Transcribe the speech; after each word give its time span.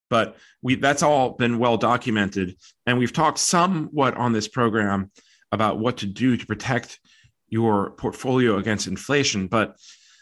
But 0.09 0.37
we 0.61 0.75
that's 0.75 1.03
all 1.03 1.31
been 1.31 1.59
well 1.59 1.77
documented, 1.77 2.55
and 2.85 2.97
we've 2.97 3.13
talked 3.13 3.37
somewhat 3.37 4.15
on 4.15 4.33
this 4.33 4.47
program 4.47 5.11
about 5.51 5.79
what 5.79 5.97
to 5.97 6.07
do 6.07 6.37
to 6.37 6.45
protect 6.45 6.99
your 7.47 7.91
portfolio 7.91 8.57
against 8.57 8.87
inflation. 8.87 9.47
But 9.47 9.75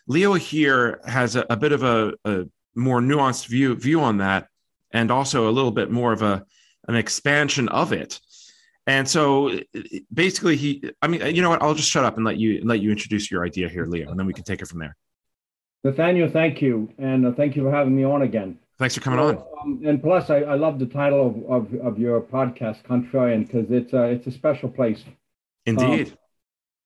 Leo 0.07 0.33
here 0.33 1.01
has 1.05 1.35
a, 1.35 1.45
a 1.49 1.57
bit 1.57 1.71
of 1.71 1.83
a, 1.83 2.13
a 2.25 2.45
more 2.75 2.99
nuanced 3.01 3.47
view 3.47 3.75
view 3.75 4.01
on 4.01 4.17
that, 4.17 4.47
and 4.91 5.09
also 5.11 5.49
a 5.49 5.51
little 5.51 5.71
bit 5.71 5.91
more 5.91 6.11
of 6.11 6.21
a 6.21 6.45
an 6.87 6.95
expansion 6.95 7.69
of 7.69 7.93
it. 7.93 8.19
And 8.87 9.07
so 9.07 9.59
basically 10.11 10.55
he 10.55 10.91
I 11.01 11.07
mean 11.07 11.35
you 11.35 11.41
know 11.41 11.49
what 11.49 11.61
I'll 11.61 11.75
just 11.75 11.91
shut 11.91 12.05
up 12.05 12.15
and 12.15 12.25
let 12.25 12.37
you 12.37 12.61
let 12.63 12.79
you 12.79 12.89
introduce 12.89 13.29
your 13.29 13.45
idea 13.45 13.69
here 13.69 13.85
Leo 13.85 14.09
and 14.09 14.19
then 14.19 14.25
we 14.25 14.33
can 14.33 14.43
take 14.43 14.61
it 14.61 14.67
from 14.67 14.79
there. 14.79 14.95
Nathaniel, 15.83 16.29
thank 16.29 16.61
you. 16.61 16.91
And 16.97 17.25
uh, 17.25 17.31
thank 17.33 17.55
you 17.55 17.63
for 17.63 17.71
having 17.71 17.95
me 17.95 18.03
on 18.03 18.23
again. 18.23 18.59
Thanks 18.77 18.95
for 18.95 19.01
coming 19.01 19.19
on. 19.19 19.43
Um, 19.61 19.81
and 19.85 20.01
plus, 20.01 20.29
I, 20.29 20.37
I 20.39 20.55
love 20.55 20.79
the 20.79 20.85
title 20.85 21.27
of, 21.27 21.73
of, 21.73 21.79
of 21.81 21.99
your 21.99 22.21
podcast, 22.21 22.83
Contrarian, 22.83 23.45
because 23.45 23.71
it's, 23.71 23.93
uh, 23.93 24.03
it's 24.03 24.27
a 24.27 24.31
special 24.31 24.69
place. 24.69 25.03
Indeed. 25.65 26.09
Um, 26.09 26.17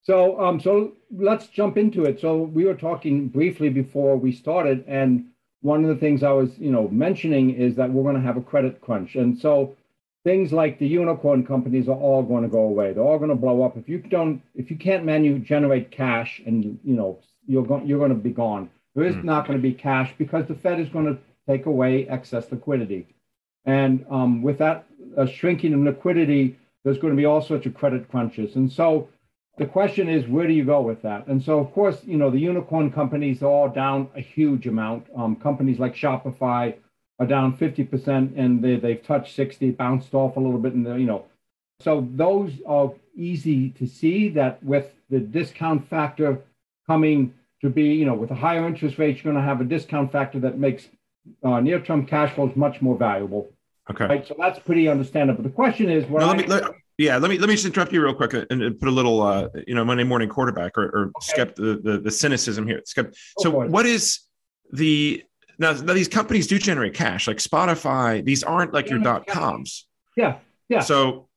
so, 0.03 0.41
um, 0.41 0.59
so 0.59 0.93
let's 1.11 1.47
jump 1.47 1.77
into 1.77 2.05
it. 2.05 2.19
So 2.19 2.43
we 2.43 2.65
were 2.65 2.75
talking 2.75 3.27
briefly 3.27 3.69
before 3.69 4.15
we 4.15 4.31
started, 4.31 4.85
and 4.87 5.25
one 5.61 5.83
of 5.83 5.89
the 5.89 5.97
things 5.97 6.23
I 6.23 6.31
was, 6.31 6.57
you 6.57 6.71
know, 6.71 6.87
mentioning 6.87 7.51
is 7.51 7.75
that 7.75 7.91
we're 7.91 8.03
going 8.03 8.15
to 8.15 8.21
have 8.21 8.37
a 8.37 8.41
credit 8.41 8.81
crunch, 8.81 9.15
and 9.15 9.37
so 9.37 9.75
things 10.23 10.53
like 10.53 10.79
the 10.79 10.87
unicorn 10.87 11.45
companies 11.45 11.87
are 11.87 11.95
all 11.95 12.23
going 12.23 12.43
to 12.43 12.49
go 12.49 12.63
away. 12.63 12.93
They're 12.93 13.03
all 13.03 13.17
going 13.17 13.29
to 13.29 13.35
blow 13.35 13.63
up. 13.63 13.77
If 13.77 13.89
you 13.89 13.99
don't, 13.99 14.41
if 14.55 14.69
you 14.69 14.77
can't 14.77 15.05
manu 15.05 15.39
generate 15.39 15.91
cash, 15.91 16.41
and 16.45 16.79
you 16.83 16.95
know, 16.95 17.19
you're 17.47 17.65
going, 17.65 17.87
you're 17.87 17.99
going 17.99 18.09
to 18.09 18.15
be 18.15 18.31
gone. 18.31 18.69
There 18.95 19.05
is 19.05 19.15
mm. 19.15 19.23
not 19.23 19.47
going 19.47 19.57
to 19.57 19.61
be 19.61 19.73
cash 19.73 20.13
because 20.17 20.45
the 20.47 20.55
Fed 20.55 20.79
is 20.79 20.89
going 20.89 21.05
to 21.05 21.17
take 21.47 21.65
away 21.65 22.07
excess 22.07 22.51
liquidity. 22.51 23.07
And 23.65 24.05
um, 24.09 24.41
with 24.41 24.57
that 24.59 24.85
uh, 25.17 25.25
shrinking 25.25 25.73
in 25.73 25.85
liquidity, 25.85 26.57
there's 26.83 26.97
going 26.97 27.13
to 27.13 27.17
be 27.17 27.25
all 27.25 27.41
sorts 27.41 27.65
of 27.65 27.73
credit 27.73 28.09
crunches. 28.09 28.55
And 28.55 28.71
so 28.71 29.09
the 29.57 29.65
question 29.65 30.09
is, 30.09 30.27
where 30.27 30.47
do 30.47 30.53
you 30.53 30.65
go 30.65 30.81
with 30.81 31.01
that? 31.03 31.27
And 31.27 31.41
so, 31.41 31.59
of 31.59 31.71
course, 31.73 32.03
you 32.03 32.17
know, 32.17 32.29
the 32.29 32.39
unicorn 32.39 32.91
companies 32.91 33.43
are 33.43 33.47
all 33.49 33.69
down 33.69 34.09
a 34.15 34.21
huge 34.21 34.65
amount. 34.67 35.07
Um, 35.15 35.35
companies 35.35 35.79
like 35.79 35.95
Shopify 35.95 36.75
are 37.21 37.27
down 37.27 37.55
50% 37.55 38.35
and 38.35 38.63
they, 38.63 38.77
they've 38.77 39.05
touched 39.05 39.35
60, 39.35 39.71
bounced 39.71 40.15
off 40.15 40.37
a 40.37 40.39
little 40.39 40.57
bit. 40.57 40.73
And, 40.73 40.83
the 40.83 40.95
you 40.95 41.05
know, 41.05 41.25
so 41.79 42.07
those 42.15 42.51
are 42.65 42.91
easy 43.15 43.69
to 43.69 43.85
see 43.85 44.29
that 44.29 44.61
with 44.63 44.87
the 45.11 45.19
discount 45.19 45.87
factor 45.87 46.41
coming 46.87 47.35
to 47.61 47.69
be, 47.69 47.83
you 47.93 48.05
know, 48.05 48.15
with 48.15 48.31
a 48.31 48.35
higher 48.35 48.65
interest 48.65 48.97
rate, 48.97 49.23
you're 49.23 49.31
going 49.31 49.35
to 49.35 49.47
have 49.47 49.61
a 49.61 49.63
discount 49.63 50.11
factor 50.11 50.39
that 50.39 50.57
makes 50.57 50.87
uh, 51.43 51.59
near-term 51.59 52.07
cash 52.07 52.33
flows 52.33 52.55
much 52.55 52.81
more 52.81 52.97
valuable. 52.97 53.51
Okay. 53.91 54.07
Right. 54.07 54.27
So 54.27 54.35
that's 54.39 54.57
pretty 54.57 54.87
understandable. 54.87 55.43
The 55.43 55.49
question 55.49 55.91
is, 55.91 56.03
what 56.07 56.23
let 56.23 56.37
me, 56.37 56.45
let, 56.45 56.63
yeah, 56.97 57.17
let 57.17 57.29
me 57.29 57.37
let 57.37 57.49
me 57.49 57.55
just 57.55 57.65
interrupt 57.65 57.93
you 57.93 58.01
real 58.01 58.15
quick 58.15 58.33
and, 58.33 58.79
put 58.79 58.87
a 58.87 58.91
little, 58.91 59.21
uh, 59.21 59.49
you 59.67 59.75
know, 59.75 59.85
Monday 59.85 60.03
morning 60.03 60.29
quarterback 60.29 60.75
or, 60.75 60.85
or 60.85 61.11
okay. 61.17 61.43
skept 61.43 61.55
the, 61.55 61.79
the, 61.83 61.99
the 61.99 62.11
cynicism 62.11 62.65
here. 62.65 62.81
Skept- 62.87 63.15
so 63.39 63.51
what 63.51 63.85
is 63.85 64.21
the 64.71 65.23
now, 65.61 65.71
now? 65.71 65.93
These 65.93 66.09
companies 66.09 66.47
do 66.47 66.59
generate 66.59 66.93
cash, 66.93 67.27
like 67.27 67.37
Spotify. 67.37 68.23
These 68.23 68.43
aren't 68.43 68.73
like 68.73 68.87
yeah, 68.87 68.95
your 68.95 69.03
dot 69.03 69.27
coms. 69.27 69.87
Yeah, 70.17 70.39
yeah. 70.67 70.81
So 70.81 71.29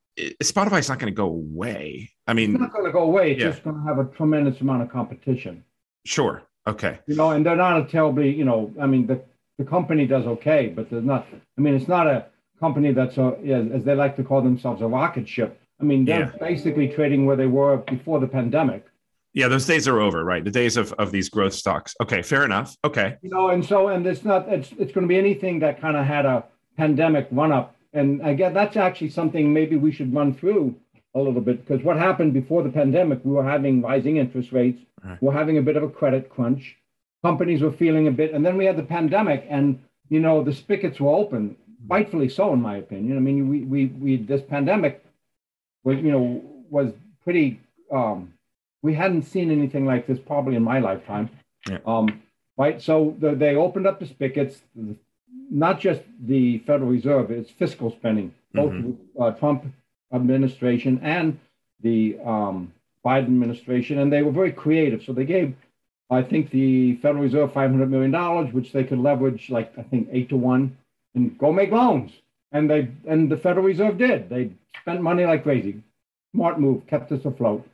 Spotify's 0.43 0.88
not 0.88 0.99
going 0.99 1.12
to 1.12 1.17
go 1.17 1.26
away. 1.26 2.11
I 2.26 2.32
mean, 2.35 2.53
it's 2.53 2.61
not 2.61 2.73
going 2.73 2.87
to 2.87 2.93
go 2.93 3.03
away. 3.03 3.32
It's 3.32 3.41
yeah. 3.41 3.50
just 3.50 3.62
going 3.62 3.76
to 3.76 3.82
have 3.82 3.99
a 3.99 4.05
tremendous 4.17 4.61
amount 4.61 4.82
of 4.82 4.91
competition. 4.91 5.62
Sure. 6.05 6.43
Okay. 6.67 6.99
You 7.06 7.15
know, 7.15 7.31
and 7.31 7.44
they're 7.44 7.56
not 7.56 7.81
a 7.81 7.85
terribly, 7.85 8.35
you 8.35 8.44
know, 8.44 8.73
I 8.81 8.87
mean, 8.87 9.06
the 9.06 9.23
the 9.59 9.65
company 9.65 10.06
does 10.06 10.26
okay, 10.26 10.69
but 10.69 10.91
there's 10.91 11.05
not. 11.05 11.26
I 11.56 11.61
mean, 11.61 11.75
it's 11.75 11.88
not 11.88 12.06
a 12.06 12.26
company 12.59 12.93
that's 12.93 13.19
a, 13.19 13.37
as 13.75 13.85
they 13.85 13.94
like 13.94 14.17
to 14.17 14.25
call 14.25 14.43
themselves, 14.43 14.82
a 14.82 14.87
rocket 14.87 15.29
ship. 15.29 15.61
I 15.81 15.85
mean, 15.85 16.05
they're 16.05 16.32
yeah. 16.32 16.49
basically 16.49 16.88
trading 16.88 17.26
where 17.26 17.37
they 17.37 17.47
were 17.47 17.76
before 17.79 18.21
the 18.21 18.26
pandemic. 18.26 18.87
Yeah, 19.34 19.48
those 19.48 19.66
days 19.66 19.88
are 19.88 20.00
over, 20.00 20.25
right? 20.25 20.44
The 20.44 20.50
days 20.50 20.76
of, 20.76 20.92
of 20.92 21.10
these 21.10 21.28
growth 21.28 21.54
stocks. 21.54 21.94
Okay, 22.00 22.22
fair 22.22 22.44
enough. 22.44 22.76
Okay. 22.84 23.16
You 23.20 23.31
know, 23.31 23.48
and 23.48 23.64
so 23.64 23.88
and 23.88 24.06
it's 24.06 24.25
not 24.25 24.48
it's 24.48 24.70
it's 24.78 24.92
going 24.92 25.02
to 25.02 25.08
be 25.08 25.19
anything 25.19 25.58
that 25.58 25.81
kind 25.81 25.96
of 25.96 26.06
had 26.06 26.25
a 26.25 26.44
pandemic 26.76 27.26
run 27.32 27.50
up. 27.50 27.75
And 27.92 28.25
again, 28.26 28.54
that's 28.54 28.76
actually 28.76 29.10
something 29.10 29.52
maybe 29.52 29.76
we 29.76 29.90
should 29.92 30.14
run 30.14 30.32
through 30.34 30.76
a 31.14 31.20
little 31.20 31.40
bit 31.40 31.66
because 31.66 31.84
what 31.84 31.96
happened 31.96 32.32
before 32.32 32.62
the 32.62 32.70
pandemic, 32.70 33.25
we 33.25 33.32
were 33.32 33.44
having 33.44 33.82
rising 33.82 34.16
interest 34.19 34.52
rates, 34.52 34.81
right. 35.04 35.20
we're 35.20 35.32
having 35.32 35.58
a 35.58 35.62
bit 35.62 35.76
of 35.76 35.82
a 35.82 35.88
credit 35.88 36.28
crunch, 36.28 36.76
companies 37.22 37.60
were 37.60 37.72
feeling 37.72 38.06
a 38.08 38.10
bit, 38.10 38.32
and 38.32 38.46
then 38.46 38.56
we 38.56 38.64
had 38.64 38.76
the 38.76 38.82
pandemic, 38.82 39.46
and 39.48 39.80
you 40.10 40.20
know 40.20 40.44
the 40.44 40.52
spigots 40.52 41.00
were 41.00 41.12
open, 41.12 41.56
rightfully 41.88 42.28
so, 42.28 42.52
in 42.52 42.62
my 42.62 42.76
opinion. 42.76 43.16
I 43.16 43.20
mean, 43.20 43.48
we 43.48 43.60
we 43.62 43.87
we 43.87 44.16
this 44.16 44.42
pandemic 44.42 45.04
was 45.82 45.96
you 45.98 46.12
know 46.12 46.42
was 46.70 46.92
pretty. 47.25 47.60
Um, 47.92 48.33
we 48.84 48.92
hadn't 48.92 49.22
seen 49.22 49.50
anything 49.50 49.86
like 49.86 50.06
this 50.06 50.19
probably 50.19 50.56
in 50.56 50.62
my 50.62 50.78
lifetime. 50.78 51.31
Yeah. 51.66 51.78
Um, 51.86 52.22
right. 52.58 52.81
So 52.82 53.16
the, 53.19 53.34
they 53.34 53.56
opened 53.56 53.86
up 53.86 53.98
the 53.98 54.06
spigots, 54.06 54.60
not 55.50 55.81
just 55.81 56.02
the 56.20 56.58
Federal 56.58 56.90
Reserve, 56.90 57.31
it's 57.31 57.50
fiscal 57.50 57.90
spending, 57.90 58.34
both 58.52 58.72
mm-hmm. 58.72 59.22
uh, 59.22 59.31
Trump 59.31 59.64
administration 60.12 61.00
and 61.02 61.40
the 61.81 62.19
um, 62.26 62.75
Biden 63.02 63.28
administration, 63.28 64.00
and 64.00 64.12
they 64.12 64.22
were 64.22 64.32
very 64.32 64.52
creative. 64.52 65.02
So 65.02 65.14
they 65.14 65.25
gave, 65.25 65.54
I 66.10 66.20
think, 66.20 66.50
the 66.50 66.96
Federal 66.96 67.22
Reserve 67.22 67.52
$500 67.54 67.88
million, 67.88 68.12
which 68.52 68.70
they 68.72 68.84
could 68.84 68.98
leverage 68.98 69.48
like, 69.48 69.72
I 69.78 69.82
think, 69.82 70.08
eight 70.12 70.28
to 70.28 70.37
one 70.37 70.76
and 71.14 71.38
go 71.38 71.50
make 71.50 71.70
loans. 71.70 72.12
And 72.52 72.69
they 72.70 72.90
and 73.08 73.32
the 73.32 73.38
Federal 73.38 73.64
Reserve 73.64 73.96
did. 73.96 74.28
They 74.28 74.50
spent 74.78 75.00
money 75.00 75.25
like 75.25 75.42
crazy. 75.42 75.82
Smart 76.34 76.60
move, 76.60 76.87
kept 76.87 77.10
us 77.10 77.25
afloat. 77.25 77.66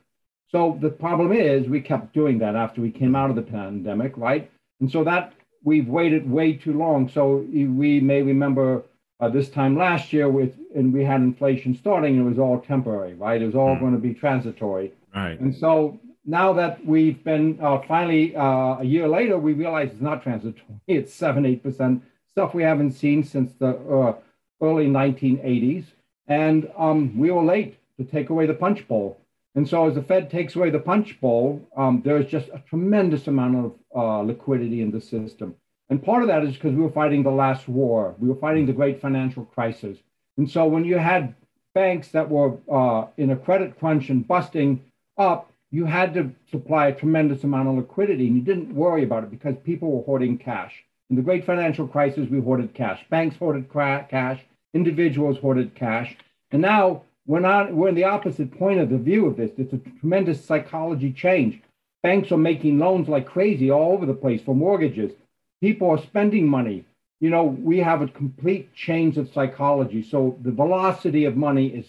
So 0.51 0.79
the 0.81 0.91
problem 0.91 1.33
is 1.33 1.69
we 1.69 1.81
kept 1.81 2.13
doing 2.13 2.39
that 2.39 2.57
after 2.57 2.81
we 2.81 2.91
came 2.91 3.15
out 3.15 3.31
of 3.31 3.37
the 3.37 3.43
pandemic, 3.43 4.17
right? 4.17 4.51
And 4.81 4.91
so 4.91 5.05
that 5.05 5.33
we've 5.63 5.89
waited 5.89 6.29
way 6.29 6.55
too 6.55 6.73
long. 6.73 7.09
So 7.09 7.47
we 7.53 8.01
may 8.01 8.23
remember 8.23 8.83
uh, 9.21 9.29
this 9.29 9.49
time 9.51 9.77
last 9.77 10.13
year 10.13 10.29
with 10.29 10.57
and 10.75 10.93
we 10.93 11.05
had 11.05 11.21
inflation 11.21 11.75
starting 11.75 12.17
and 12.17 12.27
it 12.27 12.29
was 12.29 12.39
all 12.39 12.61
temporary, 12.61 13.15
right? 13.15 13.41
It 13.41 13.47
was 13.47 13.55
all 13.55 13.77
mm. 13.77 13.81
going 13.81 13.93
to 13.93 13.99
be 13.99 14.15
transitory. 14.15 14.93
Right. 15.15 15.39
And 15.39 15.55
so 15.55 16.01
now 16.25 16.53
that 16.55 16.85
we've 16.85 17.23
been 17.23 17.59
uh, 17.61 17.81
finally 17.87 18.35
uh, 18.35 18.79
a 18.79 18.85
year 18.85 19.09
later, 19.09 19.39
we 19.39 19.53
realize 19.53 19.91
it's 19.91 20.01
not 20.01 20.23
transitory. 20.23 20.65
It's 20.87 21.13
seven, 21.15 21.47
eight 21.47 21.63
percent 21.63 22.03
stuff 22.29 22.55
we 22.55 22.63
haven't 22.63 22.93
seen 22.93 23.23
since 23.25 23.53
the 23.55 23.69
uh, 23.69 24.15
early 24.63 24.87
1980s, 24.87 25.87
and 26.29 26.71
um, 26.77 27.19
we 27.19 27.31
were 27.31 27.43
late 27.43 27.79
to 27.99 28.05
take 28.05 28.31
away 28.31 28.47
the 28.47 28.55
punch 28.55 28.87
bowl. 28.87 29.20
And 29.55 29.69
so, 29.69 29.89
as 29.89 29.95
the 29.95 30.03
Fed 30.03 30.31
takes 30.31 30.55
away 30.55 30.71
the 30.71 30.79
punch 30.79 31.21
bowl, 31.21 31.67
um, 31.77 32.03
there's 32.05 32.27
just 32.27 32.49
a 32.49 32.63
tremendous 32.69 33.27
amount 33.27 33.57
of 33.57 33.75
uh, 33.95 34.21
liquidity 34.21 34.81
in 34.81 34.91
the 34.93 35.01
system. 35.01 35.57
And 35.89 36.03
part 36.03 36.23
of 36.23 36.29
that 36.29 36.45
is 36.45 36.55
because 36.55 36.73
we 36.73 36.83
were 36.83 36.91
fighting 36.91 37.25
the 37.25 37.31
last 37.31 37.69
war, 37.69 38.15
we 38.19 38.29
were 38.29 38.37
fighting 38.37 38.67
the 38.67 38.73
great 38.73 39.01
financial 39.01 39.45
crisis. 39.45 39.99
And 40.37 40.49
so, 40.49 40.67
when 40.67 40.85
you 40.85 40.99
had 40.99 41.35
banks 41.75 42.09
that 42.09 42.29
were 42.29 42.59
uh, 42.71 43.07
in 43.17 43.31
a 43.31 43.37
credit 43.37 43.79
crunch 43.79 44.09
and 44.09 44.27
busting 44.27 44.85
up, 45.19 45.53
you 45.73 45.85
had 45.85 46.15
to 46.15 46.33
supply 46.51 46.89
a 46.89 46.95
tremendous 46.95 47.45
amount 47.45 47.69
of 47.69 47.75
liquidity, 47.75 48.27
and 48.27 48.37
you 48.37 48.43
didn't 48.43 48.75
worry 48.75 49.03
about 49.05 49.25
it 49.25 49.31
because 49.31 49.57
people 49.65 49.91
were 49.91 50.05
hoarding 50.05 50.39
cash. 50.39 50.85
In 51.11 51.17
the 51.17 51.23
great 51.23 51.45
financial 51.45 51.89
crisis, 51.89 52.29
we 52.31 52.41
hoarded 52.41 52.73
cash. 52.73 53.05
Banks 53.11 53.37
hoarded 53.37 53.69
cash. 53.73 54.41
Individuals 54.75 55.39
hoarded 55.39 55.75
cash. 55.75 56.17
And 56.53 56.63
now 56.63 57.03
we're 57.27 57.41
not. 57.41 57.73
We're 57.73 57.89
in 57.89 57.95
the 57.95 58.05
opposite 58.05 58.57
point 58.59 58.81
of 58.81 58.91
the 58.91 58.99
view 58.99 59.27
of 59.27 59.37
this. 59.37 59.51
It's 59.59 59.73
a 59.73 59.79
tremendous 60.01 60.45
psychology 60.45 61.13
change. 61.13 61.61
Banks 62.03 62.33
are 62.33 62.39
making 62.39 62.79
loans 62.79 63.09
like 63.09 63.27
crazy 63.27 63.71
all 63.71 63.93
over 63.93 64.07
the 64.07 64.15
place 64.15 64.41
for 64.43 64.55
mortgages. 64.55 65.13
People 65.61 65.91
are 65.91 65.99
spending 65.99 66.49
money. 66.49 66.85
You 67.21 67.29
know, 67.29 67.45
we 67.45 67.79
have 67.79 68.01
a 68.01 68.09
complete 68.09 68.75
change 68.75 69.19
of 69.19 69.31
psychology. 69.33 70.03
So 70.03 70.39
the 70.43 70.51
velocity 70.51 71.27
of 71.27 71.37
money 71.37 71.67
is 71.67 71.87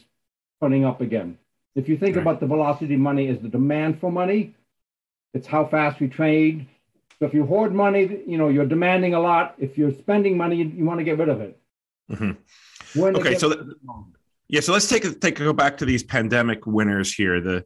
turning 0.61 0.83
up 0.83 0.99
again. 0.99 1.37
If 1.75 1.87
you 1.87 1.97
think 1.97 2.17
right. 2.17 2.21
about 2.21 2.41
the 2.41 2.47
velocity 2.47 2.95
of 2.95 2.99
money 2.99 3.29
as 3.29 3.39
the 3.39 3.47
demand 3.47 4.01
for 4.01 4.11
money, 4.11 4.53
it's 5.33 5.47
how 5.47 5.65
fast 5.65 6.01
we 6.01 6.09
trade, 6.09 6.67
so 7.21 7.27
if 7.27 7.35
you 7.35 7.45
hoard 7.45 7.71
money, 7.71 8.23
you 8.25 8.39
know 8.39 8.49
you're 8.49 8.65
demanding 8.65 9.13
a 9.13 9.19
lot. 9.19 9.53
If 9.59 9.77
you're 9.77 9.93
spending 9.93 10.35
money, 10.35 10.55
you, 10.55 10.65
you 10.65 10.83
want 10.83 10.99
to 11.01 11.03
get 11.03 11.19
rid 11.19 11.29
of 11.29 11.39
it. 11.39 11.55
Mm-hmm. 12.11 12.99
Okay, 12.99 13.37
so 13.37 13.49
that, 13.49 13.75
yeah, 14.51 14.59
so 14.59 14.73
let's 14.73 14.89
take 14.89 15.05
a 15.05 15.13
take 15.13 15.39
a 15.39 15.45
go 15.45 15.53
back 15.53 15.77
to 15.77 15.85
these 15.85 16.03
pandemic 16.03 16.67
winners 16.67 17.13
here. 17.13 17.39
The 17.39 17.63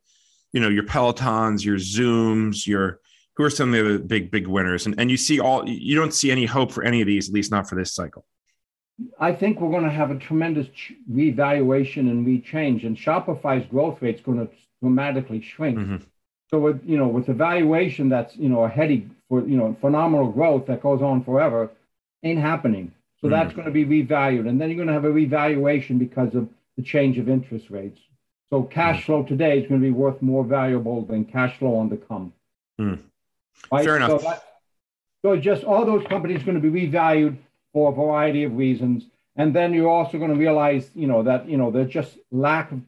you 0.54 0.62
know 0.62 0.70
your 0.70 0.84
Pelotons, 0.84 1.66
your 1.66 1.78
Zooms, 1.78 2.68
your 2.68 3.00
who 3.36 3.44
are 3.44 3.50
some 3.50 3.74
of 3.74 3.86
the 3.86 3.98
big 3.98 4.30
big 4.30 4.46
winners, 4.46 4.86
and 4.86 4.94
and 5.00 5.10
you 5.10 5.18
see 5.18 5.40
all 5.40 5.68
you 5.68 5.96
don't 5.96 6.14
see 6.14 6.30
any 6.30 6.46
hope 6.46 6.72
for 6.72 6.84
any 6.84 7.02
of 7.02 7.08
these, 7.08 7.28
at 7.28 7.34
least 7.34 7.52
not 7.52 7.68
for 7.68 7.74
this 7.74 7.96
cycle. 7.96 8.24
I 9.20 9.34
think 9.34 9.60
we're 9.60 9.72
going 9.72 9.84
to 9.84 9.90
have 9.90 10.12
a 10.12 10.16
tremendous 10.16 10.68
revaluation 11.10 12.08
and 12.08 12.26
rechange, 12.26 12.86
and 12.86 12.96
Shopify's 12.96 13.68
growth 13.68 14.02
rate 14.04 14.16
is 14.16 14.22
going 14.22 14.38
to 14.38 14.48
dramatically 14.80 15.42
shrink. 15.42 15.80
Mm-hmm. 15.80 15.98
So 16.52 16.60
with 16.60 16.82
you 16.86 17.00
know 17.00 17.08
with 17.08 17.26
the 17.26 17.34
valuation 17.34 18.10
that's 18.10 18.36
you 18.36 18.48
know 18.48 18.64
a 18.64 18.70
heady 18.70 19.10
for 19.28 19.42
you 19.42 19.58
know 19.58 19.76
phenomenal 19.82 20.32
growth 20.32 20.68
that 20.68 20.84
goes 20.84 21.02
on 21.02 21.24
forever 21.24 21.72
ain't 22.24 22.40
happening. 22.40 22.92
So 23.22 23.28
mm. 23.28 23.32
that's 23.32 23.54
going 23.54 23.66
to 23.66 23.72
be 23.72 23.86
revalued, 23.86 24.48
and 24.48 24.62
then 24.62 24.70
you're 24.70 24.78
going 24.78 24.88
to 24.88 24.94
have 24.94 25.06
a 25.06 25.12
revaluation 25.12 25.98
because 25.98 26.36
of 26.36 26.48
the 26.78 26.84
change 26.84 27.18
of 27.18 27.30
interest 27.30 27.70
rates. 27.70 28.00
So 28.50 28.64
cash 28.64 29.02
mm. 29.02 29.06
flow 29.06 29.24
today 29.24 29.60
is 29.60 29.68
going 29.68 29.82
to 29.82 29.86
be 29.86 29.92
worth 29.92 30.22
more 30.22 30.44
valuable 30.44 31.06
than 31.06 31.26
cash 31.26 31.58
flow 31.58 31.76
on 31.76 31.90
the 31.90 31.98
come. 31.98 32.34
Mm. 32.80 33.00
Right? 33.72 33.86
Fair 33.86 33.98
enough. 33.98 34.22
So, 34.22 34.30
that, 34.30 34.44
so 35.22 35.38
just 35.38 35.64
all 35.64 35.86
those 35.86 36.06
companies 36.08 36.42
are 36.42 36.46
going 36.46 36.62
to 36.62 36.70
be 36.70 36.88
revalued 36.88 37.38
for 37.74 37.92
a 37.92 37.96
variety 37.96 38.44
of 38.44 38.56
reasons, 38.56 39.06
and 39.36 39.54
then 39.54 39.74
you're 39.74 39.90
also 39.90 40.18
going 40.18 40.30
to 40.30 40.38
realize, 40.38 40.90
you 40.94 41.08
know, 41.08 41.24
that 41.24 41.50
you 41.50 41.58
know 41.58 41.72
there's 41.72 41.92
just 41.92 42.18
lack 42.32 42.72
of 42.72 42.82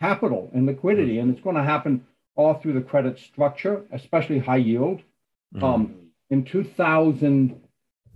capital 0.00 0.50
and 0.54 0.66
liquidity, 0.66 1.16
mm. 1.16 1.22
and 1.22 1.30
it's 1.30 1.42
going 1.42 1.56
to 1.56 1.62
happen 1.62 2.04
all 2.34 2.54
through 2.54 2.72
the 2.72 2.80
credit 2.80 3.18
structure, 3.18 3.82
especially 3.92 4.38
high 4.38 4.56
yield. 4.56 5.02
Mm-hmm. 5.54 5.64
Um, 5.64 5.94
in 7.22 7.60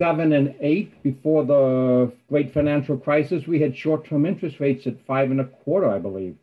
2007 0.01 0.33
and 0.33 0.55
8, 0.61 1.03
before 1.03 1.45
the 1.45 2.11
great 2.29 2.53
financial 2.55 2.97
crisis, 2.97 3.47
we 3.47 3.61
had 3.61 3.77
short 3.77 4.07
term 4.07 4.25
interest 4.25 4.59
rates 4.59 4.87
at 4.87 5.05
five 5.07 5.31
and 5.31 5.41
a 5.41 5.45
quarter, 5.45 5.91
I 5.91 5.99
believe. 5.99 6.37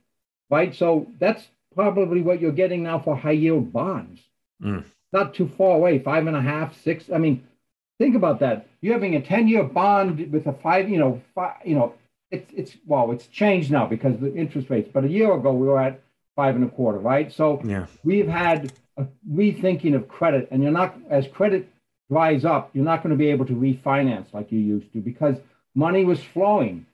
Right. 0.50 0.76
So 0.76 1.08
that's 1.20 1.48
probably 1.76 2.22
what 2.22 2.40
you're 2.40 2.52
getting 2.52 2.84
now 2.84 3.00
for 3.00 3.16
high 3.16 3.32
yield 3.32 3.74
bonds. 3.74 4.22
Mm. 4.64 4.86
Not 5.12 5.34
too 5.34 5.50
far 5.58 5.76
away, 5.76 6.00
five 6.00 6.28
and 6.28 6.36
a 6.36 6.42
half, 6.42 6.80
six. 6.84 7.06
I 7.14 7.18
mean, 7.18 7.46
think 7.98 8.16
about 8.16 8.40
that. 8.42 8.68
You're 8.82 8.94
having 8.94 9.16
a 9.16 9.22
10 9.22 9.48
year 9.48 9.64
bond 9.64 10.32
with 10.32 10.46
a 10.46 10.54
five, 10.54 10.88
you 10.90 11.00
know, 11.00 11.22
five, 11.34 11.56
you 11.66 11.76
know, 11.76 11.96
it's, 12.30 12.52
it's, 12.54 12.78
well, 12.86 13.12
it's 13.12 13.28
changed 13.28 13.72
now 13.72 13.88
because 13.88 14.14
of 14.16 14.22
the 14.22 14.36
interest 14.36 14.70
rates, 14.70 14.90
but 14.94 15.04
a 15.04 15.10
year 15.10 15.34
ago 15.34 15.52
we 15.52 15.66
were 15.66 15.80
at 15.80 16.02
five 16.36 16.56
and 16.56 16.66
a 16.66 16.70
quarter, 16.70 17.00
right? 17.00 17.32
So 17.32 17.62
yeah. 17.64 17.88
we've 18.04 18.28
had 18.28 18.72
a 18.98 19.08
rethinking 19.32 19.96
of 19.96 20.08
credit, 20.08 20.50
and 20.52 20.62
you're 20.62 20.72
not 20.72 20.96
as 21.10 21.28
credit 21.28 21.70
dries 22.10 22.46
up, 22.46 22.70
you're 22.74 22.86
not 22.86 23.04
going 23.04 23.12
to 23.12 23.18
be 23.18 23.30
able 23.30 23.46
to 23.46 23.54
refinance 23.54 24.34
like 24.34 24.52
you 24.52 24.60
used 24.60 24.92
to 24.94 25.00
because 25.00 25.36
money 25.76 26.06
was 26.06 26.22
flowing. 26.22 26.86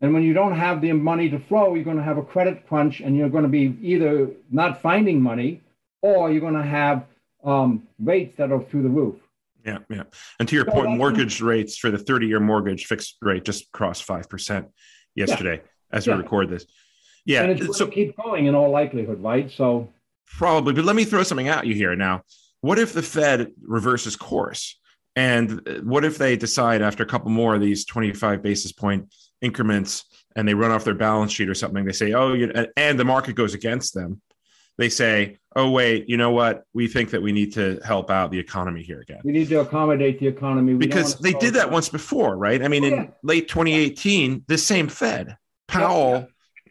And 0.00 0.12
when 0.12 0.22
you 0.22 0.34
don't 0.34 0.54
have 0.54 0.80
the 0.80 0.92
money 0.92 1.28
to 1.30 1.38
flow, 1.38 1.74
you're 1.74 1.84
going 1.84 1.96
to 1.96 2.02
have 2.02 2.18
a 2.18 2.22
credit 2.22 2.66
crunch, 2.66 3.00
and 3.00 3.16
you're 3.16 3.30
going 3.30 3.44
to 3.44 3.48
be 3.48 3.78
either 3.80 4.28
not 4.50 4.82
finding 4.82 5.20
money, 5.20 5.62
or 6.02 6.30
you're 6.30 6.40
going 6.40 6.54
to 6.54 6.62
have 6.62 7.06
um, 7.42 7.86
rates 7.98 8.36
that 8.36 8.52
are 8.52 8.62
through 8.62 8.82
the 8.82 8.88
roof. 8.88 9.16
Yeah, 9.64 9.78
yeah. 9.88 10.02
And 10.38 10.48
to 10.48 10.56
your 10.56 10.66
so 10.66 10.72
point, 10.72 10.90
mortgage 10.90 11.40
rates 11.40 11.78
for 11.78 11.90
the 11.90 11.96
30-year 11.96 12.40
mortgage 12.40 12.84
fixed 12.84 13.16
rate 13.22 13.44
just 13.44 13.72
crossed 13.72 14.04
five 14.04 14.28
percent 14.28 14.68
yesterday 15.14 15.62
yeah. 15.62 15.96
as 15.96 16.06
we 16.06 16.12
record 16.12 16.50
this. 16.50 16.66
Yeah, 17.24 17.44
and 17.44 17.58
it's 17.58 17.78
so 17.78 17.86
keep 17.86 18.14
going 18.16 18.44
in 18.44 18.54
all 18.54 18.70
likelihood, 18.70 19.22
right? 19.22 19.50
So 19.50 19.88
Probably, 20.26 20.72
but 20.72 20.84
let 20.84 20.96
me 20.96 21.04
throw 21.04 21.22
something 21.22 21.48
at 21.48 21.66
you 21.66 21.74
here 21.74 21.94
now. 21.94 22.22
What 22.64 22.78
if 22.78 22.94
the 22.94 23.02
Fed 23.02 23.52
reverses 23.60 24.16
course? 24.16 24.80
And 25.16 25.60
uh, 25.68 25.82
what 25.82 26.02
if 26.02 26.16
they 26.16 26.34
decide 26.34 26.80
after 26.80 27.02
a 27.02 27.06
couple 27.06 27.30
more 27.30 27.54
of 27.54 27.60
these 27.60 27.84
25 27.84 28.42
basis 28.42 28.72
point 28.72 29.14
increments 29.42 30.06
and 30.34 30.48
they 30.48 30.54
run 30.54 30.70
off 30.70 30.82
their 30.82 30.94
balance 30.94 31.30
sheet 31.30 31.50
or 31.50 31.54
something? 31.54 31.84
They 31.84 31.92
say, 31.92 32.14
oh, 32.14 32.32
you, 32.32 32.50
and 32.78 32.98
the 32.98 33.04
market 33.04 33.34
goes 33.34 33.52
against 33.52 33.92
them. 33.92 34.22
They 34.78 34.88
say, 34.88 35.36
oh, 35.54 35.72
wait, 35.72 36.08
you 36.08 36.16
know 36.16 36.30
what? 36.30 36.62
We 36.72 36.88
think 36.88 37.10
that 37.10 37.20
we 37.20 37.32
need 37.32 37.52
to 37.52 37.80
help 37.84 38.10
out 38.10 38.30
the 38.30 38.38
economy 38.38 38.82
here 38.82 39.02
again. 39.02 39.20
We 39.24 39.32
need 39.32 39.50
to 39.50 39.60
accommodate 39.60 40.18
the 40.18 40.28
economy. 40.28 40.72
We 40.72 40.86
because 40.86 41.18
they 41.18 41.34
did 41.34 41.52
that 41.54 41.70
once 41.70 41.90
before, 41.90 42.38
right? 42.38 42.62
I 42.62 42.68
mean, 42.68 42.84
oh, 42.84 42.88
yeah. 42.88 42.94
in 42.94 43.12
late 43.22 43.46
2018, 43.46 44.44
the 44.48 44.56
same 44.56 44.88
Fed, 44.88 45.36
Powell. 45.68 46.12
Yeah 46.12 46.24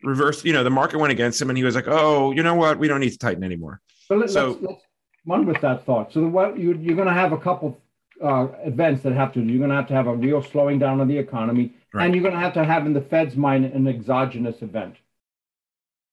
reverse, 0.05 0.43
you 0.43 0.51
know, 0.51 0.65
the 0.65 0.69
market 0.69 0.97
went 0.97 1.13
against 1.13 1.41
him 1.41 1.49
and 1.49 1.57
he 1.57 1.63
was 1.63 1.75
like, 1.75 1.87
oh, 1.87 2.33
you 2.33 2.43
know 2.43 2.55
what? 2.55 2.77
We 2.77 2.89
don't 2.89 2.99
need 2.99 3.11
to 3.11 3.17
tighten 3.17 3.41
anymore. 3.41 3.79
So, 4.07 4.15
let, 4.15 4.29
so 4.29 4.49
let's, 4.49 4.61
let's 4.61 4.81
run 5.25 5.45
with 5.45 5.61
that 5.61 5.85
thought. 5.85 6.11
So 6.13 6.25
what 6.27 6.57
you, 6.57 6.73
you're 6.81 6.95
going 6.95 7.07
to 7.07 7.13
have 7.13 7.31
a 7.31 7.37
couple 7.37 7.79
uh, 8.21 8.47
events 8.65 9.03
that 9.03 9.13
have 9.13 9.33
to. 9.33 9.41
You're 9.41 9.57
going 9.57 9.69
to 9.69 9.75
have 9.75 9.87
to 9.87 9.93
have 9.93 10.07
a 10.07 10.15
real 10.15 10.41
slowing 10.41 10.79
down 10.79 11.01
of 11.01 11.07
the 11.07 11.17
economy, 11.17 11.73
Right. 11.93 12.05
and 12.05 12.15
you're 12.15 12.23
going 12.23 12.33
to 12.33 12.39
have 12.39 12.53
to 12.53 12.63
have 12.63 12.85
in 12.85 12.93
the 12.93 13.01
Fed's 13.01 13.35
mind 13.35 13.65
an 13.65 13.87
exogenous 13.87 14.61
event, 14.61 14.95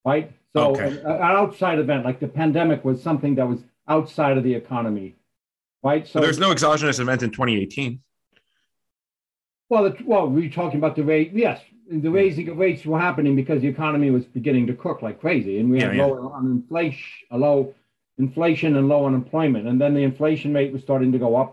right? 0.05 0.33
So 0.55 0.73
Okay. 0.73 0.89
an, 0.89 0.99
an 0.99 1.23
outside 1.23 1.79
event 1.79 2.05
like 2.05 2.21
the 2.21 2.29
pandemic 2.29 2.85
was 2.85 3.03
something 3.03 3.35
that 3.37 3.49
was 3.49 3.61
outside 3.89 4.37
of 4.37 4.45
the 4.45 4.55
economy, 4.55 5.17
right? 5.83 6.07
So 6.07 6.21
there's 6.21 6.39
no 6.39 6.53
exogenous 6.53 6.99
event 6.99 7.23
in 7.23 7.31
2018. 7.31 8.01
Well, 9.69 9.85
the, 9.85 9.97
well, 10.05 10.29
we're 10.29 10.51
talking 10.51 10.79
about 10.79 10.97
the 10.97 11.05
rate. 11.05 11.31
Yes, 11.33 11.61
the 11.91 12.11
raising 12.11 12.49
of 12.49 12.59
rates 12.59 12.85
were 12.85 12.99
happening 12.99 13.37
because 13.37 13.63
the 13.63 13.69
economy 13.69 14.11
was 14.11 14.25
beginning 14.25 14.67
to 14.67 14.75
cook 14.75 15.01
like 15.03 15.21
crazy, 15.21 15.61
and 15.61 15.71
we 15.71 15.81
had 15.81 15.95
Yeah, 15.95 16.03
yeah. 16.03 16.03
low 16.07 16.29
on 16.35 16.47
inflation, 16.47 17.27
a 17.31 17.39
low 17.39 17.75
inflation 18.25 18.77
and 18.77 18.89
low 18.89 19.07
unemployment, 19.07 19.65
and 19.69 19.81
then 19.81 19.93
the 19.95 20.03
inflation 20.11 20.53
rate 20.59 20.73
was 20.73 20.83
starting 20.83 21.11
to 21.13 21.19
go 21.27 21.31
up. 21.43 21.51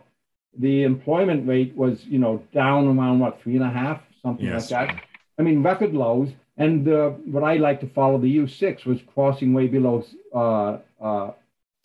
The 0.58 0.84
employment 0.84 1.48
rate 1.48 1.72
was, 1.76 1.96
you 2.06 2.20
know, 2.20 2.34
down 2.54 2.82
around 2.88 3.20
what 3.20 3.42
three 3.42 3.56
and 3.56 3.64
a 3.64 3.70
half, 3.70 4.00
something 4.22 4.46
Yes. 4.46 4.72
like 4.72 4.90
that. 4.90 5.04
I 5.40 5.42
mean, 5.44 5.64
record 5.64 5.94
lows. 5.94 6.30
And 6.60 6.88
uh, 6.88 7.10
what 7.36 7.44
I 7.44 7.58
like 7.58 7.80
to 7.82 7.88
follow, 7.88 8.18
the 8.18 8.38
U6 8.40 8.86
was 8.86 9.00
crossing 9.14 9.54
way 9.54 9.68
below 9.68 10.04
uh, 10.34 10.78
uh, 11.10 11.32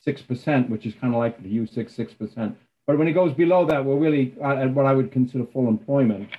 6%, 0.06 0.68
which 0.70 0.86
is 0.86 0.94
kind 1.00 1.12
of 1.14 1.18
like 1.20 1.42
the 1.42 1.50
U6, 1.58 1.76
6%. 1.94 2.54
But 2.86 2.98
when 2.98 3.06
it 3.06 3.12
goes 3.12 3.32
below 3.34 3.66
that, 3.66 3.84
we're 3.84 3.96
really 4.06 4.34
at 4.42 4.70
what 4.76 4.86
I 4.86 4.94
would 4.94 5.12
consider 5.12 5.44
full 5.44 5.68
employment. 5.68 6.30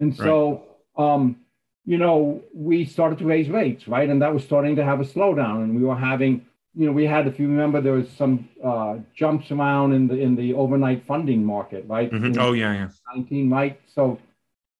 And 0.00 0.10
so, 0.16 0.62
um, 0.96 1.36
you 1.84 1.98
know, 1.98 2.42
we 2.54 2.84
started 2.86 3.18
to 3.18 3.26
raise 3.26 3.48
rates, 3.50 3.86
right? 3.86 4.08
And 4.08 4.20
that 4.22 4.32
was 4.32 4.42
starting 4.42 4.74
to 4.76 4.84
have 4.84 5.00
a 5.00 5.04
slowdown. 5.04 5.62
And 5.64 5.76
we 5.76 5.84
were 5.84 5.94
having, 6.10 6.46
you 6.76 6.86
know, 6.86 6.92
we 6.92 7.06
had, 7.06 7.26
if 7.26 7.40
you 7.40 7.48
remember, 7.48 7.80
there 7.80 7.94
was 7.94 8.10
some 8.10 8.48
uh, 8.62 8.98
jumps 9.14 9.50
around 9.50 9.94
in 9.94 10.06
the 10.08 10.20
in 10.20 10.36
the 10.36 10.52
overnight 10.52 11.06
funding 11.06 11.42
market, 11.44 11.84
right? 11.88 12.10
Mhm. 12.12 12.26
In 12.26 12.38
Oh 12.38 12.52
yeah, 12.52 12.72
yeah. 12.74 12.88
19, 13.14 13.50
right? 13.50 13.80
So 13.94 14.18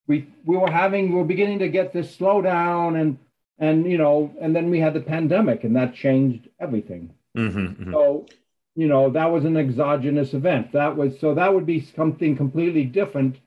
we 0.07 0.27
we 0.45 0.57
were 0.57 0.71
having 0.71 1.11
we 1.11 1.17
were 1.17 1.25
beginning 1.25 1.59
to 1.61 1.69
get 1.69 1.93
this 1.93 2.15
slowdown 2.17 3.01
and 3.01 3.19
and 3.59 3.91
you 3.91 3.99
know 3.99 4.31
and 4.41 4.55
then 4.55 4.71
we 4.71 4.79
had 4.79 4.93
the 4.93 5.01
pandemic 5.01 5.65
and 5.65 5.75
that 5.77 5.95
changed 5.95 6.49
everything. 6.61 7.11
hmm 7.35 7.91
So 7.93 8.27
you 8.75 8.89
know 8.89 9.09
that 9.11 9.33
was 9.33 9.45
an 9.47 9.57
exogenous 9.57 10.35
event. 10.35 10.73
That 10.73 10.97
was 10.97 11.19
so 11.19 11.35
that 11.35 11.53
would 11.55 11.67
be 11.67 11.81
something 11.81 12.37
completely 12.37 12.85
different 12.85 13.41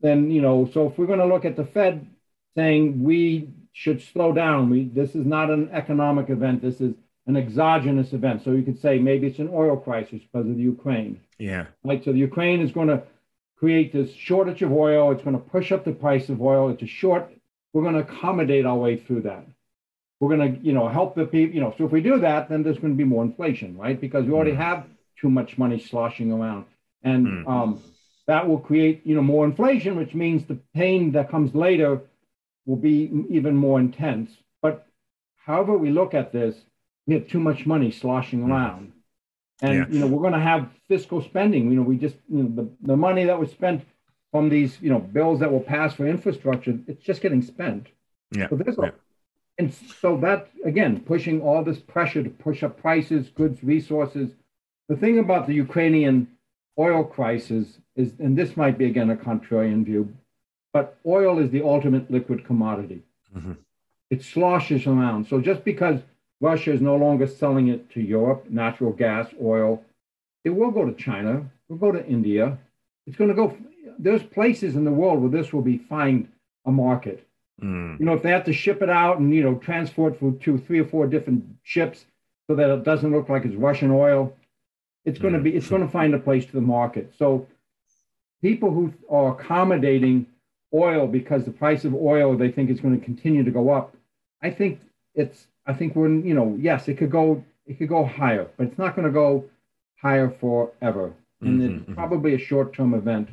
than 0.00 0.30
you 0.30 0.42
know. 0.42 0.68
So 0.74 0.88
if 0.88 0.98
we're 0.98 1.06
going 1.06 1.26
to 1.26 1.32
look 1.34 1.46
at 1.46 1.56
the 1.56 1.64
Fed 1.64 2.06
saying 2.54 3.02
we 3.02 3.48
should 3.72 4.02
slow 4.02 4.32
down, 4.32 4.68
we 4.68 4.84
this 4.84 5.14
is 5.14 5.24
not 5.24 5.50
an 5.50 5.70
economic 5.72 6.28
event. 6.28 6.60
This 6.60 6.80
is 6.82 6.94
an 7.28 7.36
exogenous 7.36 8.12
event. 8.12 8.42
So 8.42 8.52
you 8.52 8.62
could 8.62 8.80
say 8.80 8.98
maybe 8.98 9.26
it's 9.28 9.38
an 9.38 9.50
oil 9.52 9.76
crisis 9.76 10.20
because 10.22 10.48
of 10.48 10.56
the 10.56 10.62
Ukraine 10.62 11.20
Yeah. 11.38 11.66
right? 11.84 12.02
So 12.02 12.10
the 12.12 12.18
Ukraine 12.18 12.60
is 12.60 12.72
going 12.72 12.88
to 12.88 13.02
create 13.56 13.92
this 13.92 14.10
shortage 14.12 14.62
of 14.62 14.72
oil. 14.72 15.12
It's 15.12 15.22
going 15.22 15.36
to 15.36 15.44
push 15.56 15.70
up 15.70 15.84
the 15.84 15.92
price 15.92 16.28
of 16.30 16.40
oil. 16.40 16.70
It's 16.70 16.82
a 16.82 16.86
short. 16.86 17.30
We're 17.72 17.82
going 17.82 17.94
to 17.94 18.00
accommodate 18.00 18.64
our 18.64 18.78
way 18.78 18.96
through 18.96 19.22
that. 19.22 19.44
We're 20.20 20.34
going 20.36 20.54
to, 20.54 20.60
you 20.66 20.72
know, 20.72 20.88
help 20.88 21.14
the 21.14 21.26
people. 21.26 21.54
You 21.54 21.60
know, 21.60 21.74
so 21.76 21.84
if 21.84 21.92
we 21.92 22.00
do 22.00 22.18
that, 22.20 22.48
then 22.48 22.62
there's 22.62 22.78
going 22.78 22.94
to 22.94 22.96
be 22.96 23.04
more 23.04 23.22
inflation, 23.22 23.76
right? 23.76 24.00
Because 24.00 24.24
we 24.26 24.32
already 24.32 24.52
Mm. 24.52 24.56
have 24.68 24.86
too 25.20 25.28
much 25.28 25.58
money 25.58 25.78
sloshing 25.78 26.32
around, 26.32 26.64
and 27.02 27.26
Mm. 27.26 27.48
um, 27.54 27.78
that 28.26 28.48
will 28.48 28.58
create, 28.58 28.96
you 29.04 29.14
know, 29.16 29.22
more 29.34 29.44
inflation, 29.44 29.96
which 29.96 30.14
means 30.14 30.44
the 30.44 30.58
pain 30.74 31.12
that 31.12 31.28
comes 31.28 31.54
later 31.54 32.00
will 32.66 32.76
be 32.90 32.96
even 33.28 33.54
more 33.56 33.78
intense. 33.80 34.30
But 34.62 34.86
however 35.36 35.76
we 35.78 35.90
look 35.90 36.14
at 36.14 36.32
this, 36.32 36.54
we 37.08 37.14
have 37.14 37.26
too 37.26 37.40
much 37.40 37.66
money 37.66 37.90
sloshing 37.90 38.42
around. 38.48 38.92
And 39.62 39.74
Yeah. 39.74 39.86
you 39.90 39.98
know, 40.00 40.06
we're 40.06 40.20
going 40.28 40.34
to 40.34 40.48
have 40.52 40.68
fiscal 40.86 41.20
spending. 41.22 41.62
You 41.70 41.76
know, 41.78 41.82
we 41.92 41.96
just 41.96 42.16
you 42.28 42.42
know 42.44 42.50
the, 42.62 42.70
the 42.92 42.96
money 42.96 43.24
that 43.24 43.40
was 43.40 43.50
spent 43.50 43.80
from 44.30 44.50
these 44.50 44.72
you 44.80 44.90
know 44.90 45.00
bills 45.00 45.40
that 45.40 45.50
will 45.50 45.66
pass 45.76 45.94
for 45.94 46.06
infrastructure, 46.06 46.78
it's 46.86 47.02
just 47.02 47.22
getting 47.22 47.42
spent. 47.42 47.88
Yeah. 48.36 48.48
So 48.50 48.56
there's 48.56 48.78
a, 48.78 48.82
Yeah. 48.82 48.90
and 49.58 49.68
so 50.02 50.08
that 50.18 50.40
again 50.72 51.00
pushing 51.00 51.40
all 51.40 51.64
this 51.64 51.80
pressure 51.94 52.22
to 52.22 52.30
push 52.46 52.62
up 52.62 52.72
prices, 52.86 53.22
goods, 53.40 53.64
resources. 53.64 54.28
The 54.90 54.96
thing 54.96 55.18
about 55.18 55.46
the 55.46 55.54
Ukrainian 55.66 56.16
oil 56.78 57.02
crisis 57.04 57.66
is, 57.96 58.08
and 58.20 58.36
this 58.40 58.56
might 58.56 58.76
be 58.78 58.84
again 58.92 59.10
a 59.10 59.16
contrarian 59.16 59.82
view, 59.84 60.02
but 60.74 60.86
oil 61.18 61.34
is 61.42 61.50
the 61.50 61.62
ultimate 61.74 62.04
liquid 62.16 62.44
commodity. 62.50 63.00
Mhm. 63.36 63.56
It 64.14 64.22
sloshes 64.22 64.86
around. 64.86 65.20
So 65.30 65.40
just 65.40 65.64
because 65.64 65.98
Russia 66.40 66.72
is 66.72 66.80
no 66.80 66.96
longer 66.96 67.26
selling 67.26 67.68
it 67.68 67.90
to 67.90 68.00
Europe, 68.00 68.46
natural 68.48 68.92
gas, 68.92 69.28
oil, 69.42 69.82
it 70.44 70.50
will 70.50 70.70
go 70.70 70.84
to 70.84 70.94
China, 70.94 71.38
it 71.38 71.72
will 71.72 71.78
go 71.78 71.92
to 71.92 72.06
India. 72.06 72.58
It's 73.06 73.16
going 73.16 73.28
to 73.28 73.34
go. 73.34 73.56
There's 73.98 74.22
places 74.22 74.76
in 74.76 74.84
the 74.84 74.92
world 74.92 75.20
where 75.20 75.30
this 75.30 75.52
will 75.52 75.62
be 75.62 75.78
find 75.78 76.28
a 76.64 76.70
market. 76.70 77.26
Mm. 77.62 77.98
You 77.98 78.06
know, 78.06 78.12
if 78.12 78.22
they 78.22 78.30
have 78.30 78.44
to 78.44 78.52
ship 78.52 78.82
it 78.82 78.90
out 78.90 79.18
and 79.18 79.34
you 79.34 79.42
know 79.42 79.56
transport 79.56 80.18
for 80.18 80.32
two, 80.32 80.58
three 80.58 80.78
or 80.78 80.84
four 80.84 81.06
different 81.06 81.44
ships 81.64 82.04
so 82.46 82.54
that 82.54 82.70
it 82.70 82.84
doesn't 82.84 83.12
look 83.12 83.28
like 83.28 83.44
it's 83.44 83.56
Russian 83.56 83.90
oil, 83.90 84.34
it's 85.04 85.18
going 85.18 85.34
to 85.34 85.40
be. 85.40 85.54
It's 85.54 85.68
going 85.68 85.82
to 85.82 85.88
find 85.88 86.14
a 86.14 86.18
place 86.18 86.46
to 86.46 86.52
the 86.52 86.60
market. 86.60 87.12
So 87.18 87.46
people 88.42 88.70
who 88.70 88.92
are 89.10 89.32
accommodating 89.32 90.26
oil 90.72 91.06
because 91.06 91.44
the 91.44 91.50
price 91.50 91.84
of 91.84 91.94
oil 91.94 92.36
they 92.36 92.50
think 92.50 92.70
is 92.70 92.78
going 92.80 92.98
to 92.98 93.04
continue 93.04 93.42
to 93.42 93.50
go 93.50 93.70
up. 93.70 93.96
I 94.42 94.50
think 94.50 94.80
it's. 95.14 95.46
I 95.68 95.74
think 95.74 95.94
we're. 95.94 96.08
You 96.08 96.34
know, 96.34 96.56
yes, 96.58 96.88
it 96.88 96.94
could 96.98 97.10
go. 97.10 97.44
It 97.66 97.78
could 97.78 97.88
go 97.88 98.04
higher, 98.04 98.46
but 98.56 98.66
it's 98.68 98.78
not 98.78 98.96
going 98.96 99.06
to 99.06 99.12
go 99.12 99.44
higher 100.02 100.28
forever, 100.40 101.12
and 101.40 101.60
Mhm, 101.60 101.80
it's 101.80 101.90
mhm. 101.90 101.94
probably 101.94 102.34
a 102.34 102.38
short-term 102.38 102.94
event 102.94 103.28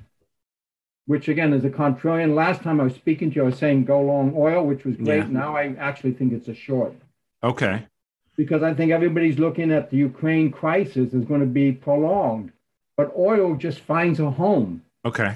which 1.08 1.27
again 1.27 1.54
is 1.54 1.63
a 1.63 1.70
contrarian. 1.70 2.34
Last 2.34 2.62
time 2.63 2.82
I 2.82 2.86
was 2.86 2.96
speaking 2.96 3.30
to 3.30 3.36
you, 3.36 3.42
I 3.44 3.46
was 3.46 3.60
saying 3.60 3.86
go 3.86 4.01
long 4.01 4.34
oil, 4.36 4.65
which 4.65 4.84
was 4.86 4.96
great. 4.98 5.18
Yeah. 5.18 5.27
Now 5.27 5.56
I 5.56 5.75
actually 5.77 6.13
think 6.13 6.34
it's 6.34 6.48
a 6.48 6.56
short 6.56 6.96
Okay. 7.44 7.86
because 8.36 8.63
I 8.63 8.74
think 8.74 8.92
everybody's 8.92 9.38
looking 9.38 9.72
at 9.72 9.92
the 9.92 9.98
Ukraine 9.98 10.50
crisis 10.51 11.13
is 11.13 11.24
going 11.25 11.42
to 11.42 11.46
be 11.62 11.72
prolonged, 11.72 12.51
but 12.98 13.13
oil 13.15 13.56
just 13.56 13.82
finds 13.82 14.20
a 14.20 14.32
home. 14.32 14.82
Okay. 15.06 15.32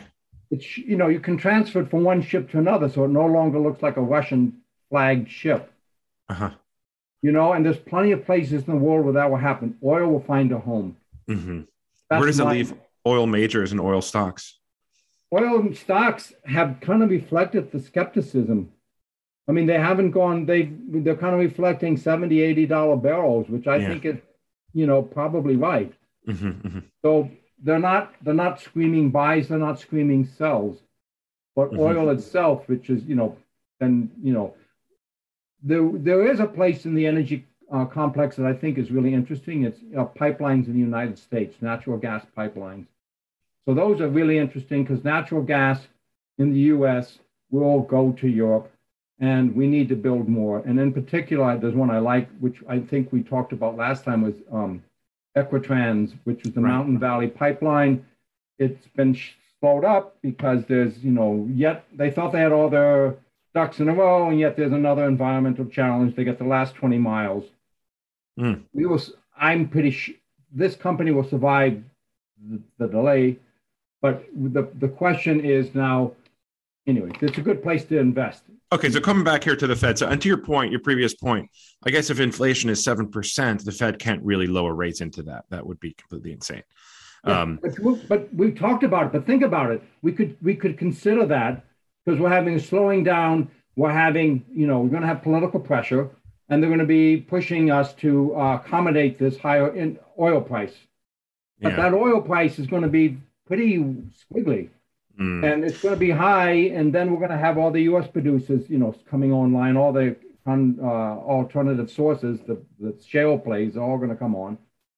It's 0.50 0.76
you 0.80 0.98
know 0.98 1.08
you 1.08 1.20
can 1.20 1.38
transfer 1.38 1.82
it 1.82 1.90
from 1.92 2.04
one 2.04 2.24
ship 2.24 2.50
to 2.52 2.58
another, 2.58 2.90
so 2.90 3.04
it 3.06 3.10
no 3.10 3.28
longer 3.28 3.60
looks 3.60 3.84
like 3.84 3.98
a 3.98 4.02
Russian 4.02 4.42
flagged 4.90 5.30
ship. 5.30 5.72
Uh 6.30 6.34
huh. 6.34 6.52
You 7.22 7.32
know, 7.34 7.52
and 7.54 7.66
there's 7.66 7.78
plenty 7.78 8.12
of 8.12 8.26
places 8.26 8.64
in 8.68 8.74
the 8.74 8.80
world 8.80 9.04
where 9.06 9.14
that 9.16 9.30
will 9.30 9.38
happen. 9.38 9.78
Oil 9.84 10.10
will 10.10 10.22
find 10.22 10.52
a 10.52 10.60
home. 10.60 10.96
hmm 11.28 11.62
Where 12.08 12.26
does 12.26 12.40
it 12.40 12.46
my- 12.46 12.54
leave 12.54 12.74
oil 13.06 13.28
majors 13.28 13.72
and 13.72 13.82
oil 13.82 14.02
stocks? 14.02 14.58
oil 15.32 15.60
and 15.60 15.78
stocks 15.78 16.34
have 16.46 16.78
kind 16.82 17.04
of 17.04 17.10
reflected 17.12 17.72
the 17.72 17.80
skepticism. 17.80 18.72
I 19.48 19.52
mean, 19.52 19.68
they 19.68 19.78
haven't 19.80 20.12
gone, 20.12 20.46
they 20.46 20.72
they're 21.04 21.16
kind 21.16 21.36
of 21.36 21.40
reflecting 21.42 21.98
70, 21.98 22.42
80 22.42 22.66
dollar 22.66 22.96
barrels, 22.96 23.48
which 23.50 23.68
I 23.68 23.78
Yeah. 23.78 23.90
think 23.90 24.06
is, 24.06 24.18
you 24.74 24.88
know, 24.88 25.02
probably 25.04 25.56
right. 25.56 25.94
hmm 26.26 26.52
hmm 26.52 26.80
So 27.04 27.30
they're 27.64 27.80
not 27.92 28.14
they're 28.24 28.34
not 28.46 28.60
screaming 28.62 29.12
buys, 29.12 29.48
they're 29.50 29.60
not 29.70 29.80
screaming 29.80 30.26
sells. 30.26 30.82
But 31.56 31.72
Mhm. 31.72 31.80
oil 31.80 32.10
itself, 32.12 32.68
which 32.70 32.90
is, 32.90 33.04
you 33.06 33.16
know, 33.16 33.38
then 33.80 34.10
you 34.24 34.34
know, 34.34 34.56
there 35.64 35.90
there 35.94 36.32
is 36.32 36.40
a 36.40 36.48
place 36.48 36.86
in 36.86 36.96
the 36.96 37.06
energy 37.06 37.46
uh, 37.72 37.86
complex 37.86 38.36
that 38.38 38.46
I 38.46 38.54
think 38.54 38.78
is 38.78 38.92
really 38.92 39.14
interesting. 39.14 39.64
It's 39.64 39.80
uh, 39.98 40.06
pipelines 40.06 40.68
in 40.68 40.74
the 40.74 40.80
United 40.80 41.18
States, 41.18 41.58
natural 41.62 41.98
gas 41.98 42.26
pipelines. 42.38 42.86
So 43.66 43.74
those 43.74 44.02
are 44.02 44.08
really 44.08 44.38
interesting 44.38 44.84
because 44.84 45.04
natural 45.04 45.42
gas 45.44 45.88
in 46.38 46.52
the 46.52 46.60
U.S. 46.74 47.20
will 47.52 47.82
go 47.82 48.12
to 48.14 48.28
Europe, 48.28 48.72
and 49.20 49.56
we 49.56 49.68
need 49.68 49.90
to 49.90 49.96
build 49.96 50.28
more. 50.28 50.60
And 50.66 50.80
in 50.80 50.92
particular, 50.94 51.58
there's 51.58 51.76
one 51.76 51.92
I 51.92 52.00
like, 52.00 52.30
which 52.40 52.58
I 52.68 52.80
think 52.80 53.12
we 53.12 53.22
talked 53.22 53.54
about 53.54 53.76
last 53.76 54.04
time, 54.06 54.22
was 54.24 54.36
um, 54.52 54.82
Equitrans, 55.38 56.14
which 56.24 56.46
is 56.46 56.54
the 56.54 56.62
Right. 56.62 56.70
Mountain 56.72 56.98
Valley 57.00 57.28
Pipeline. 57.28 58.06
It's 58.58 58.88
been 58.96 59.16
slowed 59.60 59.86
up 59.86 60.18
because 60.22 60.66
there's, 60.66 61.04
you 61.04 61.12
know, 61.12 61.48
yet 61.54 61.86
they 61.94 62.10
thought 62.10 62.32
they 62.32 62.42
had 62.42 62.52
all 62.52 62.70
their 62.70 63.16
ducks 63.54 63.80
in 63.80 63.90
a 63.90 63.94
row, 63.94 64.30
and 64.30 64.40
yet 64.40 64.56
there's 64.56 64.74
another 64.74 65.06
environmental 65.06 65.66
challenge. 65.66 66.16
They 66.16 66.24
get 66.24 66.38
the 66.38 66.46
last 66.46 66.76
20 66.76 66.98
miles. 66.98 67.46
Mm. 68.40 68.64
We 68.74 68.86
will. 68.86 69.02
I'm 69.38 69.68
pretty. 69.68 69.92
Sh- 69.92 70.12
this 70.52 70.76
company 70.76 71.12
will 71.12 71.28
survive 71.28 71.84
the, 72.42 72.62
the 72.78 72.88
delay, 72.88 73.38
but 74.02 74.26
the 74.34 74.70
the 74.80 74.88
question 74.88 75.42
is 75.42 75.74
now. 75.76 76.14
Anyway, 76.88 77.12
it's 77.22 77.38
a 77.38 77.42
good 77.42 77.62
place 77.62 77.86
to 77.86 78.00
invest. 78.00 78.44
Okay, 78.72 78.90
so 78.90 79.00
coming 79.00 79.24
back 79.24 79.44
here 79.44 79.56
to 79.56 79.68
the 79.68 79.76
Fed. 79.76 80.00
So, 80.00 80.08
and 80.08 80.20
to 80.22 80.28
your 80.28 80.38
point, 80.38 80.72
your 80.72 80.80
previous 80.80 81.14
point, 81.14 81.48
I 81.86 81.92
guess 81.92 82.10
if 82.10 82.20
inflation 82.20 82.70
is 82.70 82.84
seven 82.84 83.10
percent, 83.10 83.64
the 83.64 83.72
Fed 83.72 84.00
can't 84.00 84.24
really 84.24 84.48
lower 84.48 84.74
rates 84.74 85.02
into 85.02 85.22
that. 85.24 85.46
That 85.50 85.66
would 85.68 85.80
be 85.80 85.94
completely 85.94 86.32
insane. 86.32 86.64
Yeah, 87.28 87.42
Um, 87.42 87.60
but, 87.62 88.08
but 88.08 88.34
we've 88.34 88.58
talked 88.58 88.84
about 88.84 89.08
it. 89.08 89.12
But 89.12 89.26
think 89.28 89.44
about 89.44 89.72
it. 89.72 89.84
We 90.02 90.14
could 90.14 90.38
we 90.42 90.56
could 90.56 90.78
consider 90.78 91.26
that 91.28 91.64
because 92.10 92.20
we're 92.20 92.30
having 92.30 92.56
a 92.56 92.60
slowing 92.60 93.04
down. 93.04 93.52
We're 93.76 93.94
having 93.94 94.44
you 94.52 94.66
know 94.66 94.80
we're 94.80 94.90
going 94.90 95.04
to 95.04 95.08
have 95.08 95.22
political 95.22 95.60
pressure, 95.60 96.10
and 96.50 96.62
they're 96.62 96.70
going 96.70 96.80
to 96.80 96.86
be 96.86 97.18
pushing 97.18 97.70
us 97.70 97.94
to 97.96 98.36
uh, 98.36 98.56
accommodate 98.56 99.20
this 99.20 99.38
higher 99.38 99.74
in 99.76 100.00
oil 100.20 100.42
price. 100.42 100.74
But 101.62 101.74
yeah. 101.74 101.76
that 101.78 101.94
oil 101.94 102.22
price 102.22 102.58
is 102.58 102.66
going 102.66 102.82
to 102.82 102.90
be 102.90 103.18
pretty 103.46 103.78
squiggly. 103.78 104.70
Mm. 105.20 105.54
And 105.54 105.64
it's 105.66 105.82
going 105.82 105.94
to 105.94 106.00
be 106.00 106.10
high, 106.10 106.52
and 106.52 106.94
then 106.94 107.12
we're 107.12 107.20
going 107.20 107.32
to 107.32 107.38
have 107.38 107.58
all 107.58 107.72
the 107.72 107.82
U.S. 107.84 108.08
producers, 108.08 108.70
you 108.70 108.78
know, 108.78 108.96
coming 109.10 109.34
online. 109.34 109.76
All 109.78 109.92
the 109.92 110.16
uh, 110.48 110.86
alternative 110.86 111.92
sources, 111.92 112.40
the, 112.48 112.58
the 112.80 112.96
shale 113.06 113.38
plays, 113.38 113.76
are 113.76 113.84
all 113.84 113.98
going 113.98 114.10
to 114.10 114.16
come 114.16 114.34
on. 114.34 114.58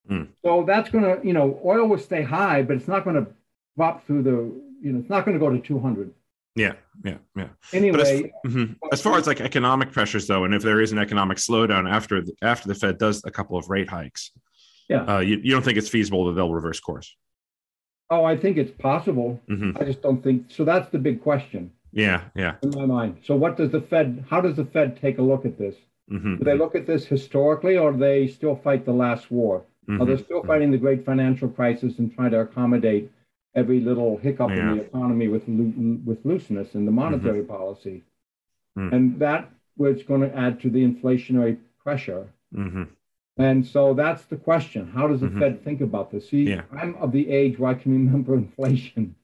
Mm. 0.09 0.27
So 0.45 0.63
that's 0.65 0.91
going 0.91 1.03
to, 1.03 1.27
you 1.27 1.33
know, 1.33 1.59
oil 1.65 1.87
will 1.87 1.97
stay 1.97 2.21
high, 2.21 2.61
but 2.61 2.77
it's 2.77 2.87
not 2.87 3.03
going 3.03 3.15
to 3.15 3.31
drop 3.75 4.05
through 4.05 4.21
the, 4.21 4.53
you 4.81 4.93
know, 4.93 4.99
it's 4.99 5.09
not 5.09 5.25
going 5.25 5.37
to 5.37 5.43
go 5.43 5.51
to 5.51 5.59
200. 5.59 6.13
Yeah, 6.55 6.73
yeah, 7.05 7.17
yeah. 7.35 7.47
Anyway, 7.71 8.01
as, 8.01 8.51
mm-hmm. 8.51 8.73
as, 8.91 9.01
far 9.01 9.17
as 9.17 9.25
like 9.25 9.39
economic 9.39 9.91
pressures, 9.91 10.27
though, 10.27 10.43
and 10.43 10.53
if 10.53 10.61
there 10.61 10.81
is 10.81 10.91
an 10.91 10.99
economic 10.99 11.37
slowdown 11.37 11.89
after 11.89 12.21
the, 12.21 12.33
after 12.41 12.67
the 12.67 12.75
Fed 12.75 12.97
does 12.97 13.23
a 13.25 13.31
couple 13.31 13.57
of 13.57 13.69
rate 13.69 13.89
hikes, 13.89 14.31
yeah, 14.89 15.03
uh, 15.03 15.19
you, 15.19 15.39
you 15.41 15.51
don't 15.51 15.63
think 15.63 15.77
it's 15.77 15.87
feasible 15.87 16.25
that 16.25 16.33
they'll 16.33 16.53
reverse 16.53 16.79
course? 16.79 17.15
Oh, 18.09 18.25
I 18.25 18.35
think 18.35 18.57
it's 18.57 18.71
possible. 18.71 19.39
Mm-hmm. 19.49 19.77
I 19.79 19.85
just 19.85 20.01
don't 20.01 20.21
think 20.21 20.47
so. 20.49 20.65
That's 20.65 20.89
the 20.89 20.99
big 20.99 21.23
question. 21.23 21.71
Yeah, 21.93 22.23
yeah. 22.35 22.55
In 22.61 22.71
my 22.71 22.85
mind. 22.85 23.19
So, 23.23 23.35
what 23.35 23.55
does 23.55 23.71
the 23.71 23.81
Fed? 23.81 24.25
How 24.29 24.41
does 24.41 24.57
the 24.57 24.65
Fed 24.65 24.99
take 24.99 25.19
a 25.19 25.21
look 25.21 25.45
at 25.45 25.57
this? 25.57 25.75
Mm-hmm. 26.11 26.37
Do 26.37 26.43
they 26.43 26.57
look 26.57 26.75
at 26.75 26.85
this 26.85 27.05
historically, 27.05 27.77
or 27.77 27.93
do 27.93 27.99
they 27.99 28.27
still 28.27 28.57
fight 28.57 28.83
the 28.83 28.91
last 28.91 29.31
war? 29.31 29.63
Mm-hmm. 29.89 30.01
Are 30.01 30.05
they 30.05 30.21
still 30.21 30.43
fighting 30.43 30.71
the 30.71 30.77
great 30.77 31.05
financial 31.05 31.47
crisis 31.47 31.97
and 31.99 32.13
trying 32.13 32.31
to 32.31 32.41
accommodate 32.41 33.09
every 33.55 33.79
little 33.79 34.17
hiccup 34.17 34.49
yeah. 34.49 34.71
in 34.71 34.77
the 34.77 34.83
economy 34.83 35.27
with 35.27 35.43
with 36.05 36.25
looseness 36.25 36.75
in 36.75 36.85
the 36.85 36.91
monetary 36.91 37.39
mm-hmm. 37.39 37.51
policy? 37.51 38.03
Mm. 38.77 38.93
And 38.93 39.19
that 39.19 39.51
was 39.77 40.03
going 40.03 40.21
to 40.21 40.35
add 40.35 40.61
to 40.61 40.69
the 40.69 40.85
inflationary 40.85 41.57
pressure. 41.83 42.27
Mm-hmm. 42.55 42.83
And 43.37 43.65
so 43.65 43.93
that's 43.93 44.23
the 44.25 44.35
question. 44.35 44.91
How 44.91 45.07
does 45.07 45.21
the 45.21 45.27
mm-hmm. 45.27 45.39
Fed 45.39 45.63
think 45.63 45.81
about 45.81 46.11
this? 46.11 46.29
See, 46.29 46.43
yeah. 46.43 46.63
I'm 46.77 46.95
of 46.95 47.11
the 47.11 47.29
age 47.29 47.57
where 47.57 47.71
I 47.71 47.73
can 47.75 47.91
remember 47.91 48.33
inflation. 48.45 49.15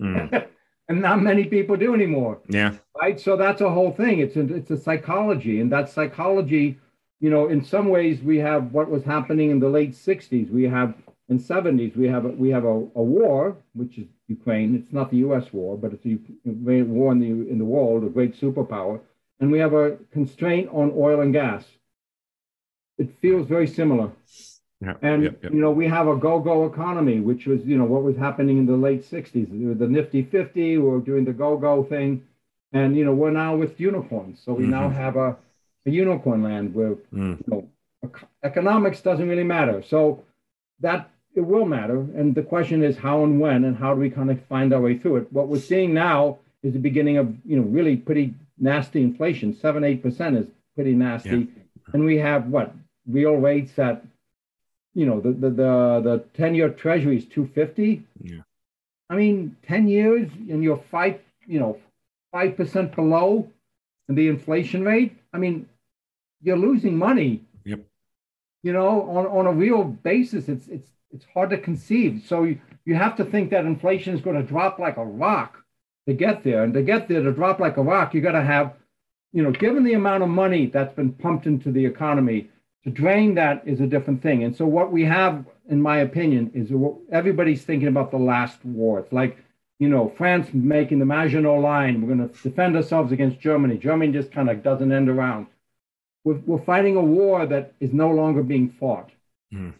Mm. 0.00 0.46
and 0.88 1.00
not 1.00 1.22
many 1.22 1.44
people 1.44 1.76
do 1.76 1.94
anymore. 1.94 2.38
Yeah. 2.48 2.74
Right. 3.00 3.18
So 3.18 3.36
that's 3.36 3.60
a 3.60 3.70
whole 3.70 3.92
thing. 3.92 4.18
It's 4.18 4.36
a, 4.36 4.54
it's 4.54 4.70
a 4.70 4.76
psychology. 4.76 5.60
And 5.60 5.72
that 5.72 5.88
psychology, 5.88 6.78
you 7.20 7.30
know, 7.30 7.48
in 7.48 7.64
some 7.64 7.88
ways 7.88 8.20
we 8.20 8.38
have 8.38 8.72
what 8.72 8.90
was 8.90 9.04
happening 9.04 9.50
in 9.50 9.60
the 9.60 9.68
late 9.68 9.92
60s. 9.92 10.50
We 10.50 10.64
have 10.64 10.94
in 11.32 11.38
70s, 11.38 11.96
we 11.96 12.06
have 12.14 12.24
a, 12.24 12.32
we 12.44 12.50
have 12.56 12.64
a, 12.64 12.76
a 13.02 13.04
war, 13.16 13.56
which 13.80 13.94
is 13.98 14.06
Ukraine. 14.28 14.70
It's 14.78 14.92
not 14.92 15.10
the 15.10 15.20
U.S. 15.26 15.46
war, 15.52 15.76
but 15.82 15.90
it's 15.94 16.06
a 16.06 16.82
war 16.96 17.12
in 17.14 17.20
the 17.24 17.32
in 17.52 17.58
the 17.58 17.70
world, 17.76 18.04
a 18.04 18.08
great 18.18 18.34
superpower. 18.42 19.00
And 19.40 19.50
we 19.50 19.58
have 19.64 19.74
a 19.84 19.86
constraint 20.16 20.66
on 20.80 20.92
oil 21.06 21.20
and 21.24 21.32
gas 21.32 21.64
it 22.98 23.10
feels 23.20 23.46
very 23.48 23.66
similar. 23.66 24.10
Yeah, 24.80 24.94
and 25.00 25.36
you 25.42 25.60
know 25.62 25.70
we 25.70 25.86
have 25.86 26.08
a 26.08 26.16
go-go 26.16 26.66
economy, 26.66 27.20
which 27.20 27.46
was 27.46 27.60
you 27.64 27.78
know 27.78 27.84
what 27.84 28.02
was 28.02 28.16
happening 28.16 28.58
in 28.58 28.66
the 28.66 28.76
late 28.76 29.04
'60s. 29.08 29.78
The 29.78 29.86
Nifty 29.86 30.22
50, 30.24 30.78
we 30.78 30.78
were 30.78 31.00
doing 31.00 31.24
the 31.24 31.32
go-go 31.32 31.84
thing, 31.84 32.24
and 32.72 32.96
you 32.96 33.04
know 33.04 33.14
we're 33.14 33.30
now 33.30 33.54
with 33.54 33.78
unicorns. 33.78 34.40
So 34.44 34.52
we 34.52 34.64
mm-hmm. 34.64 34.72
now 34.72 34.88
have 34.88 35.16
a, 35.16 35.36
a 35.86 35.90
unicorn 35.90 36.42
land 36.42 36.74
where 36.74 36.96
mm. 37.14 37.38
you 37.38 37.44
know 37.46 37.68
economics 38.42 39.00
doesn't 39.00 39.28
really 39.28 39.44
matter. 39.44 39.84
So 39.84 40.24
that 40.80 41.08
it 41.34 41.40
will 41.40 41.64
matter, 41.64 41.96
and 41.96 42.34
the 42.34 42.42
question 42.42 42.82
is 42.82 42.98
how 42.98 43.24
and 43.24 43.40
when, 43.40 43.64
and 43.64 43.76
how 43.76 43.94
do 43.94 44.00
we 44.00 44.10
kind 44.10 44.30
of 44.30 44.44
find 44.46 44.72
our 44.72 44.80
way 44.80 44.98
through 44.98 45.16
it. 45.16 45.32
What 45.32 45.48
we're 45.48 45.58
seeing 45.58 45.94
now 45.94 46.38
is 46.62 46.72
the 46.72 46.78
beginning 46.78 47.16
of 47.16 47.34
you 47.44 47.56
know 47.56 47.62
really 47.62 47.96
pretty 47.96 48.34
nasty 48.58 49.02
inflation. 49.02 49.54
Seven 49.54 49.84
eight 49.84 50.02
percent 50.02 50.36
is 50.36 50.46
pretty 50.74 50.92
nasty, 50.92 51.30
yeah. 51.30 51.92
and 51.92 52.04
we 52.04 52.18
have 52.18 52.48
what 52.48 52.74
real 53.06 53.34
rates 53.34 53.78
at, 53.78 54.04
you 54.94 55.06
know, 55.06 55.20
the 55.20 55.32
the 55.32 55.50
the, 55.50 56.00
the 56.02 56.24
10 56.34 56.54
year 56.54 56.68
treasury 56.68 57.16
is 57.16 57.24
250. 57.26 58.02
Yeah. 58.22 58.40
I 59.10 59.16
mean, 59.16 59.56
10 59.66 59.88
years 59.88 60.30
and 60.48 60.62
you're 60.62 60.82
five, 60.90 61.20
you 61.46 61.60
know, 61.60 61.78
5% 62.34 62.94
below 62.94 63.50
the 64.08 64.28
inflation 64.28 64.84
rate. 64.84 65.16
I 65.32 65.38
mean, 65.38 65.68
you're 66.42 66.56
losing 66.56 66.96
money. 66.96 67.42
Yep. 67.64 67.80
You 68.62 68.72
know, 68.72 69.02
on, 69.10 69.26
on 69.26 69.46
a 69.46 69.52
real 69.52 69.84
basis, 69.84 70.48
it's 70.48 70.68
it's 70.68 70.88
it's 71.12 71.26
hard 71.32 71.50
to 71.50 71.58
conceive. 71.58 72.24
So 72.26 72.44
you, 72.44 72.60
you 72.84 72.94
have 72.94 73.16
to 73.16 73.24
think 73.24 73.50
that 73.50 73.64
inflation 73.64 74.14
is 74.14 74.20
going 74.20 74.36
to 74.36 74.42
drop 74.42 74.78
like 74.78 74.96
a 74.96 75.04
rock 75.04 75.62
to 76.06 76.14
get 76.14 76.42
there. 76.42 76.64
And 76.64 76.74
to 76.74 76.82
get 76.82 77.08
there, 77.08 77.22
to 77.22 77.32
drop 77.32 77.60
like 77.60 77.76
a 77.76 77.82
rock, 77.82 78.14
you 78.14 78.20
got 78.20 78.32
to 78.32 78.42
have, 78.42 78.74
you 79.32 79.42
know, 79.42 79.50
given 79.50 79.84
the 79.84 79.94
amount 79.94 80.22
of 80.22 80.28
money 80.28 80.66
that's 80.66 80.94
been 80.94 81.12
pumped 81.12 81.46
into 81.46 81.70
the 81.70 81.84
economy, 81.84 82.48
to 82.84 82.90
drain 82.90 83.34
that 83.36 83.62
is 83.64 83.80
a 83.80 83.86
different 83.86 84.22
thing. 84.22 84.42
And 84.42 84.56
so 84.56 84.66
what 84.66 84.90
we 84.90 85.04
have, 85.04 85.44
in 85.68 85.80
my 85.80 85.98
opinion, 85.98 86.50
is 86.52 86.72
everybody's 87.12 87.62
thinking 87.62 87.88
about 87.88 88.10
the 88.10 88.18
last 88.18 88.64
war. 88.64 88.98
It's 88.98 89.12
like, 89.12 89.38
you 89.78 89.88
know, 89.88 90.12
France 90.16 90.48
making 90.52 90.98
the 90.98 91.04
Maginot 91.04 91.60
Line. 91.60 92.00
We're 92.00 92.14
going 92.14 92.28
to 92.28 92.42
defend 92.42 92.74
ourselves 92.74 93.12
against 93.12 93.38
Germany. 93.38 93.78
Germany 93.78 94.12
just 94.12 94.32
kind 94.32 94.50
of 94.50 94.62
doesn't 94.62 94.90
end 94.92 95.08
around. 95.08 95.46
We're, 96.24 96.40
we're 96.46 96.64
fighting 96.64 96.96
a 96.96 97.00
war 97.00 97.46
that 97.46 97.74
is 97.78 97.92
no 97.92 98.10
longer 98.10 98.42
being 98.42 98.70
fought. 98.70 99.10
Mm. 99.52 99.74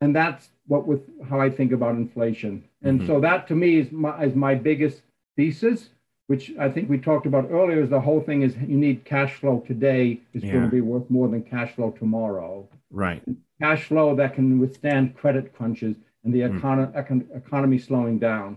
And 0.00 0.16
that's 0.16 0.48
what 0.66 0.86
with 0.86 1.02
how 1.28 1.40
I 1.40 1.50
think 1.50 1.72
about 1.72 1.94
inflation. 1.94 2.64
And 2.82 3.00
mm-hmm. 3.00 3.08
so 3.08 3.20
that 3.20 3.48
to 3.48 3.54
me 3.54 3.78
is 3.78 3.90
my, 3.92 4.24
is 4.24 4.34
my 4.34 4.54
biggest 4.54 5.02
thesis 5.36 5.88
which 6.32 6.52
I 6.58 6.70
think 6.70 6.88
we 6.88 6.96
talked 6.96 7.26
about 7.26 7.50
earlier, 7.50 7.82
is 7.82 7.90
the 7.90 8.00
whole 8.00 8.22
thing 8.22 8.40
is 8.40 8.56
you 8.56 8.78
need 8.78 9.04
cash 9.04 9.34
flow 9.34 9.62
today 9.66 10.20
is 10.32 10.42
yeah. 10.42 10.52
going 10.52 10.64
to 10.64 10.70
be 10.70 10.80
worth 10.80 11.10
more 11.10 11.28
than 11.28 11.42
cash 11.42 11.74
flow 11.74 11.90
tomorrow. 11.90 12.66
Right. 12.90 13.22
Cash 13.60 13.84
flow 13.84 14.16
that 14.16 14.34
can 14.34 14.58
withstand 14.58 15.14
credit 15.14 15.54
crunches 15.54 15.96
and 16.24 16.32
the 16.32 16.40
mm. 16.40 16.60
econ- 16.60 17.36
economy 17.36 17.78
slowing 17.78 18.18
down. 18.18 18.56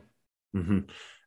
Mm-hmm. 0.56 0.80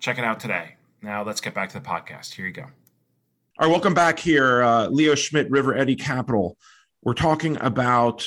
Check 0.00 0.18
it 0.18 0.24
out 0.24 0.40
today. 0.40 0.76
Now 1.02 1.24
let's 1.24 1.40
get 1.40 1.54
back 1.54 1.70
to 1.70 1.80
the 1.80 1.84
podcast. 1.84 2.34
Here 2.34 2.46
you 2.46 2.52
go. 2.52 2.62
All 2.62 3.66
right, 3.66 3.70
welcome 3.70 3.94
back 3.94 4.18
here, 4.18 4.62
uh, 4.62 4.88
Leo 4.88 5.14
Schmidt, 5.14 5.50
River 5.50 5.76
Eddy 5.76 5.96
Capital. 5.96 6.56
We're 7.02 7.14
talking 7.14 7.58
about 7.60 8.26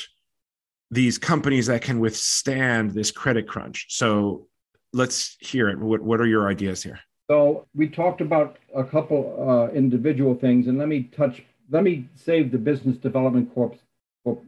these 0.90 1.18
companies 1.18 1.66
that 1.66 1.82
can 1.82 1.98
withstand 1.98 2.92
this 2.92 3.10
credit 3.10 3.48
crunch. 3.48 3.86
So 3.88 4.46
let's 4.92 5.36
hear 5.40 5.68
it. 5.68 5.78
What, 5.78 6.02
what 6.02 6.20
are 6.20 6.26
your 6.26 6.48
ideas 6.48 6.82
here? 6.82 7.00
So 7.28 7.66
we 7.74 7.88
talked 7.88 8.20
about 8.20 8.58
a 8.74 8.84
couple 8.84 9.36
uh, 9.48 9.74
individual 9.74 10.34
things, 10.34 10.68
and 10.68 10.78
let 10.78 10.86
me 10.88 11.04
touch. 11.04 11.42
Let 11.70 11.82
me 11.82 12.08
save 12.14 12.52
the 12.52 12.58
business 12.58 12.96
development 12.96 13.52
corps 13.52 13.74
for, 14.22 14.36
for 14.36 14.42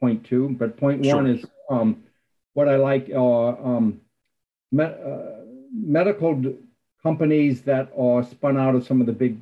point 0.00 0.24
two. 0.24 0.50
But 0.58 0.76
point 0.76 1.04
sure. 1.04 1.16
one 1.16 1.26
is 1.26 1.44
um, 1.70 2.02
what 2.54 2.68
I 2.68 2.76
like 2.76 3.10
are 3.10 3.58
um, 3.64 4.00
me- 4.72 4.84
uh, 4.84 5.44
medical 5.72 6.54
companies 7.02 7.62
that 7.62 7.92
are 7.96 8.24
spun 8.24 8.56
out 8.56 8.74
of 8.74 8.86
some 8.86 9.00
of 9.00 9.06
the 9.06 9.12
big, 9.12 9.38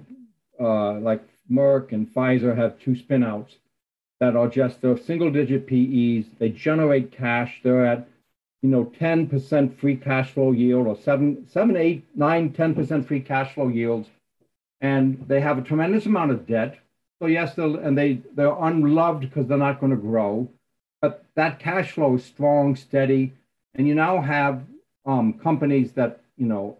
uh, 0.60 0.94
like 0.94 1.22
Merck 1.50 1.92
and 1.92 2.12
Pfizer, 2.12 2.56
have 2.56 2.78
two 2.78 2.92
spinouts 2.92 3.54
that 4.20 4.36
are 4.36 4.48
just 4.48 4.80
they're 4.80 4.96
single 4.96 5.30
digit 5.30 5.66
PEs. 5.66 6.30
They 6.38 6.48
generate 6.48 7.12
cash. 7.12 7.60
They're 7.62 7.86
at 7.86 8.08
you 8.66 8.72
know, 8.72 8.86
10% 8.98 9.78
free 9.78 9.96
cash 9.96 10.32
flow 10.32 10.50
yield 10.50 10.88
or 10.88 10.96
7, 10.96 11.46
7 11.48 11.76
8, 11.76 12.04
9, 12.16 12.50
10% 12.50 13.06
free 13.06 13.20
cash 13.20 13.54
flow 13.54 13.68
yields. 13.68 14.08
And 14.80 15.24
they 15.28 15.40
have 15.40 15.58
a 15.58 15.62
tremendous 15.62 16.06
amount 16.06 16.32
of 16.32 16.46
debt. 16.46 16.78
So 17.20 17.26
yes, 17.26 17.54
they'll, 17.54 17.76
and 17.76 17.96
they, 17.96 18.20
they're 18.34 18.56
unloved 18.58 19.20
because 19.20 19.46
they're 19.46 19.58
not 19.58 19.80
going 19.80 19.90
to 19.90 19.96
grow. 19.96 20.48
But 21.00 21.24
that 21.34 21.58
cash 21.58 21.92
flow 21.92 22.14
is 22.14 22.24
strong, 22.24 22.76
steady. 22.76 23.32
And 23.74 23.86
you 23.86 23.94
now 23.94 24.20
have 24.20 24.62
um, 25.04 25.34
companies 25.34 25.92
that, 25.92 26.20
you 26.36 26.46
know, 26.46 26.78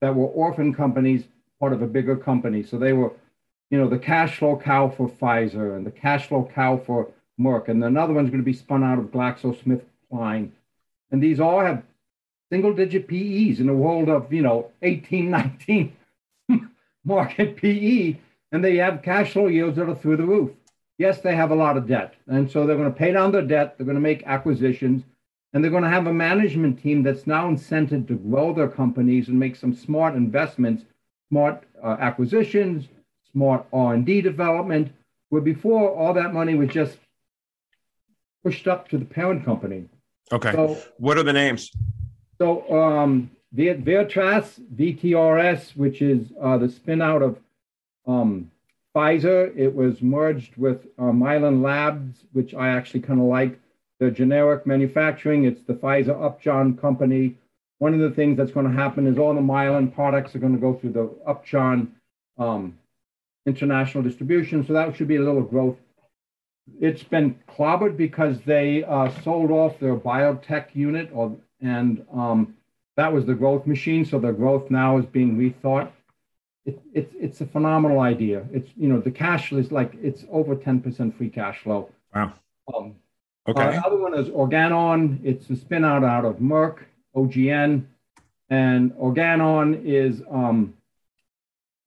that 0.00 0.14
were 0.14 0.26
orphan 0.26 0.74
companies, 0.74 1.24
part 1.58 1.72
of 1.72 1.82
a 1.82 1.86
bigger 1.86 2.16
company. 2.16 2.62
So 2.62 2.78
they 2.78 2.92
were, 2.92 3.12
you 3.70 3.78
know, 3.78 3.88
the 3.88 3.98
cash 3.98 4.38
flow 4.38 4.56
cow 4.56 4.88
for 4.88 5.08
Pfizer 5.08 5.76
and 5.76 5.86
the 5.86 5.90
cash 5.90 6.28
flow 6.28 6.50
cow 6.54 6.76
for 6.76 7.10
Merck. 7.40 7.68
And 7.68 7.82
another 7.82 8.12
one's 8.12 8.30
going 8.30 8.42
to 8.42 8.44
be 8.44 8.52
spun 8.52 8.84
out 8.84 8.98
of 8.98 9.06
GlaxoSmithKline 9.06 10.50
and 11.10 11.22
these 11.22 11.40
all 11.40 11.60
have 11.60 11.82
single 12.50 12.72
digit 12.72 13.08
PEs 13.08 13.60
in 13.60 13.68
a 13.68 13.74
world 13.74 14.08
of, 14.08 14.32
you 14.32 14.42
know, 14.42 14.70
18, 14.82 15.30
19 15.30 15.96
market 17.04 17.56
PE, 17.56 18.16
and 18.52 18.64
they 18.64 18.76
have 18.76 19.02
cash 19.02 19.32
flow 19.32 19.48
yields 19.48 19.76
that 19.76 19.88
are 19.88 19.94
through 19.94 20.16
the 20.16 20.26
roof. 20.26 20.50
Yes, 20.98 21.20
they 21.20 21.36
have 21.36 21.50
a 21.50 21.54
lot 21.54 21.76
of 21.76 21.86
debt. 21.86 22.14
And 22.26 22.50
so 22.50 22.66
they're 22.66 22.76
going 22.76 22.92
to 22.92 22.98
pay 22.98 23.12
down 23.12 23.32
their 23.32 23.42
debt, 23.42 23.76
they're 23.76 23.84
going 23.84 23.96
to 23.96 24.00
make 24.00 24.22
acquisitions, 24.26 25.04
and 25.52 25.62
they're 25.62 25.70
going 25.70 25.82
to 25.82 25.90
have 25.90 26.06
a 26.06 26.12
management 26.12 26.82
team 26.82 27.02
that's 27.02 27.26
now 27.26 27.50
incented 27.50 28.08
to 28.08 28.14
grow 28.14 28.52
their 28.52 28.68
companies 28.68 29.28
and 29.28 29.38
make 29.38 29.56
some 29.56 29.74
smart 29.74 30.14
investments, 30.14 30.84
smart 31.30 31.64
uh, 31.82 31.96
acquisitions, 32.00 32.88
smart 33.32 33.66
R&D 33.72 34.22
development, 34.22 34.92
where 35.28 35.42
before 35.42 35.90
all 35.90 36.14
that 36.14 36.32
money 36.32 36.54
was 36.54 36.70
just 36.70 36.98
pushed 38.44 38.68
up 38.68 38.88
to 38.88 38.98
the 38.98 39.04
parent 39.04 39.44
company. 39.44 39.84
Okay. 40.32 40.52
So, 40.52 40.78
what 40.98 41.18
are 41.18 41.22
the 41.22 41.32
names? 41.32 41.70
So, 42.38 42.70
um, 42.72 43.30
Viatris, 43.54 44.60
VTRS, 44.74 45.76
which 45.76 46.02
is 46.02 46.28
uh, 46.40 46.58
the 46.58 46.68
spin 46.68 47.02
out 47.02 47.22
of 47.22 47.38
um, 48.06 48.50
Pfizer, 48.94 49.52
it 49.56 49.74
was 49.74 50.00
merged 50.00 50.56
with 50.56 50.96
Mylan 50.96 51.62
Labs, 51.62 52.24
which 52.32 52.54
I 52.54 52.68
actually 52.68 53.00
kind 53.00 53.20
of 53.20 53.26
like. 53.26 53.58
The 53.98 54.10
generic 54.10 54.66
manufacturing, 54.66 55.44
it's 55.44 55.62
the 55.62 55.72
Pfizer 55.72 56.22
Upjohn 56.22 56.76
company. 56.76 57.38
One 57.78 57.94
of 57.94 58.00
the 58.00 58.10
things 58.10 58.36
that's 58.36 58.50
going 58.52 58.66
to 58.66 58.72
happen 58.72 59.06
is 59.06 59.16
all 59.16 59.32
the 59.32 59.40
Mylan 59.40 59.94
products 59.94 60.34
are 60.34 60.38
going 60.38 60.52
to 60.52 60.60
go 60.60 60.74
through 60.74 60.92
the 60.92 61.10
Upjohn 61.26 61.94
um, 62.36 62.78
international 63.46 64.04
distribution. 64.04 64.66
So 64.66 64.74
that 64.74 64.94
should 64.96 65.08
be 65.08 65.16
a 65.16 65.22
little 65.22 65.42
growth 65.42 65.76
it's 66.80 67.02
been 67.02 67.38
clobbered 67.48 67.96
because 67.96 68.40
they 68.40 68.84
uh, 68.84 69.10
sold 69.22 69.50
off 69.50 69.78
their 69.78 69.96
biotech 69.96 70.74
unit, 70.74 71.10
or, 71.12 71.36
and 71.60 72.04
um, 72.12 72.56
that 72.96 73.12
was 73.12 73.24
the 73.24 73.34
growth 73.34 73.66
machine. 73.66 74.04
So 74.04 74.18
the 74.18 74.32
growth 74.32 74.70
now 74.70 74.98
is 74.98 75.06
being 75.06 75.36
rethought. 75.36 75.90
It, 76.66 76.82
it's 76.92 77.14
it's 77.18 77.40
a 77.40 77.46
phenomenal 77.46 78.00
idea. 78.00 78.44
It's 78.52 78.70
you 78.76 78.88
know 78.88 79.00
the 79.00 79.10
cash 79.10 79.52
is 79.52 79.72
like 79.72 79.94
it's 80.02 80.24
over 80.30 80.54
ten 80.54 80.80
percent 80.80 81.16
free 81.16 81.30
cash 81.30 81.60
flow. 81.60 81.90
Wow. 82.14 82.34
Um, 82.74 82.96
okay. 83.48 83.62
Uh, 83.62 83.70
the 83.70 83.86
other 83.86 83.96
one 83.96 84.14
is 84.14 84.28
Organon. 84.28 85.20
It's 85.24 85.48
a 85.48 85.56
spin 85.56 85.84
out 85.84 86.04
out 86.04 86.24
of 86.24 86.36
Merck, 86.36 86.78
OGN, 87.14 87.84
and 88.50 88.92
Organon 88.98 89.82
is 89.86 90.22
um, 90.30 90.74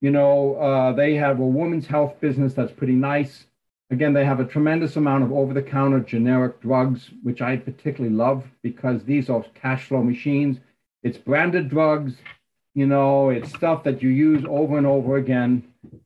you 0.01 0.09
know 0.09 0.55
uh, 0.55 0.93
they 0.93 1.15
have 1.15 1.39
a 1.39 1.45
women's 1.45 1.85
health 1.85 2.19
business 2.19 2.53
that's 2.53 2.71
pretty 2.71 2.95
nice 2.95 3.45
Again, 3.91 4.13
they 4.13 4.25
have 4.25 4.39
a 4.39 4.45
tremendous 4.45 4.97
amount 4.97 5.23
of 5.23 5.31
over 5.31 5.51
the 5.53 5.63
counter 5.63 5.99
generic 5.99 6.61
drugs, 6.61 7.09
which 7.23 7.41
I 7.41 7.57
particularly 7.57 8.15
love 8.15 8.45
because 8.61 9.03
these 9.03 9.29
are 9.29 9.43
cash 9.55 9.87
flow 9.87 10.03
machines. 10.03 10.59
It's 11.01 11.17
branded 11.17 11.69
drugs, 11.69 12.17
you 12.79 12.87
know, 12.87 13.29
it's 13.29 13.49
stuff 13.49 13.83
that 13.83 14.01
you 14.01 14.07
use 14.07 14.45
over 14.47 14.77
and 14.77 14.87
over 14.87 15.17
again, 15.17 15.51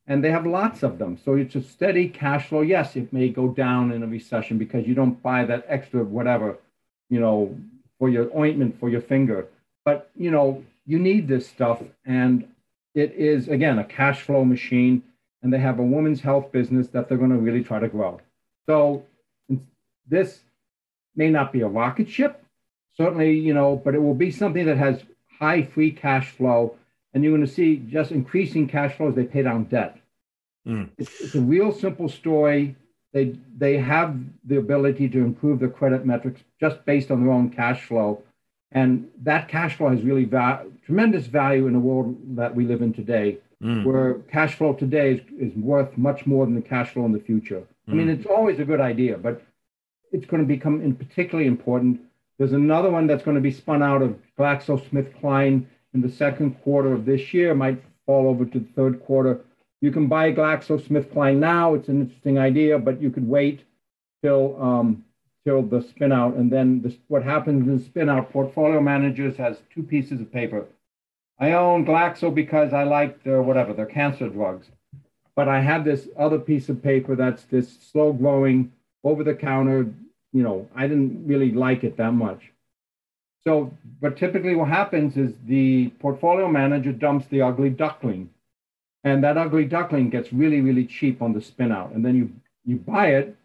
and 0.08 0.24
they 0.24 0.32
have 0.32 0.44
lots 0.44 0.82
of 0.82 0.98
them. 0.98 1.16
So 1.24 1.34
it's 1.34 1.54
a 1.54 1.62
steady 1.62 2.08
cash 2.08 2.48
flow. 2.48 2.62
Yes, 2.62 2.96
it 2.96 3.12
may 3.12 3.28
go 3.28 3.46
down 3.48 3.92
in 3.92 4.02
a 4.02 4.08
recession 4.08 4.58
because 4.58 4.84
you 4.84 4.94
don't 4.94 5.22
buy 5.22 5.44
that 5.44 5.64
extra 5.68 6.02
whatever, 6.02 6.58
you 7.08 7.20
know, 7.20 7.56
for 8.00 8.08
your 8.08 8.28
ointment 8.36 8.80
for 8.80 8.88
your 8.88 9.00
finger. 9.00 9.46
But, 9.84 10.10
you 10.16 10.32
know, 10.32 10.64
you 10.84 10.98
need 10.98 11.28
this 11.28 11.46
stuff, 11.46 11.80
and 12.04 12.48
it 12.92 13.12
is, 13.12 13.46
again, 13.46 13.78
a 13.78 13.84
cash 13.84 14.22
flow 14.22 14.44
machine 14.44 15.04
and 15.44 15.52
they 15.52 15.58
have 15.58 15.78
a 15.78 15.82
women's 15.82 16.22
health 16.22 16.50
business 16.50 16.88
that 16.88 17.08
they're 17.08 17.18
going 17.18 17.30
to 17.30 17.36
really 17.36 17.62
try 17.62 17.78
to 17.78 17.86
grow. 17.86 18.18
So 18.66 19.04
this 20.08 20.40
may 21.14 21.30
not 21.30 21.52
be 21.52 21.60
a 21.60 21.68
rocket 21.68 22.08
ship, 22.08 22.42
certainly, 22.96 23.38
you 23.38 23.54
know, 23.54 23.76
but 23.76 23.94
it 23.94 24.02
will 24.02 24.14
be 24.14 24.32
something 24.32 24.66
that 24.66 24.78
has 24.78 25.02
high 25.38 25.62
free 25.62 25.90
cash 25.90 26.30
flow. 26.30 26.76
And 27.12 27.22
you're 27.22 27.36
going 27.36 27.46
to 27.46 27.52
see 27.52 27.76
just 27.76 28.10
increasing 28.10 28.66
cash 28.66 28.96
flow 28.96 29.08
as 29.08 29.14
they 29.14 29.24
pay 29.24 29.42
down 29.42 29.64
debt. 29.64 29.98
Mm. 30.66 30.90
It's, 30.98 31.20
it's, 31.20 31.34
a 31.34 31.40
real 31.40 31.72
simple 31.72 32.08
story. 32.08 32.74
They, 33.12 33.36
they 33.56 33.78
have 33.78 34.18
the 34.44 34.56
ability 34.56 35.08
to 35.10 35.18
improve 35.18 35.60
their 35.60 35.68
credit 35.68 36.04
metrics 36.04 36.40
just 36.58 36.84
based 36.84 37.10
on 37.10 37.22
their 37.22 37.32
own 37.32 37.50
cash 37.50 37.84
flow. 37.84 38.22
And 38.72 39.08
that 39.22 39.48
cash 39.48 39.76
flow 39.76 39.90
has 39.90 40.02
really 40.02 40.24
va- 40.24 40.66
tremendous 40.84 41.26
value 41.26 41.68
in 41.68 41.74
the 41.74 41.78
world 41.78 42.16
that 42.36 42.54
we 42.54 42.64
live 42.64 42.82
in 42.82 42.92
today 42.92 43.38
mm. 43.64 43.84
where 43.84 44.14
cash 44.30 44.56
flow 44.56 44.74
today 44.74 45.14
is, 45.14 45.20
is 45.50 45.56
worth 45.56 45.96
much 45.96 46.26
more 46.26 46.44
than 46.44 46.54
the 46.54 46.62
cash 46.62 46.90
flow 46.90 47.04
in 47.06 47.12
the 47.12 47.20
future. 47.20 47.62
Mm. 47.88 47.92
I 47.92 47.94
mean, 47.94 48.06
mm. 48.08 48.18
it's 48.18 48.26
always 48.26 48.58
a 48.60 48.64
good 48.64 48.80
idea, 48.80 49.16
but 49.16 49.42
it's 50.12 50.26
going 50.26 50.42
to 50.42 50.46
become 50.46 50.80
in 50.80 50.94
particularly 50.94 51.48
important. 51.48 52.00
There's 52.38 52.52
another 52.52 52.90
one 52.90 53.06
that's 53.06 53.22
going 53.22 53.36
to 53.36 53.40
be 53.40 53.52
spun 53.52 53.82
out 53.82 54.02
of 54.02 54.16
GlaxoSmithKline 54.38 55.66
in 55.94 56.00
the 56.00 56.10
second 56.10 56.60
quarter 56.62 56.92
of 56.92 57.04
this 57.04 57.32
year, 57.32 57.54
might 57.54 57.82
fall 58.06 58.28
over 58.28 58.44
to 58.44 58.58
the 58.58 58.68
third 58.74 59.02
quarter. 59.04 59.40
You 59.80 59.92
can 59.92 60.08
buy 60.08 60.32
GlaxoSmithKline 60.32 61.36
now. 61.36 61.74
It's 61.74 61.88
an 61.88 62.00
interesting 62.00 62.38
idea, 62.38 62.78
but 62.78 63.00
you 63.00 63.10
could 63.10 63.28
wait 63.28 63.62
till 64.22 64.60
um, 64.60 65.04
till 65.44 65.62
the 65.62 65.82
spin 65.82 66.10
out. 66.10 66.34
And 66.34 66.50
then 66.50 66.82
this, 66.82 66.94
what 67.08 67.22
happens 67.22 67.68
in 67.68 67.78
the 67.78 67.84
spin 67.84 68.08
out, 68.08 68.32
portfolio 68.32 68.80
managers 68.80 69.36
has 69.36 69.58
two 69.72 69.82
pieces 69.82 70.20
of 70.20 70.32
paper. 70.32 70.66
I 71.38 71.52
own 71.52 71.84
Glaxo 71.84 72.34
because 72.34 72.72
I 72.72 72.84
like 72.84 73.22
their 73.22 73.42
whatever, 73.42 73.72
their 73.72 73.86
cancer 73.86 74.28
drugs. 74.28 74.68
But 75.36 75.48
I 75.48 75.60
have 75.60 75.84
this 75.84 76.08
other 76.16 76.38
piece 76.38 76.68
of 76.68 76.82
paper 76.82 77.16
that's 77.16 77.44
this 77.44 77.76
slow 77.80 78.12
growing, 78.12 78.72
over 79.02 79.22
the 79.22 79.34
counter. 79.34 79.86
You 80.34 80.42
know, 80.42 80.68
I 80.76 80.86
didn't 80.86 81.26
really 81.26 81.52
like 81.52 81.84
it 81.84 81.96
that 81.96 82.12
much. 82.12 82.50
So, 83.44 83.72
but 84.00 84.16
typically 84.16 84.54
what 84.54 84.68
happens 84.68 85.16
is 85.16 85.32
the 85.46 85.88
portfolio 86.00 86.48
manager 86.48 86.92
dumps 86.92 87.26
the 87.28 87.42
ugly 87.42 87.70
duckling. 87.70 88.30
And 89.04 89.22
that 89.22 89.38
ugly 89.38 89.64
duckling 89.64 90.10
gets 90.10 90.32
really, 90.32 90.60
really 90.60 90.86
cheap 90.86 91.22
on 91.22 91.32
the 91.32 91.40
spin 91.40 91.70
out. 91.70 91.92
And 91.92 92.04
then 92.04 92.16
you 92.16 92.32
you 92.66 92.76
buy 92.76 93.08
it. 93.08 93.36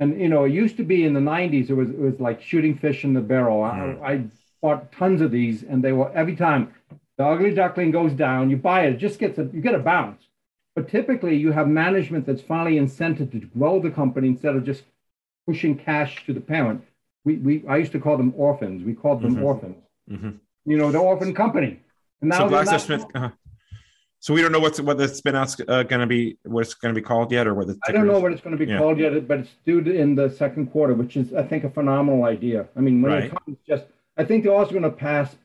And 0.00 0.20
you 0.20 0.28
know, 0.28 0.44
it 0.44 0.52
used 0.52 0.76
to 0.78 0.84
be 0.84 1.04
in 1.04 1.12
the 1.14 1.20
90s, 1.20 1.70
it 1.70 1.74
was 1.74 1.90
it 1.90 1.98
was 1.98 2.18
like 2.20 2.42
shooting 2.42 2.76
fish 2.76 3.04
in 3.04 3.12
the 3.14 3.20
barrel. 3.20 3.62
Mm. 3.62 4.02
I, 4.02 4.12
I 4.12 4.24
bought 4.60 4.92
tons 4.92 5.20
of 5.20 5.30
these, 5.30 5.62
and 5.62 5.82
they 5.82 5.92
were 5.92 6.10
every 6.12 6.36
time 6.36 6.74
the 7.18 7.24
ugly 7.24 7.52
duckling 7.52 7.90
goes 7.90 8.12
down, 8.12 8.48
you 8.48 8.56
buy 8.56 8.86
it, 8.86 8.94
it 8.94 8.98
just 8.98 9.18
gets 9.18 9.38
a, 9.38 9.44
you 9.52 9.60
get 9.60 9.74
a 9.74 9.78
bounce. 9.78 10.22
But 10.74 10.88
typically 10.88 11.36
you 11.36 11.50
have 11.52 11.68
management 11.68 12.24
that's 12.26 12.40
finally 12.40 12.76
incented 12.76 13.32
to 13.32 13.40
grow 13.40 13.80
the 13.80 13.90
company 13.90 14.28
instead 14.28 14.54
of 14.54 14.64
just 14.64 14.84
pushing 15.48 15.78
cash 15.78 16.26
to 16.26 16.34
the 16.34 16.40
parent. 16.40 16.84
We, 17.24 17.36
we 17.36 17.64
I 17.66 17.78
used 17.78 17.92
to 17.92 18.00
call 18.00 18.16
them 18.18 18.34
orphans. 18.36 18.84
We 18.84 18.92
called 18.92 19.22
them 19.22 19.36
mm-hmm. 19.36 19.44
orphans. 19.44 19.76
Mm-hmm. 20.10 20.30
You 20.66 20.76
know, 20.76 20.92
the 20.92 20.98
orphan 20.98 21.34
company. 21.34 21.80
And 22.20 22.30
now 22.30 22.38
so 22.38 22.54
GlaxoSmith. 22.54 23.06
Uh, 23.14 23.30
so 24.20 24.34
we 24.34 24.42
don't 24.42 24.52
know 24.52 24.60
what's 24.60 24.80
what 24.80 24.98
the 24.98 25.06
spinout's 25.06 25.58
uh, 25.68 25.84
going 25.84 26.00
to 26.00 26.06
be, 26.06 26.36
what 26.42 26.62
it's 26.62 26.74
going 26.74 26.94
to 26.94 27.00
be 27.00 27.04
called 27.04 27.32
yet, 27.32 27.46
or 27.46 27.54
what 27.54 27.68
the. 27.68 27.78
I 27.86 27.92
don't 27.92 28.06
know 28.06 28.16
is. 28.16 28.22
what 28.22 28.32
it's 28.32 28.42
going 28.42 28.58
to 28.58 28.64
be 28.64 28.70
yeah. 28.70 28.78
called 28.78 28.98
yet, 28.98 29.26
but 29.26 29.38
it's 29.40 29.54
due 29.64 29.78
in 29.78 30.14
the 30.14 30.28
second 30.28 30.72
quarter, 30.72 30.94
which 30.94 31.16
is 31.16 31.32
I 31.32 31.44
think 31.44 31.64
a 31.64 31.70
phenomenal 31.70 32.24
idea. 32.24 32.68
I 32.76 32.80
mean, 32.80 33.00
when 33.00 33.12
right. 33.12 33.24
it 33.24 33.30
comes, 33.30 33.56
just 33.66 33.84
I 34.16 34.24
think 34.24 34.44
they're 34.44 34.54
also 34.54 34.72
going 34.72 34.82
to 34.82 34.90
pass 34.90 35.36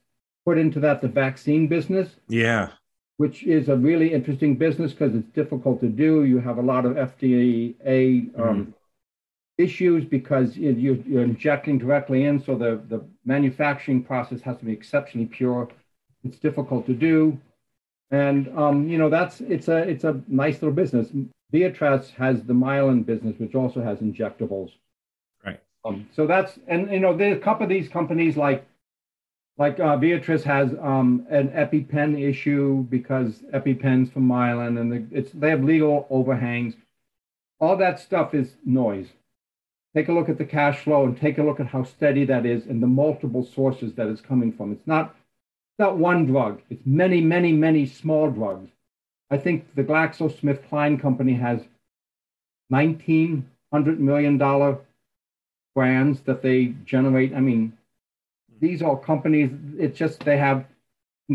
put 0.46 0.58
into 0.58 0.80
that 0.82 1.02
the 1.02 1.08
vaccine 1.08 1.68
business. 1.68 2.10
Yeah. 2.28 2.70
Which 3.18 3.44
is 3.44 3.70
a 3.70 3.78
really 3.78 4.12
interesting 4.12 4.56
business 4.56 4.92
because 4.92 5.16
it's 5.16 5.30
difficult 5.30 5.80
to 5.82 5.88
do. 5.88 6.24
You 6.24 6.40
have 6.40 6.58
a 6.58 6.62
lot 6.62 6.86
of 6.86 6.94
FDA 6.94 7.76
um, 8.40 8.66
mm. 8.66 8.74
Issues 9.58 10.06
because 10.06 10.58
you're, 10.58 10.96
you're, 10.96 11.24
injecting 11.24 11.78
directly 11.78 12.26
in, 12.26 12.42
so 12.44 12.56
the, 12.56 12.82
the 12.90 13.04
manufacturing 13.26 14.04
process 14.04 14.42
has 14.42 14.58
to 14.58 14.66
be 14.66 14.72
exceptionally 14.72 15.28
pure. 15.28 15.70
It's 16.24 16.40
difficult 16.40 16.86
to 16.88 16.94
do. 16.94 17.40
And 18.12 18.48
um, 18.58 18.88
you 18.88 19.00
know 19.00 19.10
that's 19.10 19.42
it's 19.42 19.70
a 19.70 19.78
it's 19.78 20.04
a 20.04 20.22
nice 20.28 20.62
little 20.62 20.72
business. 20.72 21.10
Viatris 21.52 22.12
has 22.12 22.44
the 22.44 22.54
Mylan 22.54 23.04
business, 23.04 23.40
which 23.40 23.56
also 23.56 23.82
has 23.82 24.00
injectables. 24.00 24.72
Right. 25.44 25.60
Um, 25.84 26.08
so 26.16 26.28
that's 26.28 26.60
and 26.68 26.92
you 26.92 27.00
know 27.00 27.18
there's 27.18 27.38
a 27.38 27.40
couple 27.40 27.64
of 27.64 27.70
these 27.70 27.90
companies 27.90 28.38
like 28.38 28.68
like 29.58 29.80
uh, 29.80 29.98
Viatris 29.98 30.44
has 30.44 30.76
um, 30.82 31.26
an 31.30 31.50
EpiPen 31.50 32.22
issue 32.22 32.84
because 32.90 33.40
EpiPens 33.54 34.12
from 34.14 34.28
Mylan, 34.28 34.80
and 34.80 34.92
the, 34.92 35.18
it's 35.18 35.32
they 35.32 35.50
have 35.50 35.64
legal 35.64 36.06
overhangs. 36.12 36.76
All 37.60 37.78
that 37.78 38.00
stuff 38.00 38.36
is 38.36 38.58
noise. 38.64 39.08
Take 39.96 40.10
a 40.10 40.14
look 40.14 40.30
at 40.30 40.38
the 40.38 40.46
cash 40.46 40.80
flow 40.80 41.06
and 41.06 41.16
take 41.16 41.38
a 41.38 41.44
look 41.44 41.60
at 41.60 41.68
how 41.68 41.84
steady 41.84 42.26
that 42.26 42.46
is 42.46 42.66
and 42.66 42.82
the 42.82 42.88
multiple 42.88 43.46
sources 43.46 43.94
that 43.94 44.08
it's 44.08 44.22
coming 44.22 44.52
from. 44.52 44.72
It's 44.72 44.88
not, 44.88 45.10
it's 45.10 45.80
not 45.80 45.98
one 45.98 46.26
drug. 46.26 46.62
It's 46.70 46.86
many, 46.86 47.22
many, 47.22 47.52
many 47.52 47.86
small 47.86 48.32
drugs. 48.32 48.70
I 49.30 49.38
think 49.38 49.76
the 49.76 49.84
GlaxoSmithKline 49.84 51.00
company 51.00 51.34
has 51.34 51.62
$1,900 52.72 53.44
million 54.00 54.78
brands 55.76 56.22
that 56.22 56.42
they 56.42 56.76
generate. 56.86 57.34
I 57.34 57.40
mean, 57.40 57.78
these 58.60 58.82
are 58.82 58.98
companies, 58.98 59.52
it's 59.78 59.98
just 59.98 60.24
they 60.24 60.38
have 60.38 60.66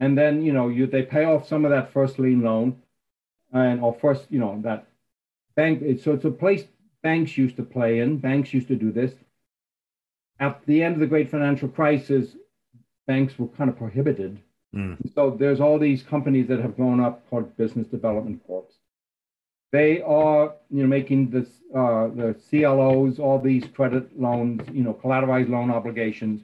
And 0.00 0.16
then, 0.16 0.42
you 0.42 0.54
know, 0.54 0.68
you 0.68 0.86
they 0.86 1.02
pay 1.02 1.24
off 1.24 1.46
some 1.46 1.66
of 1.66 1.70
that 1.70 1.92
first 1.92 2.18
lien 2.18 2.40
loan 2.42 2.80
and 3.52 3.80
or 3.80 3.94
first, 3.94 4.26
you 4.30 4.38
know, 4.38 4.60
that 4.62 4.86
bank. 5.54 5.82
So 6.00 6.12
it's 6.12 6.24
a 6.24 6.30
place 6.30 6.64
banks 7.02 7.36
used 7.36 7.56
to 7.56 7.62
play 7.62 8.00
in. 8.00 8.18
Banks 8.18 8.52
used 8.52 8.68
to 8.68 8.76
do 8.76 8.92
this. 8.92 9.12
At 10.38 10.64
the 10.66 10.82
end 10.82 10.94
of 10.94 11.00
the 11.00 11.06
great 11.06 11.30
financial 11.30 11.68
crisis, 11.68 12.36
banks 13.06 13.38
were 13.38 13.48
kind 13.48 13.70
of 13.70 13.78
prohibited. 13.78 14.40
Mm. 14.74 14.98
So 15.14 15.30
there's 15.30 15.60
all 15.60 15.78
these 15.78 16.02
companies 16.02 16.48
that 16.48 16.60
have 16.60 16.76
grown 16.76 17.00
up 17.00 17.28
called 17.30 17.56
business 17.56 17.86
development 17.86 18.46
corps. 18.46 18.66
They 19.72 20.02
are, 20.02 20.54
you 20.70 20.82
know, 20.82 20.88
making 20.88 21.30
this 21.30 21.48
uh, 21.74 22.08
the 22.08 22.36
CLOs, 22.48 23.18
all 23.18 23.38
these 23.38 23.64
credit 23.66 24.18
loans, 24.20 24.62
you 24.72 24.82
know, 24.82 24.94
collateralized 24.94 25.48
loan 25.48 25.70
obligations, 25.70 26.42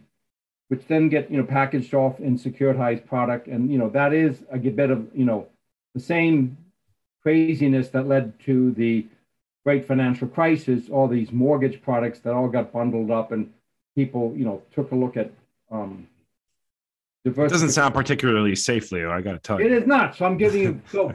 which 0.69 0.87
then 0.87 1.09
get 1.09 1.31
you 1.31 1.39
know 1.39 1.45
packaged 1.45 1.95
off 1.95 2.19
in 2.21 2.39
securitized 2.39 3.07
product, 3.07 3.47
and 3.47 3.71
you 3.71 3.79
know 3.79 3.91
that 3.91 4.13
is 4.13 4.43
a 4.51 4.59
bit 4.59 4.91
of 4.91 5.09
you 5.15 5.25
know 5.25 5.47
the 5.95 6.01
same 6.01 6.57
craziness 7.23 7.89
that 7.91 8.07
led 8.07 8.39
to 8.41 8.73
the 8.73 9.07
great 9.65 9.87
financial 9.87 10.29
crisis, 10.29 10.89
all 10.91 11.07
these 11.07 11.31
mortgage 11.33 11.81
products 11.83 12.19
that 12.21 12.33
all 12.33 12.49
got 12.49 12.73
bundled 12.73 13.11
up 13.11 13.33
and 13.33 13.53
people, 13.95 14.35
you 14.37 14.45
know, 14.45 14.63
took 14.75 14.91
a 14.93 14.95
look 14.95 15.17
at 15.17 15.31
um, 15.71 16.07
It 17.25 17.35
doesn't 17.35 17.71
sound 17.71 17.95
particularly 17.95 18.55
safe, 18.57 18.91
Leo. 18.93 19.11
I 19.11 19.21
got 19.21 19.33
to 19.33 19.39
tell 19.39 19.61
you, 19.61 19.67
it 19.67 19.73
is 19.73 19.87
not. 19.87 20.17
So 20.17 20.25
I'm 20.25 20.37
giving 20.37 20.63
you 20.63 20.83
so. 20.91 21.15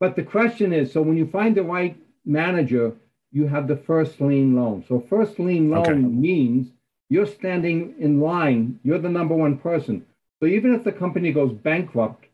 but 0.00 0.16
the 0.16 0.22
question 0.22 0.72
is, 0.72 0.92
so 0.92 1.02
when 1.02 1.16
you 1.16 1.26
find 1.26 1.56
the 1.56 1.62
right 1.62 1.96
manager, 2.24 2.92
you 3.32 3.46
have 3.46 3.68
the 3.68 3.76
first 3.76 4.20
lien 4.20 4.54
loan. 4.54 4.84
So 4.88 5.04
first 5.08 5.38
lien 5.38 5.70
loan 5.70 5.86
okay. 5.86 5.94
means 5.94 6.72
you're 7.08 7.26
standing 7.26 7.94
in 7.98 8.20
line. 8.20 8.78
You're 8.82 8.98
the 8.98 9.08
number 9.08 9.34
one 9.34 9.58
person. 9.58 10.04
So 10.40 10.46
even 10.46 10.74
if 10.74 10.84
the 10.84 10.92
company 10.92 11.32
goes 11.32 11.52
bankrupt, 11.52 12.26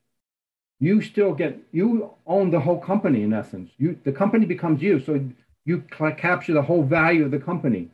you 0.81 1.03
still 1.03 1.33
get 1.35 1.59
you 1.73 2.11
own 2.27 2.51
the 2.51 2.59
whole 2.59 2.79
company 2.81 3.23
in 3.23 3.33
essence. 3.33 3.71
You 3.77 3.99
the 4.03 4.13
company 4.13 4.47
becomes 4.47 4.83
you 4.83 4.99
so 4.99 5.23
you 5.67 5.85
capture 6.17 6.55
the 6.55 6.63
whole 6.63 6.83
value 6.83 7.25
of 7.25 7.31
the 7.31 7.39
company. 7.39 7.89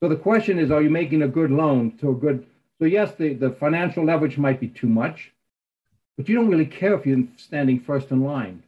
So 0.00 0.08
the 0.08 0.16
question 0.16 0.58
is 0.58 0.70
are 0.70 0.80
you 0.80 0.90
making 0.90 1.22
a 1.22 1.28
good 1.28 1.50
loan 1.50 1.98
to 1.98 2.10
a 2.10 2.14
good 2.14 2.46
so 2.78 2.86
yes 2.86 3.14
the, 3.16 3.34
the 3.34 3.50
financial 3.50 4.04
leverage 4.04 4.38
might 4.38 4.60
be 4.60 4.68
too 4.68 4.86
much 4.86 5.32
but 6.16 6.28
you 6.28 6.34
don't 6.36 6.48
really 6.48 6.66
care 6.66 6.94
if 6.94 7.04
you're 7.04 7.24
standing 7.36 7.80
first 7.80 8.10
in 8.10 8.22
line. 8.22 8.62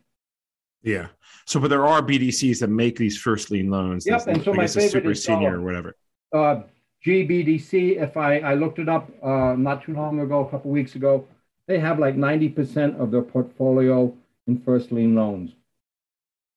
Yeah. 0.83 1.09
So 1.44 1.61
but 1.61 1.68
there 1.68 1.87
are 1.87 2.03
bdcs 2.03 2.59
that 2.61 2.68
make 2.68 2.96
these 2.96 3.16
first 3.16 3.51
lien 3.53 3.70
loans 3.70 4.07
yep 4.07 4.27
and 4.27 4.42
so 4.42 4.53
I 4.53 4.57
my 4.57 4.66
favorite 4.66 4.90
super 4.90 5.11
is 5.12 5.25
senior 5.25 5.55
uh, 5.55 5.59
or 5.59 5.61
whatever. 5.62 5.96
uh, 6.33 6.62
gbdc 7.05 8.01
if 8.01 8.16
i 8.16 8.38
i 8.38 8.55
looked 8.55 8.79
it 8.79 8.88
up 8.88 9.11
uh, 9.22 9.55
not 9.57 9.83
too 9.83 9.92
long 9.92 10.20
ago 10.20 10.46
a 10.46 10.51
couple 10.51 10.70
weeks 10.70 10.94
ago 10.94 11.27
they 11.66 11.79
have 11.79 11.98
like 11.98 12.16
90% 12.16 12.98
of 12.98 13.11
their 13.11 13.22
portfolio 13.22 14.14
in 14.46 14.61
first 14.61 14.92
lien 14.92 15.14
loans. 15.14 15.53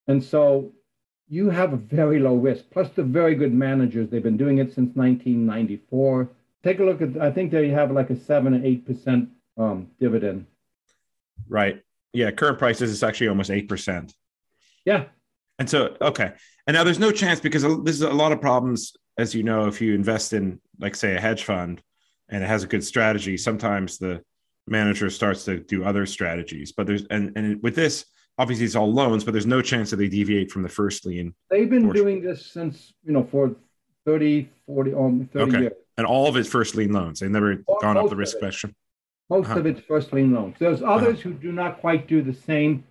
And 0.08 0.22
so 0.22 0.72
you 1.28 1.50
have 1.50 1.72
a 1.72 1.76
very 1.76 2.18
low 2.18 2.36
risk, 2.36 2.64
plus 2.70 2.90
the 2.90 3.02
very 3.02 3.34
good 3.34 3.52
managers. 3.52 4.08
They've 4.08 4.22
been 4.22 4.36
doing 4.36 4.58
it 4.58 4.68
since 4.74 4.94
1994. 4.94 6.28
Take 6.62 6.80
a 6.80 6.84
look 6.84 7.02
at, 7.02 7.16
I 7.20 7.30
think 7.30 7.50
they 7.50 7.68
have 7.68 7.90
like 7.90 8.10
a 8.10 8.16
7 8.16 8.54
or 8.54 8.58
8% 8.58 9.28
um, 9.56 9.88
dividend. 9.98 10.46
Right. 11.48 11.82
Yeah. 12.12 12.30
Current 12.30 12.58
prices 12.58 12.90
is 12.90 13.02
actually 13.02 13.28
almost 13.28 13.50
8%. 13.50 14.12
Yeah. 14.84 15.04
And 15.58 15.68
so, 15.68 15.96
okay. 16.00 16.32
And 16.66 16.74
now 16.74 16.84
there's 16.84 16.98
no 16.98 17.10
chance 17.10 17.40
because 17.40 17.62
this 17.84 17.96
is 17.96 18.02
a 18.02 18.10
lot 18.10 18.32
of 18.32 18.40
problems, 18.40 18.94
as 19.18 19.34
you 19.34 19.42
know, 19.42 19.66
if 19.66 19.80
you 19.80 19.94
invest 19.94 20.32
in, 20.32 20.60
like, 20.78 20.94
say, 20.94 21.16
a 21.16 21.20
hedge 21.20 21.44
fund 21.44 21.82
and 22.28 22.42
it 22.42 22.46
has 22.46 22.64
a 22.64 22.66
good 22.66 22.84
strategy, 22.84 23.36
sometimes 23.36 23.98
the 23.98 24.22
manager 24.66 25.10
starts 25.10 25.44
to 25.44 25.60
do 25.60 25.84
other 25.84 26.06
strategies. 26.06 26.72
But 26.72 26.86
there's 26.86 27.04
and 27.10 27.32
and 27.36 27.62
with 27.62 27.74
this, 27.74 28.06
obviously 28.38 28.66
it's 28.66 28.76
all 28.76 28.92
loans, 28.92 29.24
but 29.24 29.32
there's 29.32 29.46
no 29.46 29.62
chance 29.62 29.90
that 29.90 29.96
they 29.96 30.08
deviate 30.08 30.50
from 30.50 30.62
the 30.62 30.68
first 30.68 31.06
lien. 31.06 31.34
They've 31.50 31.68
been 31.68 31.84
portion. 31.84 32.02
doing 32.02 32.22
this 32.22 32.46
since 32.46 32.92
you 33.04 33.12
know 33.12 33.24
for 33.24 33.54
30, 34.04 34.48
40, 34.66 34.94
um, 34.94 35.28
30 35.32 35.50
okay. 35.50 35.60
years. 35.62 35.72
And 35.98 36.06
all 36.06 36.28
of 36.28 36.36
it's 36.36 36.48
first 36.48 36.74
lien 36.74 36.92
loans. 36.92 37.20
They've 37.20 37.30
never 37.30 37.56
gone 37.80 37.96
up 37.96 38.10
the 38.10 38.16
risk 38.16 38.36
spectrum. 38.36 38.74
Most 39.30 39.46
uh-huh. 39.46 39.60
of 39.60 39.66
it's 39.66 39.80
first 39.80 40.12
lien 40.12 40.32
loans. 40.32 40.56
There's 40.58 40.82
others 40.82 41.20
uh-huh. 41.20 41.30
who 41.30 41.34
do 41.34 41.52
not 41.52 41.80
quite 41.80 42.06
do 42.06 42.22
the 42.22 42.34
same 42.34 42.84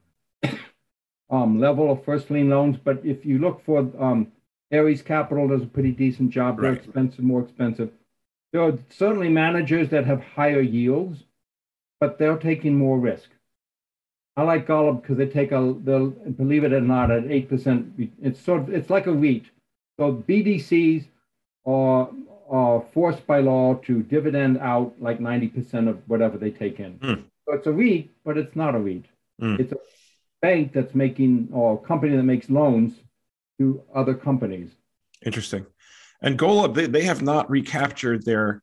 um, 1.29 1.59
level 1.59 1.91
of 1.91 2.03
first 2.03 2.29
lien 2.31 2.49
loans, 2.49 2.77
but 2.83 2.99
if 3.05 3.25
you 3.25 3.37
look 3.39 3.63
for 3.63 3.89
um, 3.99 4.31
Ares 4.73 5.01
Capital 5.01 5.47
does 5.47 5.63
a 5.63 5.67
pretty 5.67 5.91
decent 5.91 6.31
job. 6.31 6.59
They're 6.59 6.71
Right. 6.71 6.83
expensive, 6.83 7.23
more 7.23 7.41
expensive. 7.41 7.91
There 8.51 8.61
are 8.61 8.77
certainly 8.89 9.29
managers 9.29 9.89
that 9.89 10.05
have 10.05 10.21
higher 10.23 10.61
yields, 10.61 11.23
but 11.99 12.17
they're 12.17 12.37
taking 12.37 12.75
more 12.75 12.99
risk. 12.99 13.29
I 14.37 14.43
like 14.43 14.67
Golub 14.67 15.01
because 15.01 15.17
they 15.17 15.27
take 15.27 15.51
a, 15.51 15.75
they'll 15.83 16.09
believe 16.09 16.63
it 16.65 16.73
or 16.73 16.81
not, 16.81 17.09
at 17.09 17.31
eight 17.31 17.47
percent. 17.47 17.93
It's 18.21 18.39
sort 18.39 18.63
of, 18.63 18.73
it's 18.73 18.89
like 18.89 19.07
a 19.07 19.13
REIT. 19.13 19.45
So 19.97 20.23
BDCs 20.27 21.05
are 21.65 22.09
are 22.49 22.83
forced 22.93 23.25
by 23.25 23.39
law 23.39 23.75
to 23.85 24.03
dividend 24.03 24.57
out 24.59 24.93
like 24.99 25.19
ninety 25.19 25.47
percent 25.47 25.87
of 25.87 25.97
whatever 26.07 26.37
they 26.37 26.51
take 26.51 26.79
in. 26.79 26.93
Hmm. 26.93 27.13
So 27.47 27.53
it's 27.53 27.67
a 27.67 27.71
REIT, 27.71 28.09
but 28.25 28.37
it's 28.37 28.55
not 28.55 28.75
a 28.75 28.79
REIT. 28.79 29.05
Hmm. 29.39 29.55
It's 29.57 29.71
a 29.71 29.77
bank 30.41 30.73
that's 30.73 30.93
making 30.93 31.49
or 31.53 31.75
a 31.75 31.87
company 31.87 32.15
that 32.15 32.23
makes 32.23 32.49
loans 32.49 32.93
to 33.59 33.81
other 33.93 34.13
companies. 34.13 34.71
Interesting. 35.25 35.65
And 36.21 36.37
Golub, 36.37 36.73
they, 36.73 36.87
they 36.87 37.03
have 37.03 37.21
not 37.21 37.49
recaptured 37.49 38.25
their 38.25 38.61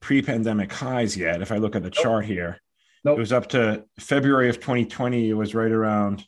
pre-pandemic 0.00 0.72
highs 0.72 1.16
yet. 1.16 1.42
If 1.42 1.50
I 1.50 1.56
look 1.56 1.76
at 1.76 1.82
the 1.82 1.90
chart 1.90 2.24
here, 2.24 2.60
Nope. 3.04 3.18
it 3.18 3.20
was 3.20 3.32
up 3.32 3.48
to 3.50 3.84
February 4.00 4.48
of 4.48 4.56
2020. 4.60 5.28
It 5.30 5.34
was 5.34 5.54
right 5.54 5.70
around 5.70 6.24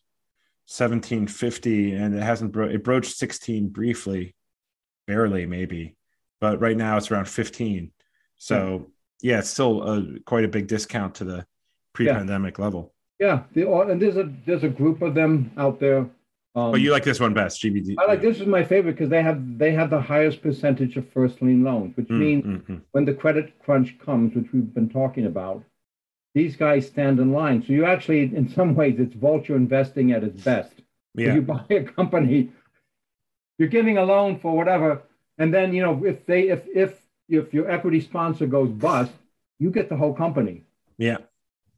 1750, 0.68 1.92
and 1.94 2.14
it 2.14 2.22
hasn't 2.22 2.52
bro- 2.52 2.68
it 2.68 2.82
broached 2.84 3.16
16 3.16 3.68
briefly, 3.68 4.34
barely 5.06 5.46
maybe, 5.46 5.96
but 6.40 6.60
right 6.60 6.76
now 6.76 6.96
it's 6.96 7.10
around 7.10 7.28
15. 7.28 7.92
So 8.36 8.86
yeah, 9.22 9.38
it's 9.38 9.48
still 9.50 9.82
a, 9.82 10.20
quite 10.26 10.44
a 10.44 10.48
big 10.48 10.66
discount 10.66 11.14
to 11.16 11.24
the 11.24 11.46
pre-pandemic 11.94 12.58
level. 12.58 12.92
Yeah, 13.18 13.44
the, 13.54 13.70
and 13.72 14.00
there's 14.02 14.18
a 14.18 14.30
there's 14.44 14.64
a 14.64 14.68
group 14.68 15.00
of 15.00 15.14
them 15.14 15.50
out 15.56 15.80
there. 15.80 16.00
Um, 16.54 16.72
But 16.72 16.80
you 16.82 16.90
like 16.90 17.04
this 17.04 17.20
one 17.20 17.32
best, 17.32 17.62
GBD? 17.62 17.94
I 17.98 18.04
like 18.06 18.20
this 18.20 18.40
is 18.40 18.46
my 18.46 18.62
favorite 18.64 18.92
because 18.92 19.08
they 19.08 19.22
have 19.22 19.58
they 19.58 19.72
have 19.72 19.88
the 19.88 20.00
highest 20.00 20.42
percentage 20.42 20.96
of 20.98 21.08
first 21.12 21.40
lien 21.40 21.62
loans, 21.64 21.96
which 21.96 22.08
Mm, 22.08 22.18
means 22.18 22.44
mm, 22.44 22.66
mm. 22.66 22.80
when 22.92 23.04
the 23.06 23.14
credit 23.14 23.58
crunch 23.64 23.98
comes, 23.98 24.34
which 24.34 24.52
we've 24.52 24.74
been 24.74 24.90
talking 24.90 25.24
about, 25.26 25.62
these 26.36 26.54
guys 26.54 26.86
stand 26.86 27.18
in 27.18 27.32
line. 27.32 27.62
So 27.62 27.72
you 27.72 27.86
actually, 27.86 28.20
in 28.20 28.46
some 28.46 28.74
ways, 28.74 28.96
it's 28.98 29.14
vulture 29.14 29.56
investing 29.56 30.12
at 30.12 30.22
its 30.22 30.38
best. 30.42 30.70
If 31.16 31.22
Yeah, 31.22 31.34
you 31.34 31.40
buy 31.40 31.64
a 31.70 31.82
company, 31.82 32.52
you're 33.58 33.70
giving 33.70 33.96
a 33.96 34.04
loan 34.04 34.38
for 34.38 34.54
whatever, 34.54 35.02
and 35.38 35.52
then 35.52 35.72
you 35.72 35.80
know 35.80 36.04
if 36.04 36.26
they 36.26 36.42
if 36.50 36.62
if 36.74 37.00
if 37.30 37.54
your 37.54 37.70
equity 37.70 38.02
sponsor 38.02 38.46
goes 38.46 38.70
bust, 38.70 39.12
you 39.58 39.70
get 39.70 39.88
the 39.88 39.96
whole 39.96 40.12
company, 40.12 40.56
yeah, 40.98 41.16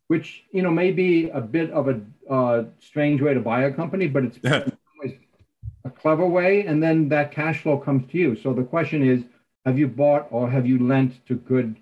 which 0.08 0.42
you 0.50 0.62
know 0.62 0.72
may 0.72 0.90
be 0.90 1.30
a 1.30 1.40
bit 1.40 1.70
of 1.70 1.86
a 1.88 2.00
uh, 2.28 2.64
strange 2.80 3.22
way 3.22 3.34
to 3.34 3.40
buy 3.40 3.60
a 3.62 3.72
company, 3.72 4.08
but 4.08 4.24
it's 4.24 4.38
a 5.84 5.90
clever 5.90 6.26
way, 6.26 6.66
and 6.66 6.82
then 6.82 7.08
that 7.10 7.30
cash 7.30 7.62
flow 7.62 7.78
comes 7.78 8.10
to 8.10 8.18
you. 8.18 8.34
So 8.34 8.52
the 8.52 8.64
question 8.64 9.08
is, 9.08 9.22
have 9.64 9.78
you 9.78 9.86
bought 9.86 10.26
or 10.32 10.50
have 10.50 10.66
you 10.66 10.84
lent 10.84 11.24
to 11.26 11.36
good 11.36 11.76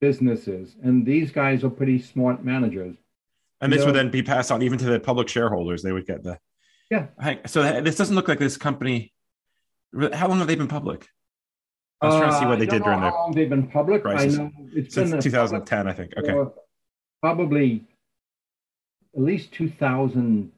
businesses? 0.00 0.76
And 0.82 1.04
these 1.06 1.30
guys 1.30 1.64
are 1.64 1.70
pretty 1.70 2.00
smart 2.00 2.44
managers. 2.44 2.96
and 3.60 3.72
this 3.72 3.84
would 3.84 3.94
then 3.94 4.10
be 4.10 4.22
passed 4.22 4.52
on 4.52 4.62
even 4.62 4.78
to 4.78 4.84
the 4.86 5.00
public 5.00 5.28
shareholders. 5.28 5.82
They 5.82 5.92
would 5.92 6.06
get 6.06 6.22
the 6.22 6.38
Yeah. 6.90 7.06
So 7.46 7.80
this 7.82 7.96
doesn't 7.96 8.14
look 8.14 8.28
like 8.28 8.38
this 8.38 8.56
company. 8.56 9.12
How 10.12 10.28
long 10.28 10.38
have 10.38 10.46
they 10.46 10.54
been 10.54 10.68
public? 10.68 11.08
I 12.00 12.06
was 12.06 12.16
trying 12.18 12.30
to 12.30 12.38
see 12.38 12.44
Uh, 12.44 12.48
what 12.48 12.58
they 12.60 12.66
did 12.66 12.82
during 12.84 13.00
the 13.00 13.10
how 13.10 13.16
long 13.16 13.32
they've 13.32 13.48
been 13.50 13.66
public. 13.66 14.02
crisis. 14.02 14.38
I 14.38 14.42
know 14.44 14.52
it's 14.72 14.94
since 14.94 15.10
been 15.10 15.18
a 15.18 15.22
2010, 15.22 15.88
I 15.88 15.92
think. 15.92 16.12
Okay, 16.16 16.34
probably 17.20 17.84
at 19.16 19.22
least 19.22 19.50
2013, 19.52 20.52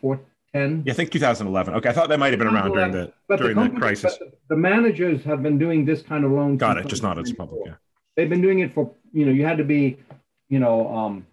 14, 0.00 0.24
10. 0.54 0.84
yeah, 0.86 0.92
I 0.92 0.96
think 0.96 1.10
2011. 1.10 1.74
Okay, 1.74 1.88
I 1.88 1.92
thought 1.92 2.08
that 2.08 2.18
might 2.18 2.30
have 2.32 2.38
been 2.38 2.48
around 2.48 2.72
during 2.72 2.92
the 2.92 3.12
But 3.28 3.40
during 3.40 3.56
the 3.56 3.62
company- 3.62 3.80
crisis. 3.80 4.16
but 4.18 4.30
the, 4.30 4.54
the 4.54 4.56
managers 4.56 5.22
have 5.24 5.42
been 5.42 5.58
doing 5.58 5.84
this 5.84 6.00
kind 6.02 6.24
of 6.24 6.30
loan. 6.30 6.56
Got 6.56 6.78
it. 6.78 6.86
Just 6.86 7.02
not 7.02 7.18
as 7.18 7.32
1994. 7.32 7.46
public. 7.46 7.66
Yeah. 7.66 7.74
They've 8.16 8.30
been 8.30 8.40
doing 8.42 8.60
it 8.60 8.72
for 8.72 8.90
you 9.12 9.26
know 9.26 9.32
you 9.32 9.44
had 9.44 9.58
to 9.58 9.64
be 9.64 9.98
you 10.48 10.60
know 10.60 10.94
um, 10.96 11.26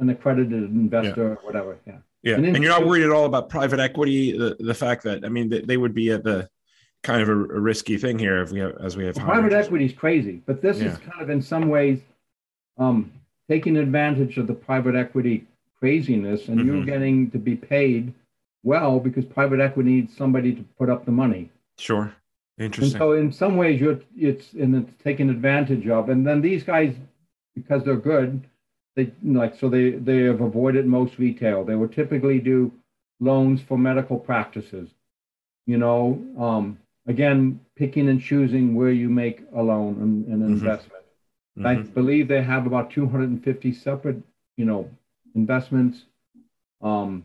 an 0.00 0.10
accredited 0.10 0.64
investor 0.64 1.32
or 1.32 1.34
whatever. 1.42 1.78
Yeah. 1.86 1.98
Yeah, 2.22 2.34
And 2.34 2.46
and, 2.46 2.56
you're 2.56 2.72
not 2.72 2.84
worried 2.84 3.04
at 3.04 3.10
all 3.12 3.26
about 3.26 3.48
private 3.48 3.78
equity. 3.78 4.36
The 4.36 4.56
the 4.58 4.74
fact 4.74 5.04
that 5.04 5.24
I 5.24 5.28
mean 5.28 5.48
they, 5.48 5.60
they 5.60 5.76
would 5.76 5.94
be 5.94 6.10
at 6.10 6.24
the 6.24 6.48
kind 7.04 7.22
of 7.22 7.28
a, 7.28 7.32
a 7.32 7.60
risky 7.60 7.96
thing 7.98 8.18
here 8.18 8.42
if 8.42 8.50
we 8.50 8.58
have 8.58 8.76
as 8.82 8.96
we 8.96 9.04
have 9.06 9.16
higher 9.16 9.26
private 9.40 9.52
equity 9.52 9.84
is 9.84 9.92
crazy, 9.92 10.42
but 10.44 10.60
this 10.60 10.80
is 10.80 10.96
kind 10.98 11.22
of 11.22 11.30
in 11.30 11.40
some 11.40 11.68
ways 11.68 12.00
um, 12.78 13.12
taking 13.48 13.76
advantage 13.76 14.38
of 14.38 14.48
the 14.48 14.54
private 14.54 14.96
equity 14.96 15.46
craziness, 15.78 16.48
and 16.48 16.64
you're 16.64 16.80
Mhm. 16.80 16.86
getting 16.86 17.30
to 17.30 17.38
be 17.38 17.56
paid 17.56 18.12
well 18.64 18.98
because 19.00 19.24
private 19.24 19.60
equity 19.60 19.90
needs 19.90 20.16
somebody 20.16 20.54
to 20.54 20.62
put 20.78 20.88
up 20.90 21.04
the 21.04 21.12
money. 21.12 21.50
Sure, 21.78 22.14
And 22.78 22.92
interesting. 22.92 22.98
so, 22.98 23.12
in 23.12 23.32
some 23.32 23.56
ways, 23.56 23.80
you're 23.80 24.00
it's 24.16 24.52
and 24.54 24.74
it's 24.74 25.02
taken 25.02 25.30
advantage 25.30 25.88
of. 25.88 26.08
And 26.08 26.26
then 26.26 26.40
these 26.40 26.62
guys, 26.62 26.94
because 27.54 27.84
they're 27.84 27.96
good, 27.96 28.46
they 28.96 29.12
like 29.22 29.54
so 29.54 29.68
they 29.68 29.90
they 29.92 30.18
have 30.24 30.40
avoided 30.40 30.86
most 30.86 31.18
retail. 31.18 31.64
They 31.64 31.74
would 31.74 31.92
typically 31.92 32.38
do 32.38 32.72
loans 33.20 33.62
for 33.62 33.78
medical 33.78 34.18
practices. 34.18 34.90
You 35.66 35.78
know, 35.78 36.22
um, 36.38 36.78
again, 37.06 37.60
picking 37.76 38.08
and 38.08 38.20
choosing 38.20 38.74
where 38.74 38.90
you 38.90 39.08
make 39.08 39.42
a 39.54 39.62
loan 39.62 40.00
and 40.02 40.26
an 40.28 40.42
Mhm. 40.46 40.52
investment. 40.52 41.04
I 41.64 41.76
Mhm. 41.76 41.94
believe 41.94 42.28
they 42.28 42.42
have 42.42 42.66
about 42.66 42.90
250 42.90 43.72
separate, 43.72 44.22
you 44.56 44.64
know, 44.66 44.90
investments. 45.36 46.04
Um, 46.80 47.24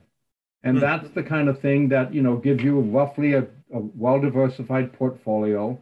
and 0.63 0.77
Hmm. 0.77 0.81
that's 0.81 1.09
the 1.11 1.23
kind 1.23 1.47
of 1.49 1.59
thing 1.59 1.89
that, 1.89 2.13
you 2.13 2.21
know, 2.21 2.35
gives 2.37 2.63
you 2.63 2.79
roughly 2.79 3.33
a, 3.33 3.43
a 3.73 3.79
well 4.03 4.19
diversified 4.19 4.93
portfolio 4.93 5.79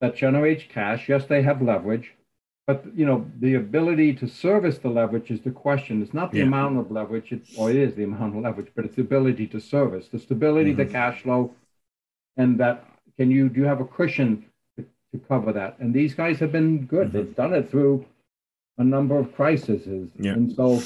that 0.00 0.14
generates 0.14 0.64
cash. 0.68 1.08
Yes, 1.08 1.26
they 1.26 1.42
have 1.42 1.60
leverage, 1.62 2.14
but, 2.66 2.84
you 2.94 3.06
know, 3.06 3.26
the 3.40 3.54
ability 3.54 4.14
to 4.14 4.26
service 4.28 4.78
the 4.78 4.88
leverage 4.88 5.30
is 5.30 5.40
the 5.40 5.50
question. 5.50 6.02
It's 6.02 6.14
not 6.14 6.30
the 6.30 6.38
Yeah. 6.38 6.44
amount 6.44 6.78
of 6.78 6.90
leverage, 6.90 7.32
it's, 7.32 7.56
or 7.58 7.70
it 7.70 7.76
is 7.76 7.94
the 7.94 8.04
amount 8.04 8.36
of 8.36 8.42
leverage, 8.42 8.70
but 8.74 8.84
it's 8.84 8.94
the 8.96 9.02
ability 9.02 9.46
to 9.48 9.60
service, 9.60 10.08
the 10.08 10.18
stability, 10.18 10.72
the 10.72 10.86
Mhm. 10.86 10.90
cash 10.98 11.22
flow, 11.22 11.52
and 12.36 12.58
that 12.58 12.84
can 13.18 13.30
you, 13.30 13.48
do 13.48 13.60
you 13.60 13.66
have 13.66 13.80
a 13.80 13.84
cushion 13.84 14.44
to, 14.76 14.84
to 15.12 15.18
cover 15.28 15.52
that? 15.52 15.78
And 15.80 15.92
these 15.92 16.14
guys 16.14 16.38
have 16.38 16.52
been 16.52 16.86
good. 16.86 17.08
Mhm. 17.08 17.12
They've 17.12 17.36
done 17.36 17.52
it 17.54 17.68
through 17.70 18.04
a 18.78 18.84
number 18.84 19.16
of 19.18 19.34
crises. 19.34 19.86
Yeah. 20.18 20.32
And 20.32 20.50
so 20.52 20.80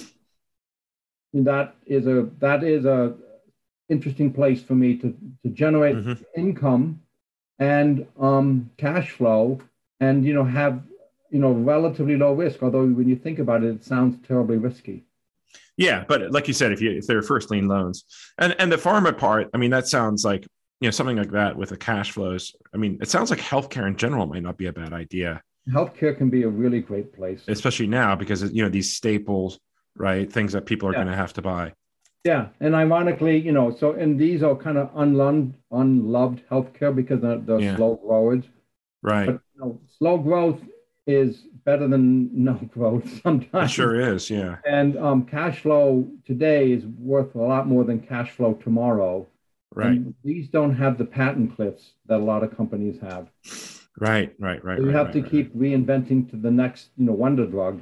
that 1.44 1.74
is 1.86 2.06
a 2.06 2.28
that 2.38 2.64
is 2.64 2.84
a 2.84 3.14
interesting 3.88 4.32
place 4.32 4.62
for 4.62 4.74
me 4.74 4.96
to 4.96 5.16
to 5.42 5.48
generate 5.50 5.96
Mhm. 5.96 6.22
income 6.36 7.00
and 7.58 8.06
um, 8.18 8.70
cash 8.76 9.10
flow, 9.12 9.60
and 10.00 10.24
you 10.24 10.34
know 10.34 10.44
have 10.44 10.82
you 11.30 11.38
know 11.38 11.52
relatively 11.52 12.16
low 12.16 12.32
risk. 12.34 12.62
Although 12.62 12.86
when 12.86 13.08
you 13.08 13.16
think 13.16 13.38
about 13.38 13.62
it, 13.62 13.70
it 13.76 13.84
sounds 13.84 14.16
terribly 14.26 14.56
risky. 14.58 15.04
Yeah, 15.76 16.04
but 16.08 16.30
like 16.32 16.48
you 16.48 16.54
said, 16.54 16.72
if 16.72 16.80
you 16.80 16.90
if 16.92 17.06
they're 17.06 17.22
first 17.22 17.50
lien 17.50 17.68
loans, 17.68 18.04
and 18.38 18.54
and 18.58 18.70
the 18.72 18.76
pharma 18.76 19.16
part, 19.16 19.48
I 19.54 19.58
mean, 19.58 19.70
that 19.70 19.86
sounds 19.88 20.24
like 20.24 20.42
you 20.80 20.86
know 20.86 20.90
something 20.90 21.16
like 21.16 21.30
that 21.32 21.56
with 21.56 21.70
the 21.70 21.76
cash 21.76 22.12
flows. 22.12 22.54
I 22.74 22.76
mean, 22.78 22.98
it 23.00 23.08
sounds 23.08 23.30
like 23.30 23.40
healthcare 23.40 23.86
in 23.86 23.96
general 23.96 24.26
might 24.26 24.42
not 24.42 24.56
be 24.58 24.66
a 24.66 24.72
bad 24.72 24.92
idea, 24.92 25.42
Healthcare 25.70 26.16
can 26.16 26.30
be 26.30 26.42
a 26.44 26.48
really 26.48 26.80
great 26.80 27.12
place. 27.12 27.42
especially 27.48 27.86
now 27.86 28.14
because 28.16 28.42
you 28.52 28.62
know 28.62 28.68
these 28.68 28.94
staples, 28.96 29.58
right? 29.96 30.30
Things 30.32 30.52
that 30.52 30.66
people 30.66 30.88
are 30.88 30.92
Yeah. 30.92 30.98
going 30.98 31.08
to 31.08 31.16
have 31.16 31.32
to 31.34 31.42
buy. 31.42 31.72
Yeah, 32.24 32.48
and 32.60 32.74
ironically, 32.74 33.38
you 33.38 33.52
know, 33.52 33.70
so 33.70 33.92
and 33.92 34.18
these 34.18 34.42
are 34.42 34.56
kind 34.56 34.76
of 34.78 34.90
unloved, 34.96 35.54
unloved 35.70 36.42
healthcare 36.50 36.94
because 36.94 37.20
they're, 37.20 37.38
they're 37.38 37.60
Yeah. 37.60 37.76
slow 37.76 37.96
growers. 37.96 38.44
Right. 39.02 39.26
But 39.26 39.40
you 39.54 39.60
know, 39.60 39.80
slow 39.98 40.18
growth 40.18 40.60
is 41.06 41.44
better 41.64 41.86
than 41.86 42.30
no 42.44 42.54
growth 42.54 43.06
It 43.06 43.22
sometimes. 43.22 43.70
sure 43.70 43.94
is. 44.00 44.28
Yeah. 44.28 44.56
And 44.66 44.96
um, 44.98 45.24
cash 45.24 45.60
flow 45.60 46.08
today 46.24 46.72
is 46.72 46.84
worth 46.84 47.34
a 47.36 47.40
lot 47.42 47.68
more 47.68 47.84
than 47.84 48.00
cash 48.00 48.30
flow 48.32 48.54
tomorrow. 48.54 49.26
Right. 49.74 49.92
And 49.92 50.14
these 50.24 50.48
don't 50.48 50.74
have 50.74 50.98
the 50.98 51.04
patent 51.04 51.54
cliffs 51.54 51.92
that 52.06 52.16
a 52.16 52.24
lot 52.24 52.42
of 52.42 52.56
companies 52.56 52.98
have. 53.02 53.28
Right. 53.98 54.34
Right. 54.38 54.62
Right. 54.64 54.78
So 54.78 54.82
you 54.82 54.88
right, 54.88 54.96
have 54.96 55.06
right, 55.06 55.12
to 55.14 55.22
right, 55.22 55.30
keep 55.30 55.54
reinventing 55.54 56.28
to 56.30 56.36
the 56.36 56.50
next, 56.50 56.88
you 56.96 57.06
know, 57.06 57.12
wonder 57.12 57.46
drug. 57.46 57.80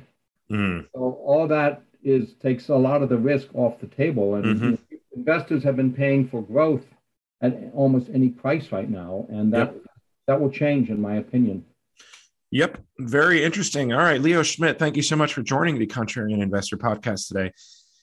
Mm, 0.50 0.86
So 0.94 1.00
all 1.24 1.48
that 1.48 1.82
is 2.04 2.34
takes 2.34 2.68
a 2.68 2.76
lot 2.76 3.02
of 3.02 3.08
the 3.08 3.16
risk 3.18 3.48
off 3.54 3.80
the 3.80 3.86
table, 3.86 4.34
and 4.36 4.44
Mhm. 4.44 4.60
know, 4.72 4.78
investors 5.16 5.62
have 5.64 5.76
been 5.76 5.92
paying 5.92 6.28
for 6.28 6.42
growth 6.42 6.84
at 7.40 7.70
almost 7.74 8.08
any 8.12 8.28
price 8.28 8.70
right 8.72 8.88
now, 8.90 9.26
and 9.30 9.52
that 9.52 9.74
that 10.26 10.40
will 10.40 10.50
change, 10.50 10.88
in 10.90 11.00
my 11.00 11.16
opinion. 11.16 11.64
Yep. 12.50 12.78
Very 13.00 13.42
interesting. 13.44 13.92
All 13.92 13.98
right, 13.98 14.20
Leo 14.20 14.42
Schmidt, 14.42 14.78
thank 14.78 14.96
you 14.96 15.02
so 15.02 15.16
much 15.16 15.34
for 15.34 15.42
joining 15.42 15.78
the 15.78 15.86
Contrarian 15.86 16.40
Investor 16.40 16.76
Podcast 16.78 17.28
today. 17.28 17.52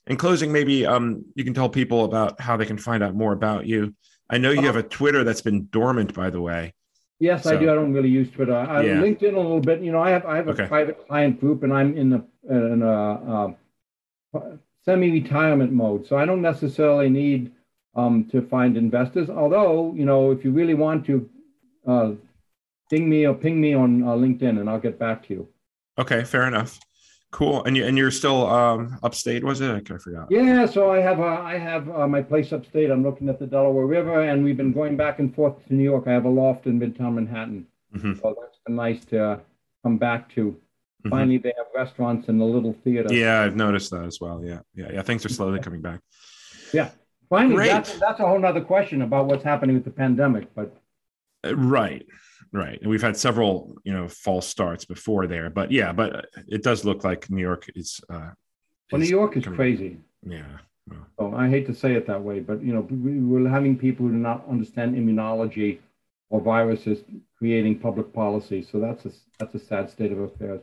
In 0.08 0.18
closing, 0.18 0.52
maybe 0.52 0.86
um, 0.86 1.24
you 1.36 1.44
can 1.44 1.54
tell 1.54 1.70
people 1.70 2.06
about 2.06 2.40
how 2.42 2.58
they 2.58 2.66
can 2.66 2.78
find 2.78 3.02
out 3.02 3.16
more 3.16 3.34
about 3.34 3.66
you. 3.66 3.96
I 4.30 4.38
know 4.38 4.52
you 4.52 4.62
have 4.64 4.76
a 4.76 4.84
Twitter 4.84 5.24
that's 5.24 5.42
been 5.42 5.68
dormant, 5.72 6.14
by 6.14 6.30
the 6.30 6.42
way. 6.42 6.74
Yes, 7.20 7.46
I 7.46 7.56
do. 7.56 7.70
I 7.72 7.76
don't 7.76 7.94
really 7.94 8.10
use 8.10 8.30
Twitter. 8.32 8.54
I, 8.56 8.84
Yeah. 8.84 9.02
LinkedIn 9.02 9.34
a 9.34 9.38
little 9.38 9.60
bit. 9.62 9.82
You 9.82 9.92
know, 9.92 10.02
I 10.02 10.10
have 10.10 10.26
I 10.26 10.36
have 10.38 10.48
a 10.48 10.52
Okay. 10.52 10.68
private 10.68 11.08
client 11.08 11.40
group, 11.40 11.64
and 11.64 11.72
I'm 11.72 11.96
in 11.96 12.14
a 12.14 12.26
in 12.50 12.82
a 12.82 12.92
uh, 12.92 13.54
semi-retirement 14.84 15.72
mode, 15.72 16.08
so 16.08 16.18
I 16.18 16.26
don't 16.26 16.42
necessarily 16.42 17.10
need 17.10 17.52
um, 17.96 18.26
to 18.32 18.42
find 18.42 18.78
investors. 18.78 19.30
Although, 19.30 19.94
you 19.96 20.06
know, 20.06 20.32
if 20.32 20.44
you 20.44 20.52
really 20.52 20.74
want 20.74 21.06
to, 21.06 21.30
uh, 21.88 22.12
ding 22.90 23.10
me 23.10 23.26
or 23.26 23.34
ping 23.34 23.60
me 23.60 23.74
on 23.74 24.04
uh, 24.04 24.08
LinkedIn, 24.08 24.60
and 24.60 24.70
I'll 24.70 24.80
get 24.80 25.00
back 25.00 25.26
to 25.28 25.34
you. 25.34 25.48
Okay, 25.98 26.24
fair 26.24 26.48
enough. 26.48 26.80
Cool. 27.32 27.64
And 27.64 27.78
you 27.78 27.86
and 27.86 27.98
you're 27.98 28.12
still 28.12 28.46
um, 28.48 29.00
upstate, 29.04 29.42
was 29.44 29.62
it? 29.62 29.72
I 29.72 29.98
forgot. 29.98 30.28
Yeah. 30.30 30.66
So 30.66 30.92
I 30.92 31.00
have 31.00 31.22
uh, 31.22 31.42
I 31.54 31.58
have 31.58 31.90
uh, 31.90 32.06
my 32.06 32.22
place 32.22 32.52
upstate. 32.52 32.92
I'm 32.92 33.04
looking 33.04 33.30
at 33.30 33.40
the 33.40 33.48
Delaware 33.48 33.86
River, 33.86 34.22
and 34.24 34.44
we've 34.44 34.58
been 34.58 34.74
going 34.74 34.98
back 34.98 35.20
and 35.20 35.34
forth 35.34 35.66
to 35.68 35.74
New 35.74 35.84
York. 35.84 36.04
I 36.08 36.12
have 36.12 36.26
a 36.26 36.30
loft 36.30 36.66
in 36.66 36.78
Midtown 36.78 37.14
Manhattan. 37.14 37.66
Mm-hmm. 37.96 38.16
So 38.20 38.36
that's 38.40 38.60
been 38.66 38.76
nice 38.76 39.06
to 39.06 39.24
uh, 39.24 39.40
come 39.84 39.98
back 39.98 40.30
to. 40.36 40.58
Mm-hmm. 41.02 41.10
Finally, 41.10 41.38
they 41.40 41.54
have 41.58 41.68
restaurants 41.76 42.30
and 42.30 42.40
a 42.42 42.46
little 42.46 42.74
theater. 42.84 43.12
Yeah, 43.12 43.42
I've 43.42 43.56
noticed 43.56 43.90
that 43.92 44.06
as 44.06 44.20
well. 44.22 44.44
Yeah, 44.46 44.60
yeah, 44.76 44.92
yeah. 44.94 45.02
Things 45.02 45.26
are 45.26 45.30
slowly 45.30 45.60
coming 45.60 45.82
back. 45.82 46.00
Yeah. 46.74 46.92
Finally, 47.30 47.68
that's, 47.68 47.98
that's 47.98 48.20
a 48.20 48.28
whole 48.28 48.46
other 48.46 48.62
question 48.62 49.02
about 49.02 49.26
what's 49.26 49.44
happening 49.44 49.76
with 49.76 49.86
the 49.86 49.92
pandemic. 49.92 50.54
But 50.54 50.76
uh, 51.46 51.56
right, 51.56 52.06
right. 52.52 52.78
And 52.82 52.90
we've 52.90 53.02
had 53.02 53.16
several, 53.16 53.76
you 53.84 53.94
know, 53.94 54.08
false 54.10 54.46
starts 54.46 54.86
before 54.86 55.28
there. 55.28 55.50
But 55.50 55.72
yeah, 55.72 55.94
but 55.94 56.28
it 56.48 56.62
does 56.62 56.84
look 56.84 57.04
like 57.04 57.30
New 57.30 57.42
York 57.42 57.68
is. 57.74 58.02
Uh, 58.10 58.32
well, 58.92 59.00
New 59.00 59.08
York 59.08 59.38
is 59.38 59.46
coming, 59.46 59.58
crazy. 59.58 59.98
Yeah. 60.24 60.44
Well. 60.88 61.08
So 61.32 61.36
I 61.36 61.48
hate 61.48 61.66
to 61.68 61.74
say 61.74 61.94
it 61.94 62.06
that 62.08 62.22
way, 62.22 62.42
but 62.42 62.62
you 62.62 62.74
know, 62.74 62.86
we're 62.92 63.50
having 63.50 63.78
people 63.78 64.06
who 64.06 64.12
do 64.12 64.18
not 64.18 64.46
understand 64.50 64.96
immunology 64.96 65.80
or 66.30 66.42
viruses 66.42 67.00
creating 67.38 67.80
public 67.80 68.12
policy. 68.14 68.62
So 68.70 68.80
that's 68.80 69.06
a 69.06 69.12
that's 69.40 69.56
a 69.56 69.60
sad 69.60 69.90
state 69.90 70.12
of 70.12 70.20
affairs. 70.20 70.62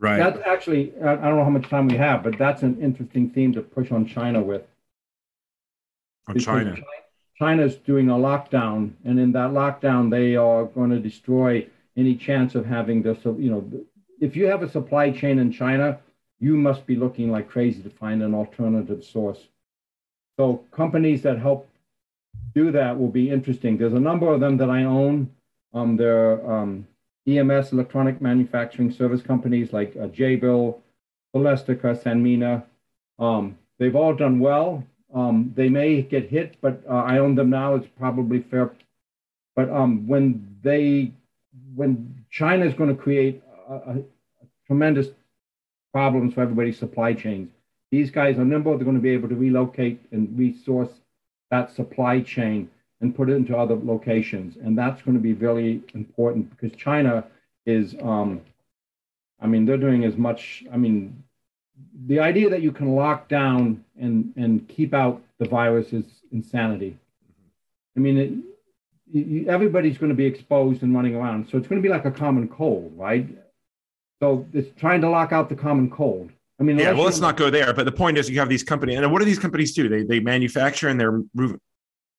Right. 0.00 0.16
That's 0.18 0.40
actually 0.46 0.94
I 0.98 1.14
don't 1.14 1.36
know 1.36 1.44
how 1.44 1.50
much 1.50 1.68
time 1.68 1.86
we 1.86 1.96
have, 1.96 2.22
but 2.22 2.38
that's 2.38 2.62
an 2.62 2.80
interesting 2.80 3.30
theme 3.30 3.52
to 3.52 3.60
push 3.60 3.92
on 3.92 4.06
China 4.06 4.42
with. 4.42 4.62
On 6.26 6.38
China. 6.38 6.74
China's 7.38 7.76
doing 7.76 8.08
a 8.08 8.14
lockdown, 8.14 8.92
and 9.04 9.18
in 9.18 9.32
that 9.32 9.50
lockdown, 9.50 10.10
they 10.10 10.36
are 10.36 10.64
going 10.64 10.90
to 10.90 10.98
destroy 10.98 11.66
any 11.96 12.14
chance 12.14 12.54
of 12.54 12.64
having 12.64 13.02
this. 13.02 13.18
You 13.24 13.50
know, 13.50 13.72
if 14.20 14.36
you 14.36 14.46
have 14.46 14.62
a 14.62 14.70
supply 14.70 15.10
chain 15.10 15.38
in 15.38 15.52
China, 15.52 15.98
you 16.38 16.56
must 16.56 16.86
be 16.86 16.96
looking 16.96 17.30
like 17.30 17.48
crazy 17.48 17.82
to 17.82 17.90
find 17.90 18.22
an 18.22 18.34
alternative 18.34 19.04
source. 19.04 19.48
So 20.38 20.64
companies 20.70 21.20
that 21.22 21.38
help 21.38 21.68
do 22.54 22.72
that 22.72 22.98
will 22.98 23.08
be 23.08 23.30
interesting. 23.30 23.76
There's 23.76 23.92
a 23.92 24.00
number 24.00 24.32
of 24.32 24.40
them 24.40 24.56
that 24.56 24.70
I 24.70 24.84
own. 24.84 25.30
Um, 25.74 25.96
they're 25.96 26.50
um, 26.50 26.86
EMS, 27.38 27.72
electronic 27.72 28.20
manufacturing 28.20 28.90
service 28.90 29.22
companies 29.22 29.72
like 29.72 29.96
uh, 29.96 30.06
Jabil, 30.08 30.76
Celestica, 31.34 32.00
Sanmina. 32.02 32.64
Um, 33.18 33.58
they've 33.78 33.96
all 33.96 34.14
done 34.14 34.40
well. 34.40 34.84
Um, 35.14 35.52
they 35.56 35.68
may 35.68 36.02
get 36.02 36.28
hit, 36.28 36.56
but 36.60 36.82
uh, 36.88 36.94
I 36.94 37.18
own 37.18 37.34
them 37.34 37.50
now. 37.50 37.74
It's 37.74 37.88
probably 37.98 38.40
fair. 38.40 38.72
But 39.56 39.70
um, 39.70 40.06
when 40.06 40.56
they, 40.62 41.12
when 41.74 42.24
China 42.30 42.64
is 42.64 42.74
going 42.74 42.94
to 42.94 43.02
create 43.02 43.42
a, 43.68 43.74
a, 43.74 43.96
tremendous 44.66 45.08
problems 45.92 46.34
for 46.34 46.42
everybody's 46.42 46.78
supply 46.78 47.12
chains, 47.12 47.50
these 47.90 48.10
guys 48.10 48.38
are 48.38 48.44
nimble. 48.44 48.76
They're 48.76 48.84
going 48.84 48.96
to 48.96 49.02
be 49.02 49.10
able 49.10 49.28
to 49.28 49.34
relocate 49.34 50.00
and 50.12 50.38
resource 50.38 50.90
that 51.50 51.74
supply 51.74 52.20
chain 52.20 52.70
and 53.00 53.14
put 53.14 53.30
it 53.30 53.34
into 53.34 53.56
other 53.56 53.76
locations. 53.76 54.56
And 54.56 54.76
that's 54.76 55.02
going 55.02 55.16
to 55.16 55.22
be 55.22 55.32
very 55.32 55.80
important 55.94 56.50
because 56.50 56.76
China 56.78 57.24
is, 57.66 57.94
um, 58.02 58.40
I 59.40 59.46
mean, 59.46 59.64
they're 59.64 59.76
doing 59.78 60.04
as 60.04 60.16
much, 60.16 60.64
I 60.72 60.76
mean, 60.76 61.22
the 62.06 62.20
idea 62.20 62.50
that 62.50 62.60
you 62.60 62.72
can 62.72 62.94
lock 62.94 63.28
down 63.28 63.84
and, 63.98 64.32
and 64.36 64.68
keep 64.68 64.92
out 64.92 65.22
the 65.38 65.48
virus 65.48 65.92
is 65.92 66.04
insanity. 66.30 66.98
I 67.96 68.00
mean, 68.00 68.18
it, 68.18 68.32
you, 69.12 69.48
everybody's 69.48 69.98
going 69.98 70.10
to 70.10 70.16
be 70.16 70.26
exposed 70.26 70.82
and 70.82 70.94
running 70.94 71.14
around. 71.14 71.48
So 71.50 71.58
it's 71.58 71.66
going 71.66 71.82
to 71.82 71.86
be 71.86 71.92
like 71.92 72.04
a 72.04 72.10
common 72.10 72.48
cold, 72.48 72.92
right? 72.96 73.26
So 74.20 74.46
it's 74.52 74.78
trying 74.78 75.00
to 75.00 75.08
lock 75.08 75.32
out 75.32 75.48
the 75.48 75.56
common 75.56 75.90
cold. 75.90 76.30
I 76.60 76.62
mean, 76.62 76.78
yeah. 76.78 76.92
Well, 76.92 77.04
let's 77.04 77.20
not 77.20 77.38
go 77.38 77.48
there. 77.48 77.72
But 77.72 77.86
the 77.86 77.92
point 77.92 78.18
is, 78.18 78.28
you 78.28 78.38
have 78.38 78.50
these 78.50 78.62
companies, 78.62 78.98
and 78.98 79.10
what 79.10 79.20
do 79.20 79.24
these 79.24 79.38
companies 79.38 79.72
do? 79.72 79.88
They 79.88 80.02
they 80.02 80.20
manufacture 80.20 80.88
and 80.88 81.00
they're 81.00 81.22
moving. 81.32 81.58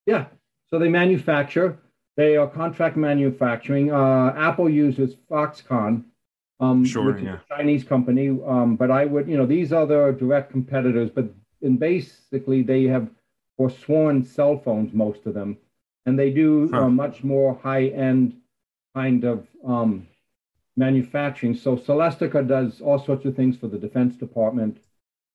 Yeah. 0.04 0.26
So 0.72 0.78
they 0.78 0.88
manufacture. 0.88 1.78
They 2.16 2.36
are 2.36 2.48
contract 2.48 2.96
manufacturing. 2.96 3.92
Uh, 3.92 4.32
Apple 4.36 4.70
uses 4.70 5.16
Foxconn, 5.30 6.04
um, 6.60 6.84
sure, 6.84 7.12
which 7.12 7.22
yeah. 7.22 7.34
is 7.34 7.40
a 7.50 7.56
Chinese 7.56 7.84
company. 7.84 8.28
Um, 8.28 8.76
but 8.76 8.90
I 8.90 9.04
would, 9.04 9.28
you 9.28 9.36
know, 9.36 9.44
these 9.44 9.72
are 9.74 9.86
their 9.86 10.12
direct 10.12 10.50
competitors. 10.50 11.10
But 11.10 11.26
and 11.60 11.78
basically, 11.78 12.62
they 12.62 12.84
have 12.84 13.10
forsworn 13.58 14.24
cell 14.24 14.58
phones, 14.58 14.94
most 14.94 15.26
of 15.26 15.34
them, 15.34 15.58
and 16.06 16.18
they 16.18 16.30
do 16.30 16.70
huh. 16.72 16.84
uh, 16.84 16.88
much 16.88 17.22
more 17.22 17.60
high 17.62 17.88
end 17.88 18.38
kind 18.94 19.24
of 19.24 19.46
um, 19.66 20.06
manufacturing. 20.76 21.54
So 21.54 21.76
Celestica 21.76 22.46
does 22.48 22.80
all 22.80 22.98
sorts 22.98 23.26
of 23.26 23.36
things 23.36 23.58
for 23.58 23.68
the 23.68 23.78
Defense 23.78 24.16
Department. 24.16 24.78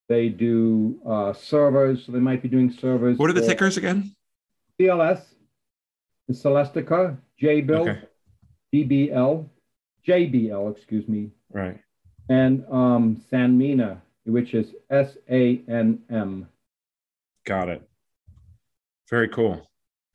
They 0.09 0.29
do 0.29 0.99
uh, 1.05 1.33
servers, 1.33 2.05
so 2.05 2.11
they 2.11 2.19
might 2.19 2.41
be 2.41 2.49
doing 2.49 2.71
servers. 2.71 3.19
What 3.19 3.29
are 3.29 3.33
the 3.33 3.45
tickers 3.45 3.77
again? 3.77 4.15
CLS, 4.79 5.21
the 6.27 6.33
Celestica, 6.33 7.17
JBIL, 7.41 7.89
okay. 7.89 8.01
DBL, 8.73 9.47
JBL, 10.07 10.75
excuse 10.75 11.07
me. 11.07 11.31
Right. 11.51 11.79
And 12.29 12.65
um, 12.69 13.21
Sanmina, 13.31 14.01
which 14.25 14.53
is 14.53 14.73
S 14.89 15.17
A 15.29 15.61
N 15.69 15.99
M. 16.09 16.47
Got 17.45 17.69
it. 17.69 17.89
Very 19.09 19.29
cool. 19.29 19.67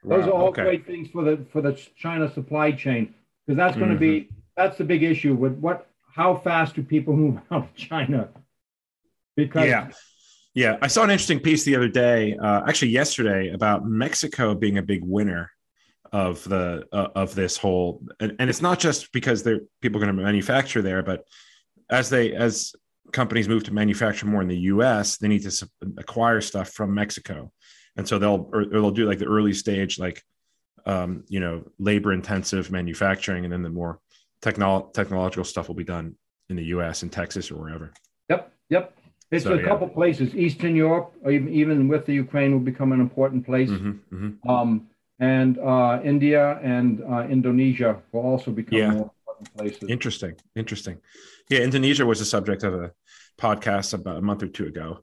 Those 0.04 0.26
are 0.26 0.30
all 0.30 0.48
okay. 0.48 0.62
great 0.62 0.86
things 0.86 1.08
for 1.08 1.24
the 1.24 1.44
for 1.52 1.62
the 1.62 1.72
China 1.96 2.30
supply 2.32 2.72
chain 2.72 3.14
because 3.46 3.56
that's 3.56 3.76
going 3.76 3.90
to 3.90 3.94
mm-hmm. 3.94 4.28
be 4.28 4.28
that's 4.56 4.76
the 4.76 4.84
big 4.84 5.02
issue 5.02 5.34
with 5.34 5.54
what 5.58 5.88
how 6.12 6.36
fast 6.36 6.74
do 6.74 6.82
people 6.82 7.16
move 7.16 7.40
out 7.50 7.64
of 7.64 7.74
China? 7.74 8.28
Because 9.36 9.68
yeah. 9.68 9.90
Yeah, 10.54 10.76
I 10.82 10.86
saw 10.86 11.02
an 11.02 11.10
interesting 11.10 11.40
piece 11.40 11.64
the 11.64 11.76
other 11.76 11.88
day, 11.88 12.36
uh, 12.36 12.62
actually 12.68 12.90
yesterday, 12.90 13.50
about 13.50 13.86
Mexico 13.86 14.54
being 14.54 14.78
a 14.78 14.82
big 14.82 15.02
winner 15.02 15.50
of 16.12 16.44
the 16.44 16.86
uh, 16.92 17.08
of 17.14 17.34
this 17.34 17.56
whole, 17.56 18.02
and, 18.20 18.36
and 18.38 18.50
it's 18.50 18.60
not 18.60 18.78
just 18.78 19.12
because 19.12 19.42
they're 19.42 19.60
people 19.80 19.98
going 19.98 20.14
to 20.14 20.22
manufacture 20.22 20.82
there, 20.82 21.02
but 21.02 21.24
as 21.88 22.10
they 22.10 22.34
as 22.34 22.74
companies 23.12 23.48
move 23.48 23.64
to 23.64 23.72
manufacture 23.72 24.26
more 24.26 24.42
in 24.42 24.48
the 24.48 24.58
U.S., 24.58 25.16
they 25.16 25.28
need 25.28 25.42
to 25.42 25.70
acquire 25.96 26.42
stuff 26.42 26.70
from 26.70 26.94
Mexico, 26.94 27.50
and 27.96 28.06
so 28.06 28.18
they'll 28.18 28.50
or, 28.52 28.60
or 28.60 28.66
they'll 28.66 28.90
do 28.90 29.06
like 29.06 29.18
the 29.18 29.24
early 29.24 29.54
stage, 29.54 29.98
like 29.98 30.22
um, 30.84 31.24
you 31.28 31.40
know, 31.40 31.64
labor 31.78 32.12
intensive 32.12 32.70
manufacturing, 32.70 33.44
and 33.44 33.52
then 33.52 33.62
the 33.62 33.70
more 33.70 34.00
technolo- 34.42 34.92
technological 34.92 35.44
stuff 35.44 35.68
will 35.68 35.74
be 35.74 35.84
done 35.84 36.14
in 36.50 36.56
the 36.56 36.64
U.S. 36.64 37.02
in 37.02 37.08
Texas 37.08 37.50
or 37.50 37.56
wherever. 37.56 37.90
Yep, 38.28 38.52
yep. 38.68 38.98
It's 39.32 39.44
so, 39.44 39.54
a 39.54 39.62
couple 39.62 39.88
places. 39.88 40.34
Eastern 40.34 40.76
Europe, 40.76 41.14
or 41.24 41.32
even, 41.32 41.48
even 41.48 41.88
with 41.88 42.04
the 42.04 42.12
Ukraine, 42.12 42.52
will 42.52 42.60
become 42.60 42.92
an 42.92 43.00
important 43.00 43.46
place. 43.46 43.70
Mm-hmm, 43.70 44.14
mm-hmm. 44.14 44.50
Um, 44.50 44.88
and 45.18 45.58
uh, 45.58 46.00
India 46.04 46.60
and 46.62 47.02
uh, 47.10 47.26
Indonesia 47.28 48.02
will 48.12 48.20
also 48.20 48.50
become 48.50 48.78
yeah. 48.78 48.90
more 48.90 49.10
important 49.16 49.56
places. 49.56 49.88
Interesting, 49.88 50.34
interesting. 50.54 50.98
Yeah, 51.48 51.60
Indonesia 51.60 52.04
was 52.04 52.18
the 52.18 52.26
subject 52.26 52.62
of 52.62 52.74
a 52.74 52.92
podcast 53.40 53.94
about 53.94 54.18
a 54.18 54.20
month 54.20 54.42
or 54.42 54.48
two 54.48 54.66
ago. 54.66 55.02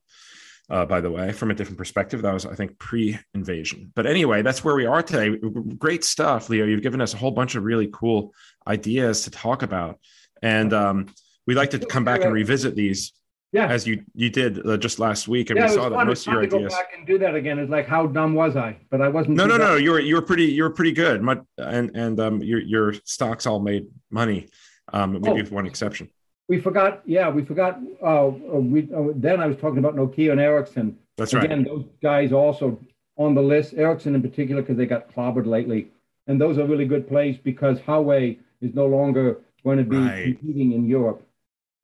Uh, 0.69 0.86
by 0.86 1.01
the 1.01 1.09
way, 1.09 1.32
from 1.32 1.49
a 1.49 1.55
different 1.55 1.80
perspective, 1.80 2.21
that 2.21 2.32
was, 2.32 2.45
I 2.45 2.53
think, 2.53 2.77
pre-invasion. 2.77 3.91
But 3.95 4.05
anyway, 4.05 4.43
that's 4.43 4.63
where 4.63 4.75
we 4.75 4.86
are 4.86 5.01
today. 5.01 5.36
Great 5.80 6.03
stuff, 6.03 6.47
Leo. 6.47 6.65
You've 6.65 6.84
given 6.84 7.01
us 7.01 7.15
a 7.15 7.17
whole 7.17 7.32
bunch 7.32 7.55
of 7.55 7.63
really 7.63 7.89
cool 7.91 8.36
ideas 8.67 9.23
to 9.23 9.32
talk 9.32 9.63
about, 9.63 9.97
and 10.43 10.71
um, 10.71 11.07
we'd 11.47 11.55
like 11.55 11.71
to 11.71 11.80
come 11.80 12.03
back 12.03 12.21
and 12.23 12.32
revisit 12.32 12.75
these 12.75 13.13
yeah, 13.52 13.68
as 13.68 13.88
you 13.88 14.04
you 14.14 14.30
did 14.30 14.66
uh, 14.66 14.78
just 14.78 15.00
last 15.00 15.28
week, 15.28 15.50
and 15.50 15.58
yeah, 15.58 15.68
we 15.68 15.74
saw 15.74 15.89
that 15.89 16.06
most 16.06 16.28
of 16.28 16.34
your 16.34 16.43
ideas. 16.43 16.72
Go 16.72 16.78
back 16.78 16.91
and 16.95 17.08
do 17.08 17.18
that 17.18 17.34
again. 17.34 17.58
It's 17.58 17.72
like 17.72 17.88
how 17.88 18.06
dumb 18.06 18.36
was 18.36 18.56
I? 18.56 18.78
But 18.91 19.02
I 19.02 19.08
wasn't. 19.08 19.38
No, 19.38 19.47
no, 19.47 19.58
no. 19.58 19.76
You 19.76 19.91
were 19.91 20.00
you 20.00 20.16
were 20.16 20.22
pretty 20.22 20.45
you 20.45 20.64
were 20.64 20.70
pretty 20.70 20.91
good. 20.91 21.24
My, 21.24 21.39
And 21.58 21.95
and 21.95 22.20
um 22.20 22.43
your 22.43 22.60
your 22.60 22.93
stocks 23.06 23.47
all 23.47 23.60
made 23.60 23.88
money, 24.12 24.50
um 24.93 25.14
maybe 25.14 25.30
oh, 25.30 25.36
with 25.36 25.52
one 25.52 25.66
exception. 25.66 26.10
We 26.47 26.62
forgot. 26.62 27.02
Yeah, 27.06 27.30
we 27.30 27.43
forgot. 27.43 27.80
Uh, 28.02 28.28
uh 28.28 28.32
we 28.32 28.88
uh, 28.95 29.14
then 29.16 29.39
I 29.39 29.47
was 29.47 29.58
talking 29.58 29.80
about 29.80 29.95
Nokia 29.95 30.32
and 30.32 30.39
Ericsson. 30.39 30.97
That's 31.18 31.34
right. 31.34 31.45
Again, 31.45 31.64
those 31.64 31.86
guys 32.04 32.32
also 32.32 32.80
on 33.18 33.34
the 33.34 33.41
list. 33.41 33.74
Ericsson 33.74 34.14
in 34.14 34.22
particular 34.22 34.62
because 34.62 34.78
they 34.78 34.86
got 34.86 35.12
clobbered 35.12 35.47
lately, 35.47 35.88
and 36.28 36.39
those 36.39 36.60
are 36.60 36.68
really 36.68 36.86
good 36.86 37.08
plays 37.08 37.38
because 37.43 37.80
Huawei 37.80 38.38
is 38.62 38.76
no 38.76 38.86
longer 38.86 39.39
going 39.64 39.80
to 39.80 39.84
be 39.84 39.97
right. 39.97 40.38
competing 40.38 40.74
in 40.74 40.86
Europe. 40.86 41.26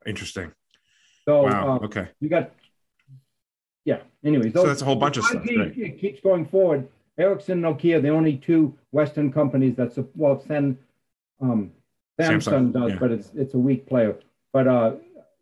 Interesting. 0.05 0.51
So 1.25 1.43
wow. 1.43 1.71
Um, 1.77 1.83
okay, 1.85 2.07
you 2.19 2.29
got 2.29 2.51
yeah. 3.83 3.99
Anyways, 4.23 4.53
those, 4.53 4.63
so 4.63 4.67
that's 4.67 4.81
a 4.81 4.85
whole 4.85 4.95
bunch 4.95 5.17
of 5.17 5.25
stuff. 5.25 5.43
Right. 5.45 5.77
It 5.77 5.99
keeps 5.99 6.19
going 6.21 6.45
forward. 6.45 6.87
Ericsson, 7.17 7.61
Nokia, 7.61 8.01
the 8.01 8.09
only 8.09 8.37
two 8.37 8.77
Western 8.91 9.31
companies 9.31 9.75
that's 9.75 9.97
well, 10.15 10.43
send 10.47 10.77
um, 11.41 11.71
Samsung, 12.19 12.41
Samsung 12.41 12.73
does, 12.73 12.91
yeah. 12.91 12.97
but 12.99 13.11
it's 13.11 13.31
it's 13.35 13.53
a 13.53 13.59
weak 13.59 13.87
player. 13.87 14.17
But 14.51 14.67
uh, 14.67 14.95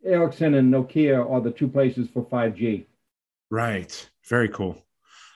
Ericsson 0.04 0.54
and 0.54 0.72
Nokia 0.72 1.28
are 1.28 1.40
the 1.40 1.50
two 1.50 1.68
places 1.68 2.08
for 2.12 2.24
5G. 2.24 2.84
Right. 3.50 4.10
Very 4.28 4.48
cool. 4.48 4.78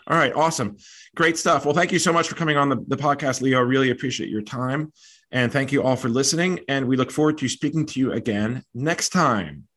All 0.08 0.16
right, 0.16 0.32
awesome. 0.34 0.78
Great 1.16 1.36
stuff. 1.36 1.66
Well, 1.66 1.74
thank 1.74 1.92
you 1.92 1.98
so 1.98 2.12
much 2.12 2.28
for 2.28 2.34
coming 2.34 2.56
on 2.56 2.70
the, 2.70 2.82
the 2.86 2.96
podcast, 2.96 3.42
Leo. 3.42 3.60
Really 3.60 3.90
appreciate 3.90 4.30
your 4.30 4.40
time. 4.42 4.92
And 5.30 5.52
thank 5.52 5.70
you 5.70 5.82
all 5.82 5.96
for 5.96 6.08
listening. 6.08 6.60
And 6.66 6.88
we 6.88 6.96
look 6.96 7.10
forward 7.10 7.36
to 7.38 7.48
speaking 7.48 7.84
to 7.86 8.00
you 8.00 8.12
again 8.12 8.64
next 8.74 9.10
time. 9.10 9.68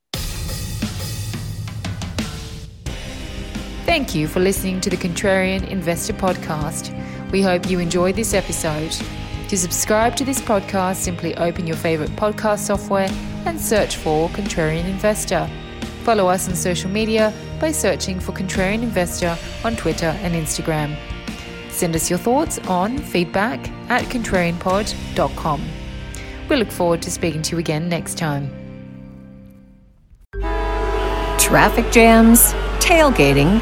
Thank 3.92 4.16
you 4.16 4.30
for 4.30 4.40
listening 4.40 4.80
to 4.82 4.90
the 4.90 4.96
Contrarian 4.96 5.68
Investor 5.68 6.14
Podcast. 6.14 6.94
We 7.30 7.42
hope 7.42 7.70
you 7.70 7.80
enjoyed 7.80 8.16
this 8.16 8.34
episode. 8.34 8.96
To 9.50 9.58
subscribe 9.58 10.16
to 10.16 10.24
this 10.24 10.40
podcast, 10.40 10.96
simply 10.96 11.36
open 11.36 11.68
your 11.68 11.76
favorite 11.76 12.12
podcast 12.12 12.60
software 12.60 13.10
and 13.46 13.60
search 13.60 13.98
for 13.98 14.30
Contrarian 14.30 14.86
Investor. 14.86 15.46
Follow 16.06 16.28
us 16.28 16.48
on 16.48 16.56
social 16.56 16.90
media 16.90 17.34
by 17.60 17.74
searching 17.74 18.18
for 18.22 18.32
Contrarian 18.32 18.82
Investor 18.82 19.38
on 19.66 19.76
Twitter 19.76 20.18
and 20.22 20.36
Instagram. 20.36 20.96
Send 21.70 21.94
us 21.94 22.10
your 22.10 22.20
thoughts 22.20 22.60
on 22.70 22.98
feedback 22.98 23.60
at 23.90 24.04
contrarianpod.com. 24.06 25.62
We 26.48 26.56
look 26.56 26.72
forward 26.72 27.02
to 27.02 27.12
speaking 27.12 27.42
to 27.42 27.58
you 27.58 27.60
again 27.60 27.90
next 27.90 28.18
time. 28.18 28.50
Traffic 31.38 31.92
jams, 31.92 32.54
tailgating, 32.80 33.62